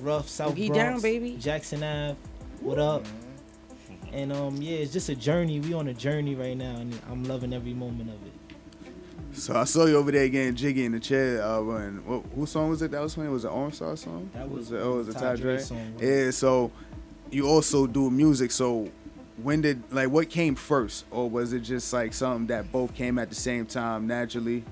[0.00, 1.36] rough South Boogie Bronx, down, baby.
[1.40, 2.16] Jackson Ave.
[2.60, 3.04] What up?
[4.12, 5.60] And um, yeah, it's just a journey.
[5.60, 8.32] We on a journey right now, and I'm loving every moment of it.
[9.36, 11.42] So I saw you over there getting jiggy in the chair.
[11.42, 13.30] Uh, when what, song was it that was playing?
[13.30, 14.30] Was it Star song?
[14.32, 14.78] That was, it?
[14.78, 15.94] Oh, was it TyDre song.
[16.00, 16.30] Yeah.
[16.30, 16.70] So
[17.30, 18.50] you also do music.
[18.50, 18.90] So
[19.42, 23.18] when did like what came first, or was it just like something that both came
[23.18, 24.64] at the same time naturally?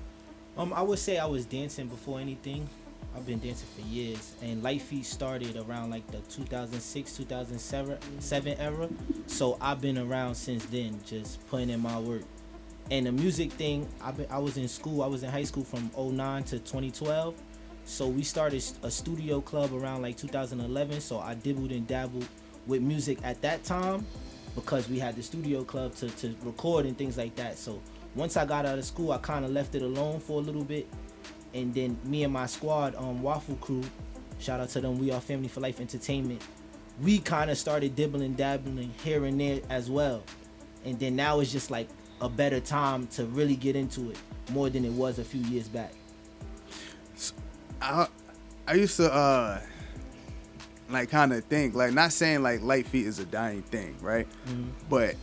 [0.57, 2.67] Um, I would say I was dancing before anything.
[3.15, 8.57] I've been dancing for years, and Light Feet started around like the 2006, 2007 seven
[8.59, 8.89] era.
[9.27, 12.23] So I've been around since then, just putting in my work.
[12.91, 15.01] And the music thing, been, I was in school.
[15.01, 17.35] I was in high school from 09 to 2012.
[17.85, 21.01] So we started a studio club around like 2011.
[21.01, 22.27] So I dibbled and dabbled
[22.67, 24.05] with music at that time
[24.55, 27.57] because we had the studio club to, to record and things like that.
[27.57, 27.81] So
[28.15, 30.63] once I got out of school, I kind of left it alone for a little
[30.63, 30.87] bit.
[31.53, 33.83] And then me and my squad, um, Waffle Crew,
[34.39, 36.41] shout out to them, we are Family for Life Entertainment.
[37.01, 40.23] We kind of started dibbling, and dabbling here and there as well.
[40.85, 41.89] And then now it's just like
[42.21, 44.17] a better time to really get into it
[44.51, 45.93] more than it was a few years back.
[47.81, 48.07] I
[48.67, 49.59] I used to uh
[50.89, 54.27] like kind of think like not saying like light feet is a dying thing, right?
[54.47, 54.69] Mhm.
[54.89, 55.15] But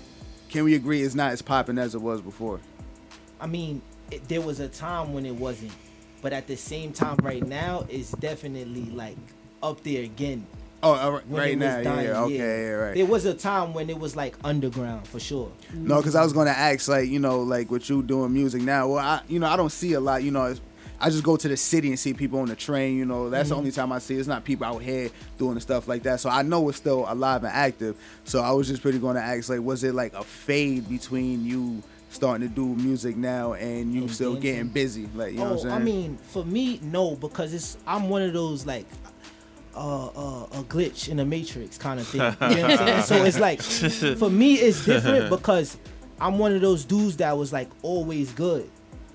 [0.48, 2.60] can we agree it's not as popping as it was before?
[3.40, 5.72] I mean, it, there was a time when it wasn't,
[6.20, 9.16] but at the same time, right now, it's definitely like
[9.62, 10.46] up there again.
[10.84, 12.94] Oh, right, right now, yeah, okay, yeah, right.
[12.96, 15.52] There was a time when it was like underground for sure.
[15.72, 18.88] No, because I was gonna ask, like, you know, like with you doing music now.
[18.88, 20.24] Well, I, you know, I don't see a lot.
[20.24, 20.60] You know, it's,
[21.00, 22.96] I just go to the city and see people on the train.
[22.96, 23.58] You know, that's the Mhm.
[23.58, 24.16] only time I see.
[24.16, 26.18] It's not people out here doing the stuff like that.
[26.20, 27.96] So I know it's still alive and active.
[28.24, 31.80] So I was just pretty gonna ask, like, was it like a fade between you
[32.10, 34.52] starting to do music now and you still dancing?
[34.52, 35.08] getting busy?
[35.14, 35.74] Like, you know oh, what I'm saying?
[35.74, 38.86] I mean, for me, no, because it's I'm one of those like
[39.74, 42.20] uh, uh, a glitch in the matrix kind of thing.
[42.50, 43.02] You know what I'm saying?
[43.02, 43.62] so it's like
[44.18, 45.76] for me, it's different because
[46.20, 48.68] I'm one of those dudes that was like always good.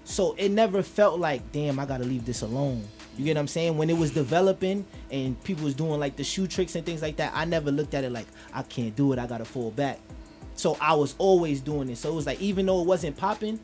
[0.04, 2.88] So it never felt like, damn, I gotta leave this alone.
[3.18, 3.78] You get what I'm saying?
[3.78, 7.18] When it was developing and people was doing like the shoe tricks and things like
[7.18, 9.20] that, I never looked at it like I can't do it.
[9.20, 10.00] I gotta fall back.
[10.56, 11.98] So I was always doing it.
[11.98, 13.60] So it was like even though it wasn't popping,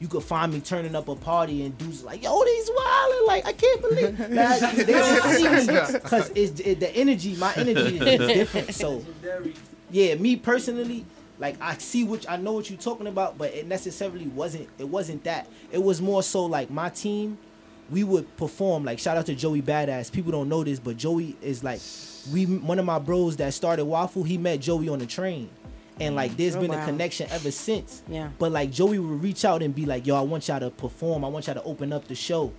[0.00, 3.46] you could find me turning up a party and dudes like, yo, these wildin', like
[3.46, 4.18] I can't believe.
[4.20, 8.74] Like, they don't see me because it's it, the energy, my energy is different.
[8.74, 9.04] So,
[9.90, 11.04] yeah, me personally,
[11.38, 14.68] like I see what I know what you're talking about, but it necessarily wasn't.
[14.78, 15.48] It wasn't that.
[15.72, 17.38] It was more so like my team.
[17.90, 20.12] We would perform like shout out to Joey Badass.
[20.12, 21.80] People don't know this, but Joey is like
[22.32, 24.24] we one of my bros that started Waffle.
[24.24, 25.48] He met Joey on the train,
[26.00, 26.82] and like there's Oh, been wow.
[26.82, 28.02] a connection ever since.
[28.08, 28.28] Yeah.
[28.38, 31.24] But like Joey would reach out and be like, "Yo, I want y'all to perform.
[31.24, 32.52] I want y'all to open up the show,"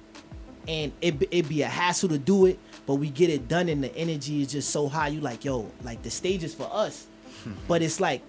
[0.67, 3.83] and it it be a hassle to do it, but we get it done, and
[3.83, 5.07] the energy is just so high.
[5.09, 7.07] You like, yo, like the stage is for us,
[7.67, 8.21] but it's like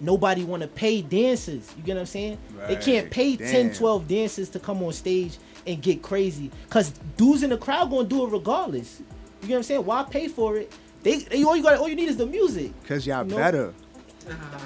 [0.00, 1.70] nobody want to pay dancers.
[1.76, 2.38] You get what I'm saying?
[2.58, 2.68] Right.
[2.68, 3.10] They can't Right.
[3.12, 7.58] pay 10, 12 dancers to come on stage and get crazy, cause dudes in the
[7.58, 9.00] crowd gonna do it regardless.
[9.42, 9.84] You get what I'm saying?
[9.84, 10.72] Why pay for it?
[11.02, 12.72] They, they all you got, all you need is the music.
[12.86, 13.36] Cause y'all You know?
[13.36, 13.74] better.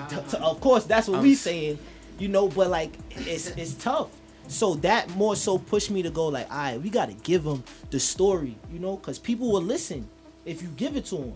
[0.08, 1.78] T- t- of course, that's what I'm we saying,
[2.18, 2.48] you know.
[2.48, 4.08] But like, it's it's tough.
[4.46, 7.64] So that more so pushed me to go like, all right, we gotta give them
[7.90, 10.08] the story, you know, because people will listen
[10.44, 11.34] if you give it to them,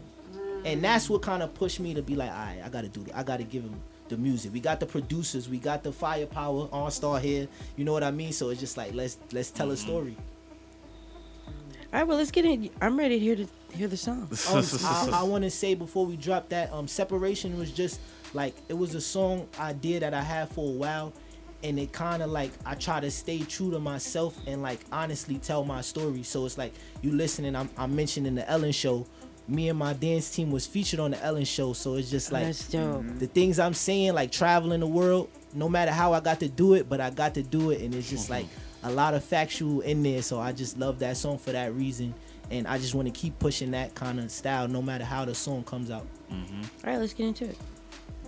[0.64, 3.02] and that's what kind of pushed me to be like, all right, I gotta do
[3.04, 3.16] that.
[3.16, 4.52] I gotta give them the music.
[4.52, 7.48] We got the producers, we got the firepower, Arnstar here.
[7.76, 8.32] You know what I mean?
[8.32, 10.16] So it's just like let's let's tell a story.
[11.90, 12.68] All right, well, let's get in.
[12.82, 14.28] I'm ready to hear the hear the song.
[14.50, 18.00] um, I, I want to say before we drop that, um, separation was just
[18.34, 21.12] like it was a song idea that I had for a while,
[21.62, 25.38] and it kind of like I try to stay true to myself and like honestly
[25.38, 26.22] tell my story.
[26.22, 26.72] So it's like
[27.02, 27.56] you listening.
[27.56, 29.06] I'm, I'm mentioning the Ellen Show.
[29.46, 32.44] Me and my dance team was featured on the Ellen Show, so it's just like
[32.44, 33.02] That's dope.
[33.18, 35.30] the things I'm saying, like traveling the world.
[35.54, 37.94] No matter how I got to do it, but I got to do it, and
[37.94, 38.88] it's just like mm-hmm.
[38.88, 40.20] a lot of factual in there.
[40.20, 42.12] So I just love that song for that reason,
[42.50, 45.34] and I just want to keep pushing that kind of style, no matter how the
[45.34, 46.06] song comes out.
[46.30, 46.62] Mm-hmm.
[46.62, 47.58] All right, let's get into it.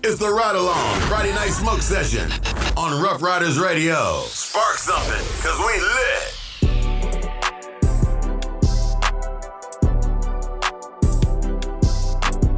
[0.03, 2.31] It's the Ryde Along Friday Night Smoke Session
[2.75, 4.23] on Ruff Ryders Radio.
[4.29, 6.41] Spark something, cause we lit.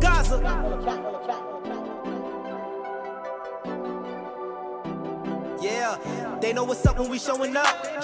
[0.00, 1.01] Gaza.
[5.62, 8.02] Yeah, they know what's up when we showing up.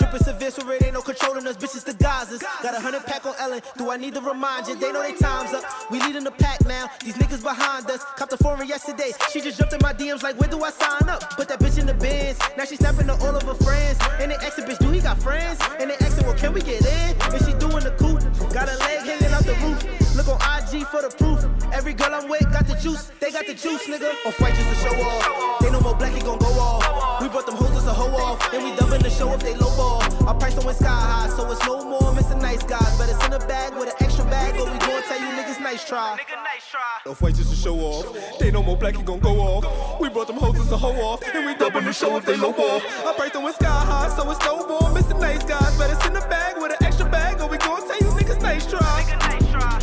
[0.58, 1.56] So it ain't no controlling us.
[1.56, 2.42] Bitches the Gazas.
[2.62, 3.60] Got a hundred pack on Ellen.
[3.76, 4.76] Do I need to remind you?
[4.76, 5.62] They know they time's up.
[5.90, 6.88] We leading the pack now.
[7.04, 8.02] These niggas behind us.
[8.16, 9.12] Copped a foreign yesterday.
[9.30, 11.36] She just jumped in my DMs like, where do I sign up?
[11.36, 12.38] Put that bitch in the bins.
[12.56, 13.98] Now she snapping to all of her friends.
[14.20, 15.60] And they asking, bitch, do he got friends?
[15.78, 17.16] And they asking, well, can we get in?
[17.20, 18.22] And she doing the coupe.
[18.52, 20.07] Got a leg hanging out the roof.
[20.18, 21.46] Look on IG for the proof.
[21.72, 23.12] Every girl I'm with got the juice.
[23.20, 24.10] They got the juice, nigga.
[24.26, 25.60] On fight just to show off.
[25.60, 27.22] They no more black, gon' go off.
[27.22, 28.52] We brought them hoes as a hoe off.
[28.52, 30.02] And we dubbing the show if they low ball.
[30.26, 32.34] Our price went sky high, so it's no more Mr.
[32.34, 32.98] Nice Guys.
[32.98, 35.86] Better send a bag with an extra bag, or we gon' tell you niggas nice
[35.86, 36.18] try.
[36.18, 38.40] Nigga No fight just to show off.
[38.40, 40.00] They no more black, gon' go off.
[40.00, 41.22] We brought them hoes as a hoe off.
[41.32, 42.82] And we dubbing the show if they low ball.
[43.06, 45.14] Our price went sky high, so it's no more Mr.
[45.20, 45.78] Nice Guys.
[45.78, 48.66] Better send a bag with an extra bag, or we gon' tell you niggas nice
[48.66, 49.17] try.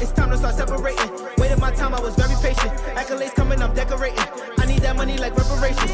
[0.05, 1.44] It's time to start separating.
[1.65, 2.71] My time, I was very patient.
[2.93, 4.19] Accolades coming, I'm decorating.
[4.59, 5.91] I need that money like reparations.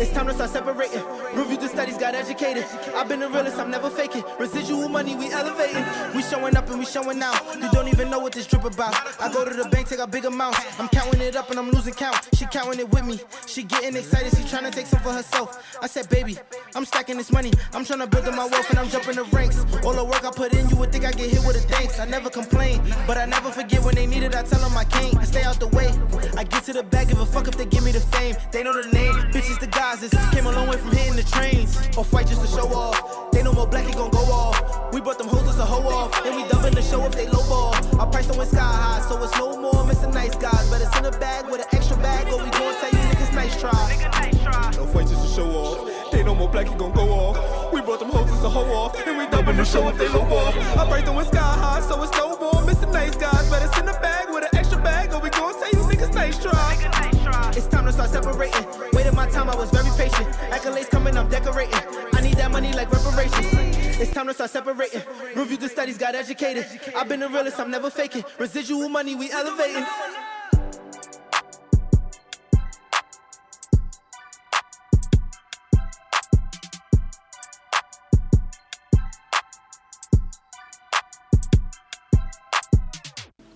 [0.00, 1.02] It's time to start separating.
[1.34, 2.64] Review the studies, got educated.
[2.94, 4.24] I've been the realest, I'm never faking.
[4.38, 5.84] Residual money, we elevating.
[6.16, 7.36] We showing up and we showing out.
[7.54, 8.94] You don't even know what this drip about.
[9.20, 10.58] I go to the bank, take out big amounts.
[10.80, 12.16] I'm counting it up and I'm losing count.
[12.32, 13.20] She counting it with me.
[13.46, 15.62] She getting excited, she trying to take some for herself.
[15.82, 16.38] I said, baby,
[16.74, 17.52] I'm stacking this money.
[17.74, 19.66] I'm trying to build up my wealth and I'm jumping the ranks.
[19.84, 22.00] All the work I put in, you would think I get hit with a thanks.
[22.00, 24.34] I never complain, but I never forget when they need it.
[24.34, 24.84] I tell them I
[25.18, 25.90] I stay out the way.
[26.36, 28.36] I get to the back, give a fuck if they give me the fame.
[28.52, 30.12] They know the name, bitches the Gazas.
[30.32, 31.76] Came a long way from hitting the trains.
[31.96, 33.30] Or fight just to show off.
[33.32, 34.92] They no more black, gon' go off.
[34.92, 36.14] We brought them hoes as a hoe off.
[36.26, 37.74] And we dubbing the show if they low ball.
[38.00, 40.12] Our price don't went sky high, so it's no more Mr.
[40.12, 40.68] Nice Guys.
[40.70, 43.58] Better send a bag with an extra bag, or we gon' tell you niggas nice
[43.60, 44.72] try.
[44.76, 46.10] No fight just to show off.
[46.10, 47.72] They no more black, gon' go off.
[47.72, 48.96] We brought them hoes as a hoe off.
[49.06, 50.52] And we dubbing the show if they low ball.
[50.78, 52.90] Our price don't went sky high, so it's no more Mr.
[52.92, 53.48] Nice Guys.
[53.50, 54.49] Better send a bag with an
[56.42, 58.64] It's time to start separating.
[58.92, 60.26] Waited my time, I was very patient.
[60.50, 61.74] Accolades coming, I'm decorating.
[62.14, 63.46] I need that money like reparations.
[64.00, 65.02] It's time to start separating.
[65.36, 66.66] Review the studies, got educated.
[66.96, 68.24] I've been the realest, I'm never faking.
[68.38, 69.84] Residual money, we elevating.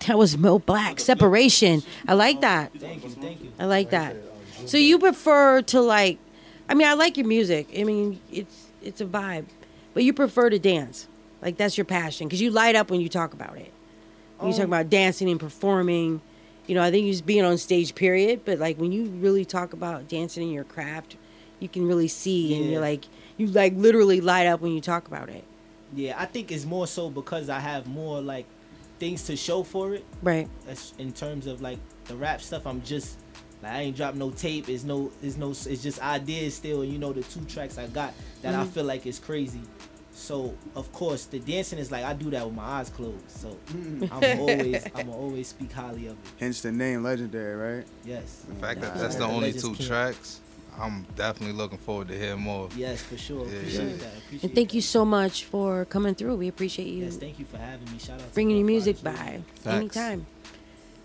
[0.07, 0.99] That was Moe Black.
[0.99, 1.81] Separation.
[2.07, 2.71] I like that.
[2.73, 3.51] Thank you, thank you.
[3.59, 4.15] I like that.
[4.65, 6.19] So you prefer to like
[6.67, 7.69] I mean, I like your music.
[7.77, 9.45] I mean, it's it's a vibe.
[9.93, 11.07] But you prefer to dance.
[11.41, 13.71] Like that's your passion cuz you light up when you talk about it.
[14.37, 16.21] When you talk Um, about dancing and performing,
[16.67, 19.45] you know, I think you just being on stage period, but like when you really
[19.45, 21.15] talk about dancing in your craft,
[21.59, 23.05] you can really see, and you're like
[23.37, 25.43] you like literally light up when you talk about it.
[25.95, 28.45] Yeah, I think it's more so because I have more like
[28.99, 30.05] things to show for it.
[30.21, 30.47] Right.
[30.65, 32.65] That's in terms of like the rap stuff.
[32.67, 33.17] I'm just
[33.63, 34.69] like I ain't dropped no tape.
[34.69, 36.83] It's no, it's no, it's just ideas still.
[36.83, 38.69] You know the two tracks I got that I Mhm.
[38.69, 39.61] feel like is crazy.
[40.17, 43.29] So of course the dancing is like I do that with my eyes closed.
[43.29, 43.57] So
[44.11, 46.17] I'm always, I'm always speak highly of it.
[46.39, 47.87] Hence the name legendary, right?
[48.05, 48.43] Yes.
[48.47, 49.01] The fact that Yeah.
[49.01, 49.87] that's the The only two King.
[49.87, 50.39] tracks,
[50.79, 52.69] I'm definitely looking forward to hear more.
[52.75, 53.45] Yes, for sure.
[53.47, 53.95] Yeah, Appreciate yeah.
[53.97, 54.17] that.
[54.17, 56.35] Appreciate And thank you so much for coming through.
[56.35, 57.97] We appreciate you Yes, thank you for having me.
[57.99, 59.67] Shout out to bringing your music by Facts.
[59.67, 60.25] anytime.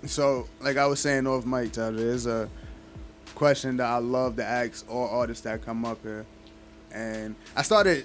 [0.06, 2.48] So, like I was saying off mic, Tyler, there's a
[3.34, 6.24] question that I love to ask all artists that come up here.
[6.92, 8.04] And I started,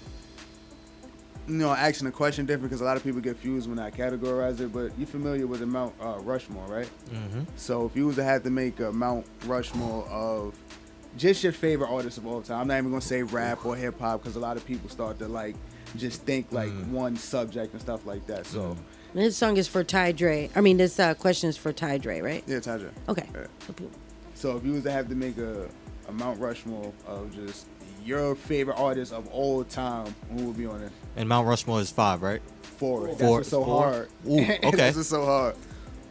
[1.48, 3.92] you know, asking the question different because a lot of people get confused when I
[3.92, 4.72] categorize it.
[4.74, 6.90] But you're familiar with the Mount uh, Rushmore, right?
[7.12, 7.42] Mm-hmm.
[7.56, 10.54] So if you was to have to make a Mount Rushmore of
[11.18, 14.00] just your favorite artists of all time, I'm not even gonna say rap or hip
[14.00, 15.56] hop because a lot of people start to like
[15.98, 18.46] just think like one subject and stuff like that.
[18.46, 18.76] So
[19.14, 20.50] And This song is for TyDre.
[20.56, 22.44] I mean, this uh, question is for TyDre, right?
[22.48, 22.90] yeah, Taja.
[23.08, 23.28] Okay.
[23.34, 23.48] Yeah.
[24.34, 25.68] So if you was to have to make a,
[26.10, 27.68] a Mount Rushmore of just
[28.04, 30.92] your favorite artist of all time, who would be on it?
[31.16, 32.42] And Mount Rushmore is five, right?
[32.62, 33.08] Four.
[33.08, 33.38] That's Four.
[33.38, 33.84] what's so Four?
[33.84, 34.10] hard.
[34.28, 34.72] Ooh, okay.
[34.72, 35.56] this is so hard.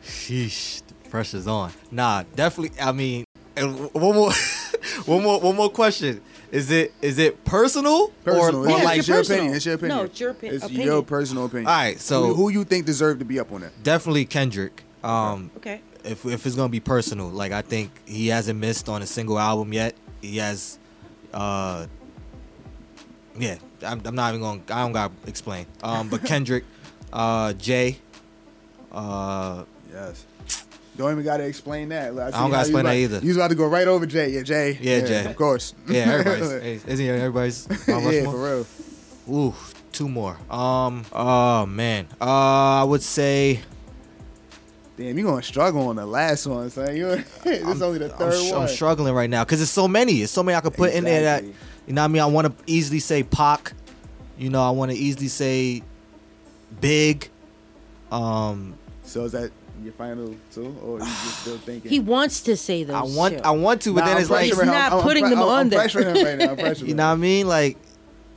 [0.02, 1.72] Sheesh, the pressure's on.
[1.90, 2.80] Nah, definitely.
[2.80, 3.24] I mean,
[3.56, 4.32] and one more,
[5.06, 6.20] one more, one more question.
[6.50, 8.62] Is it is it personal, Personal.
[8.62, 9.54] or, or it's, like it's your opinion.
[9.54, 9.98] It's your opinion.
[9.98, 10.86] No, it's your opi- It's opinion.
[10.86, 11.66] your personal opinion.
[11.66, 13.72] All right, so- who, who you think deserve to be up on it?
[13.82, 14.82] definitely Kendrick.
[15.02, 15.80] Um, Okay.
[16.04, 19.38] if if it's gonna be personal, like I think he hasn't missed on a single
[19.38, 19.94] album yet.
[20.22, 20.78] He has,
[21.32, 21.86] uh,
[23.38, 23.56] yeah.
[23.82, 24.60] I'm, I'm not even gonna.
[24.70, 25.66] I don't gotta explain.
[25.82, 26.64] Um, but Kendrick,
[27.12, 27.98] uh, Jay,
[28.92, 30.24] uh, Yes.
[30.96, 32.14] Don't even gotta explain that.
[32.14, 33.18] Like, I see don't gotta explain about- that either.
[33.20, 34.30] You was about to go right over Jay.
[34.30, 34.78] Yeah, Jay.
[34.80, 35.24] Yeah, Jay.
[35.24, 35.74] Of course.
[35.88, 36.50] yeah, everybody's
[36.86, 38.66] hey, isn't everybody's yeah, for real.
[39.28, 39.54] Ooh,
[39.92, 40.36] two more.
[40.50, 42.06] Um, oh man.
[42.20, 43.60] Uh, I would say
[44.96, 46.96] Damn, you gonna struggle on the last one, son.
[46.96, 47.06] You
[47.44, 48.62] this is only the I'm, third sh- one.
[48.62, 50.18] I'm struggling right now because there's so many.
[50.18, 52.22] There's so many I could put in there that you know what I mean.
[52.22, 53.72] I want to easily say Pac.
[54.38, 55.82] You know, I want to easily say
[56.80, 57.28] Big.
[58.12, 59.50] Um, So is that
[59.84, 61.90] your final two, or you just still thinking?
[61.90, 62.96] He wants to say those.
[62.96, 63.44] I want too.
[63.44, 65.24] I want to, but Nah, then I'm it's like He's pressuring not I'm- I'm putting
[65.30, 65.80] them I'm- on I'm there.
[65.86, 66.50] pressuring him right now.
[66.52, 67.76] I'm pressuring you know what I mean, like,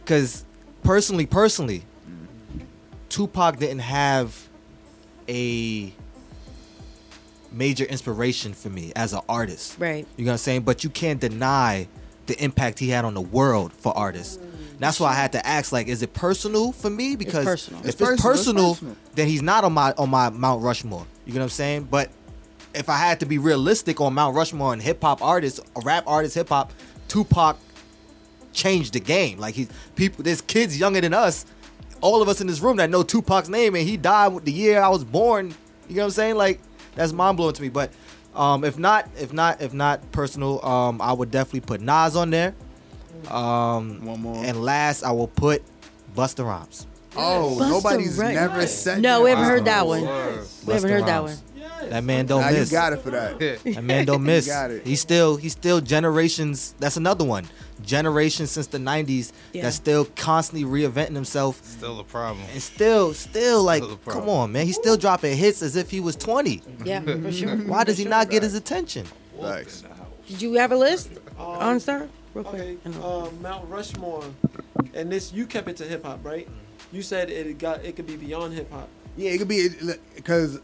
[0.03, 0.43] because
[0.83, 1.83] personally, personally,
[3.09, 4.47] Tupac didn't have
[5.29, 5.93] a
[7.51, 9.77] major inspiration for me as an artist.
[9.79, 10.05] Right.
[10.17, 10.61] You know what I'm saying?
[10.61, 11.87] But you can't deny
[12.27, 14.37] the impact he had on the world for artists.
[14.37, 14.79] Mm.
[14.79, 17.15] That's why I had to ask, like, is it personal for me?
[17.15, 17.79] Because personal.
[17.79, 18.95] if It's it's, personal, it's personal, personal.
[19.15, 21.07] then he's not on my on my Mount Rushmore.
[21.27, 21.83] You know what I'm saying?
[21.91, 22.09] But
[22.73, 26.35] if I had to be realistic on Mount Rushmore and hip hop artists, rap artists,
[26.35, 26.71] hip hop,
[27.09, 27.57] Tupac
[28.53, 29.37] changed the game.
[29.37, 31.45] Like he's people, there's kids younger than us,
[31.99, 34.53] all of us in this room that know Tupac's name, and he died with the
[34.53, 35.53] year I was born.
[35.89, 36.35] You know what I'm saying?
[36.35, 36.61] Like
[36.95, 37.69] that's mind blowing to me.
[37.69, 37.91] But
[38.33, 42.29] um, if not, if not, if not personal, um, I would definitely put Nas on
[42.29, 42.55] there.
[43.29, 44.45] Um, One more.
[44.45, 45.61] And last, I will put
[46.15, 46.87] Busta Rhymes.
[47.15, 48.35] Oh, Busta nobody's Rhymes.
[48.35, 49.01] never said.
[49.01, 49.23] No, that.
[49.23, 50.01] we haven't heard that Wow.
[50.01, 50.01] one.
[50.65, 51.31] We haven't heard that one.
[51.31, 51.41] Rhymes.
[51.89, 52.71] That man don't Nah, you miss.
[52.71, 53.39] got it for that.
[53.39, 54.45] That man don't miss.
[54.47, 54.85] got it.
[54.85, 56.73] He's still he's still generations.
[56.79, 57.45] That's another one.
[57.85, 59.61] Generations since the '90s Yeah.
[59.63, 62.45] that's still constantly reinventing himself Still a problem.
[62.51, 64.25] and still still like Still a problem.
[64.25, 64.65] come on man.
[64.65, 66.61] He's still dropping hits as if he was 20.
[66.83, 67.55] Yeah, for sure.
[67.57, 69.05] Why does he not get his attention?
[69.39, 69.83] Thanks.
[70.27, 71.11] Did you have a list?
[71.39, 72.09] Um, Arnstar?
[72.33, 72.95] Real Okay, quick.
[72.95, 73.27] I know.
[73.27, 74.23] um, Mount Rushmore,
[74.93, 76.47] and this you kept it to hip hop, right?
[76.91, 78.87] You said it got it could be beyond hip hop.
[79.15, 79.69] Yeah, it could be
[80.15, 80.59] because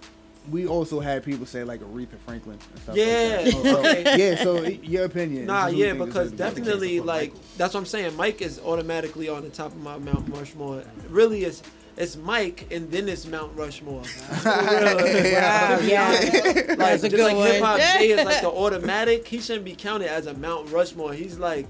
[0.51, 2.95] we also had people say like Aretha Franklin and stuff.
[2.95, 3.63] Yeah, Like that.
[3.63, 4.17] So, okay.
[4.31, 4.43] yeah.
[4.43, 5.45] So your opinion?
[5.45, 8.15] Nah, yeah, because deserves to be- definitely like that's what I'm saying.
[8.15, 10.83] Mike is automatically on the top of my Mount Rushmore.
[11.09, 11.61] Really, it's
[11.95, 14.03] it's Mike and then it's Mount Rushmore.
[14.05, 15.33] For real.
[15.33, 16.09] Wow, yeah.
[16.11, 17.47] Like That's a just good like one.
[17.47, 19.27] hip hop Jay is like the automatic.
[19.27, 21.13] He shouldn't be counted as a Mount Rushmore.
[21.13, 21.67] He's like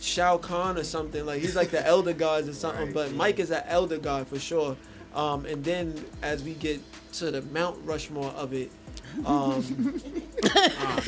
[0.00, 1.24] Shao Kahn or something.
[1.24, 2.92] Like he's like the elder gods or something.
[2.92, 4.76] But Mike is an elder god for sure.
[5.14, 6.80] Um, and then as we get
[7.14, 8.70] to the Mount Rushmore of it,
[9.24, 10.00] um,
[10.54, 11.00] ah.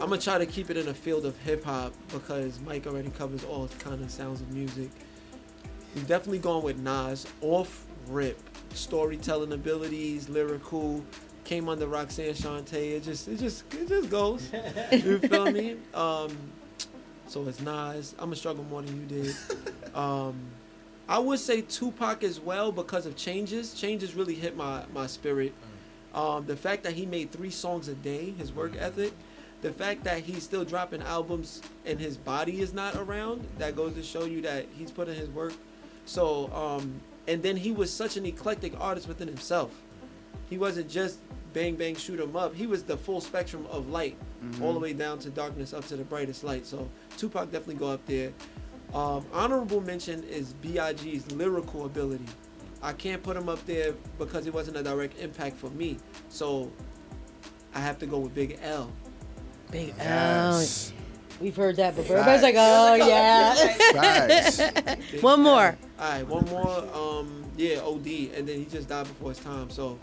[0.00, 3.10] I'm gonna try to keep it in the field of hip hop because Mike already
[3.10, 4.90] covers all kind of sounds of music.
[5.94, 8.40] He's definitely going with Nas off rip,
[8.74, 11.04] storytelling abilities, lyrical.
[11.44, 12.74] Came under Roxanne Shante.
[12.74, 14.50] It just, it just, it just goes.
[14.92, 15.76] You feel me?
[15.94, 16.36] Um,
[17.28, 18.14] so it's Nas.
[18.18, 19.36] I'm gonna struggle more than you did.
[19.94, 20.36] Um,
[21.08, 23.74] I would say Tupac as well because of changes.
[23.74, 25.54] Changes really hit my my spirit.
[26.14, 29.12] Um, the fact that he made three songs a day, his work ethic,
[29.62, 33.94] the fact that he's still dropping albums and his body is not around, that goes
[33.94, 35.54] to show you that he's putting his work.
[36.04, 39.72] So, um, and then he was such an eclectic artist within himself.
[40.48, 41.18] He wasn't just
[41.52, 42.54] bang bang shoot 'em up.
[42.54, 44.16] He was the full spectrum of light,
[44.62, 46.66] all the way down to darkness, up to the brightest light.
[46.66, 48.32] So Tupac definitely go up there.
[48.94, 52.24] Um, honorable mention is Big's lyrical ability.
[52.82, 55.98] I can't put him up there because it wasn't a direct impact for me.
[56.28, 56.70] So
[57.74, 58.90] I have to go with Big L.
[59.70, 60.92] Big Yes.
[60.92, 60.96] L.
[61.40, 62.16] We've heard that before.
[62.16, 62.42] Facts.
[62.42, 62.94] Everybody's like, oh
[64.96, 64.98] yeah.
[65.12, 65.76] Big One more.
[66.00, 66.84] All right, one more.
[66.94, 69.70] Um, yeah, OD, and then he just died before his time.
[69.70, 69.98] So,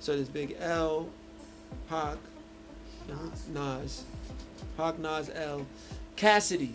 [0.00, 1.08] so there's Big L,
[1.88, 2.16] Pac,
[3.52, 4.04] Nas,
[4.76, 5.66] Pac, Nas, L,
[6.16, 6.74] Cassidy.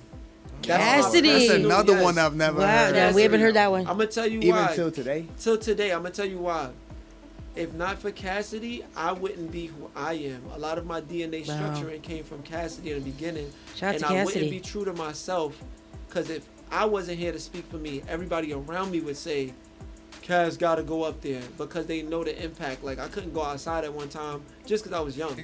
[0.61, 1.47] Cassidy.
[1.47, 2.95] That's another one I've never Wow, heard.
[2.95, 3.81] yeah, we haven't heard that one.
[3.81, 4.63] I'm gonna tell you Even why.
[4.63, 5.25] Even till today?
[5.39, 6.69] Till today, I'm gonna tell you why.
[7.55, 10.43] If not for Cassidy, I wouldn't be who I am.
[10.53, 11.55] A lot of my DNA Wow.
[11.55, 14.25] structuring came from Cassidy in the beginning, Shout out and to I Cassidy.
[14.25, 15.57] wouldn't be true to myself.
[16.07, 19.53] Because if I wasn't here to speak for me, everybody around me would say,
[20.27, 22.83] "Cass got to go up there," because they know the impact.
[22.83, 25.41] Like I couldn't go outside at one time just because I was young,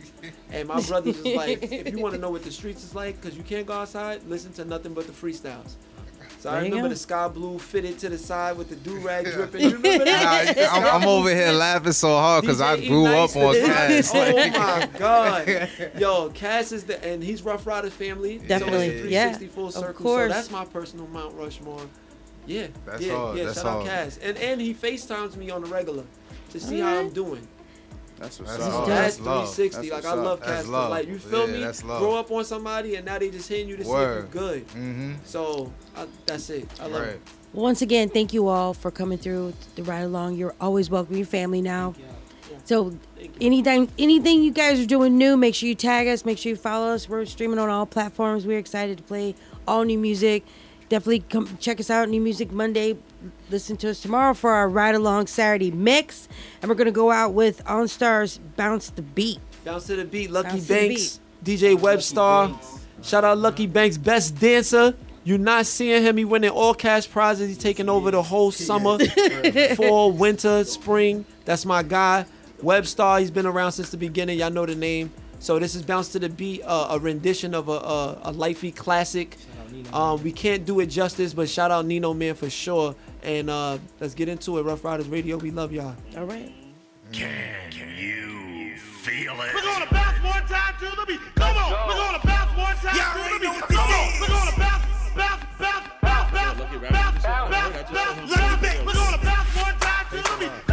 [0.52, 3.20] and my brothers was like, "If you want to know what the streets is like,
[3.22, 5.76] because you can't go outside, listen to nothing but the freestyles."
[6.40, 8.98] So I There you remember the sky blue fitted to the side with the do
[8.98, 9.62] rag dripping.
[9.62, 10.58] You remember that?
[10.58, 10.64] Nah,
[10.96, 14.12] I'm, I'm over here laughing so hard because I DJ grew up on the- Cass.
[14.14, 18.40] Oh my god, yo, Cass is the and he's Ruff Ryder family.
[18.40, 20.04] Definitely, so it's a yeah, 360 full of circle.
[20.06, 20.32] course.
[20.32, 21.80] So that's my personal Mount Rushmore.
[22.46, 23.44] Yeah, That's yeah, hard, yeah.
[23.46, 23.86] that's shout out hard.
[23.88, 26.04] Cass, and and he FaceTimes me on the regular
[26.52, 27.48] to see how I'm doing.
[28.20, 28.74] That's what's That's up.
[28.74, 28.88] love.
[28.88, 29.56] That's That's love.
[29.56, 29.90] 360.
[29.90, 30.40] That's like I what's love up.
[30.40, 30.48] Cass.
[30.50, 30.90] That's 'cause, love.
[30.92, 31.60] Like you feel Yeah, me?
[31.64, 32.00] that's love.
[32.00, 34.26] Grow up on somebody and now they just hitting you to see Word.
[34.28, 34.68] if you're good.
[34.70, 35.14] Mm-hmm.
[35.26, 36.68] So I, that's it.
[36.82, 37.22] I love it.
[37.54, 40.36] Once again, thank you all for coming through the Ryde Along.
[40.36, 41.16] You're always welcome.
[41.18, 41.96] Your family now.
[42.66, 42.94] So
[43.42, 46.56] anytime anything you guys are doing new, make sure you tag us, make sure you
[46.56, 47.10] follow us.
[47.10, 48.46] We're streaming on all platforms.
[48.46, 49.36] We're excited to play
[49.68, 50.44] all new music.
[50.90, 52.10] Definitely come check us out.
[52.10, 52.98] New Music Monday.
[53.50, 56.28] Listen to us tomorrow for our Ryde Along Saturday mix.
[56.62, 59.40] And we're gonna go out with Arnstar's Bounce the Beat.
[59.64, 62.58] Bounce to the beat, Lucky Bounce to the Banks, DJ Webstar.
[63.02, 64.94] Shout out Lucky Banks, best dancer.
[65.24, 66.18] You're not seeing him.
[66.18, 67.48] He winning all cash prizes.
[67.48, 68.98] He's taking over the whole summer,
[69.76, 71.26] fall, winter, spring.
[71.46, 72.26] That's my guy.
[72.62, 73.22] Webstar.
[73.22, 74.40] He's been around since the beginning.
[74.40, 75.12] Y'all know the name.
[75.40, 78.74] So this is Bounce to the Beat, uh, a rendition of a, a, a Lifey
[78.74, 79.38] classic.
[79.94, 82.96] Um, we can't do it justice, but shout out Nino Man for sure.
[83.22, 84.64] And uh, let's get into it.
[84.64, 85.38] Ruff Ryders Radio.
[85.38, 85.96] We love y'all.
[86.18, 86.52] All right.
[87.12, 88.34] Can you
[89.04, 89.54] feel it.
[89.54, 91.20] We're gonna bounce one time to the beat.
[91.36, 91.72] Come on.
[91.88, 93.62] We're gonna bounce one time to the beat.
[93.68, 94.08] Come on.
[94.22, 94.86] We're gonna bounce,
[95.16, 97.20] bounce, bounce, bounce, bounce, bounce,
[97.52, 98.32] bounce, bounce.
[98.32, 98.86] Lucky Banks.
[98.86, 100.52] We're gonna bounce one time to the beat.
[100.52, 100.73] Come on.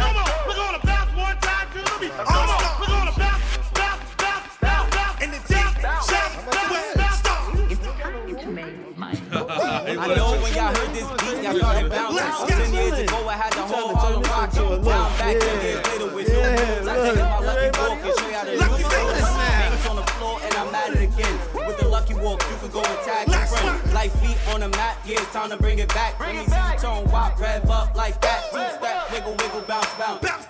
[10.01, 12.57] I know when y'all heard this beat, y'all started bouncing.
[12.57, 14.81] Ten years ago, I had the whole Harlem rocking.
[14.81, 16.87] Now I'm back ten years later with new moves.
[16.89, 19.21] I take my lucky walk and show y'all the new moves.
[19.21, 21.37] Bangs on the floor and I'm at it again.
[21.53, 23.93] With the lucky walk, you can go and tag your friend.
[23.93, 26.19] Like feet on the mat, yeah, it's time to bring it back.
[26.19, 28.49] Me see you tone wop, rev up like that.
[28.49, 30.40] Two step, wiggle, wiggle, bounce, bounce.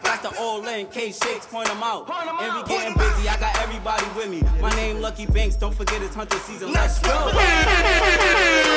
[0.52, 2.10] All in, K shakes, point them out.
[2.10, 4.44] And we getting busy, I got everybody with me.
[4.60, 6.74] My name Lucky Banks, don't forget it's hunter season.
[6.74, 7.32] Let's go.
[7.34, 8.72] Let's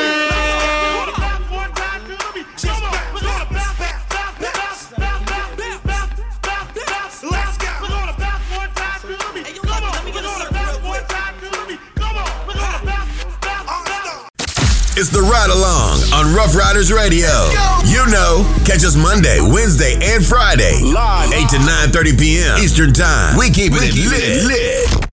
[14.97, 17.27] It's the Ryde Along on Ruff Ryders Radio.
[17.85, 22.59] You know, catch us Monday, Wednesday, and Friday, 8 to 9.30 p.m.
[22.59, 23.37] Eastern Time.
[23.37, 24.47] We keep it lit.
[24.47, 25.05] lit.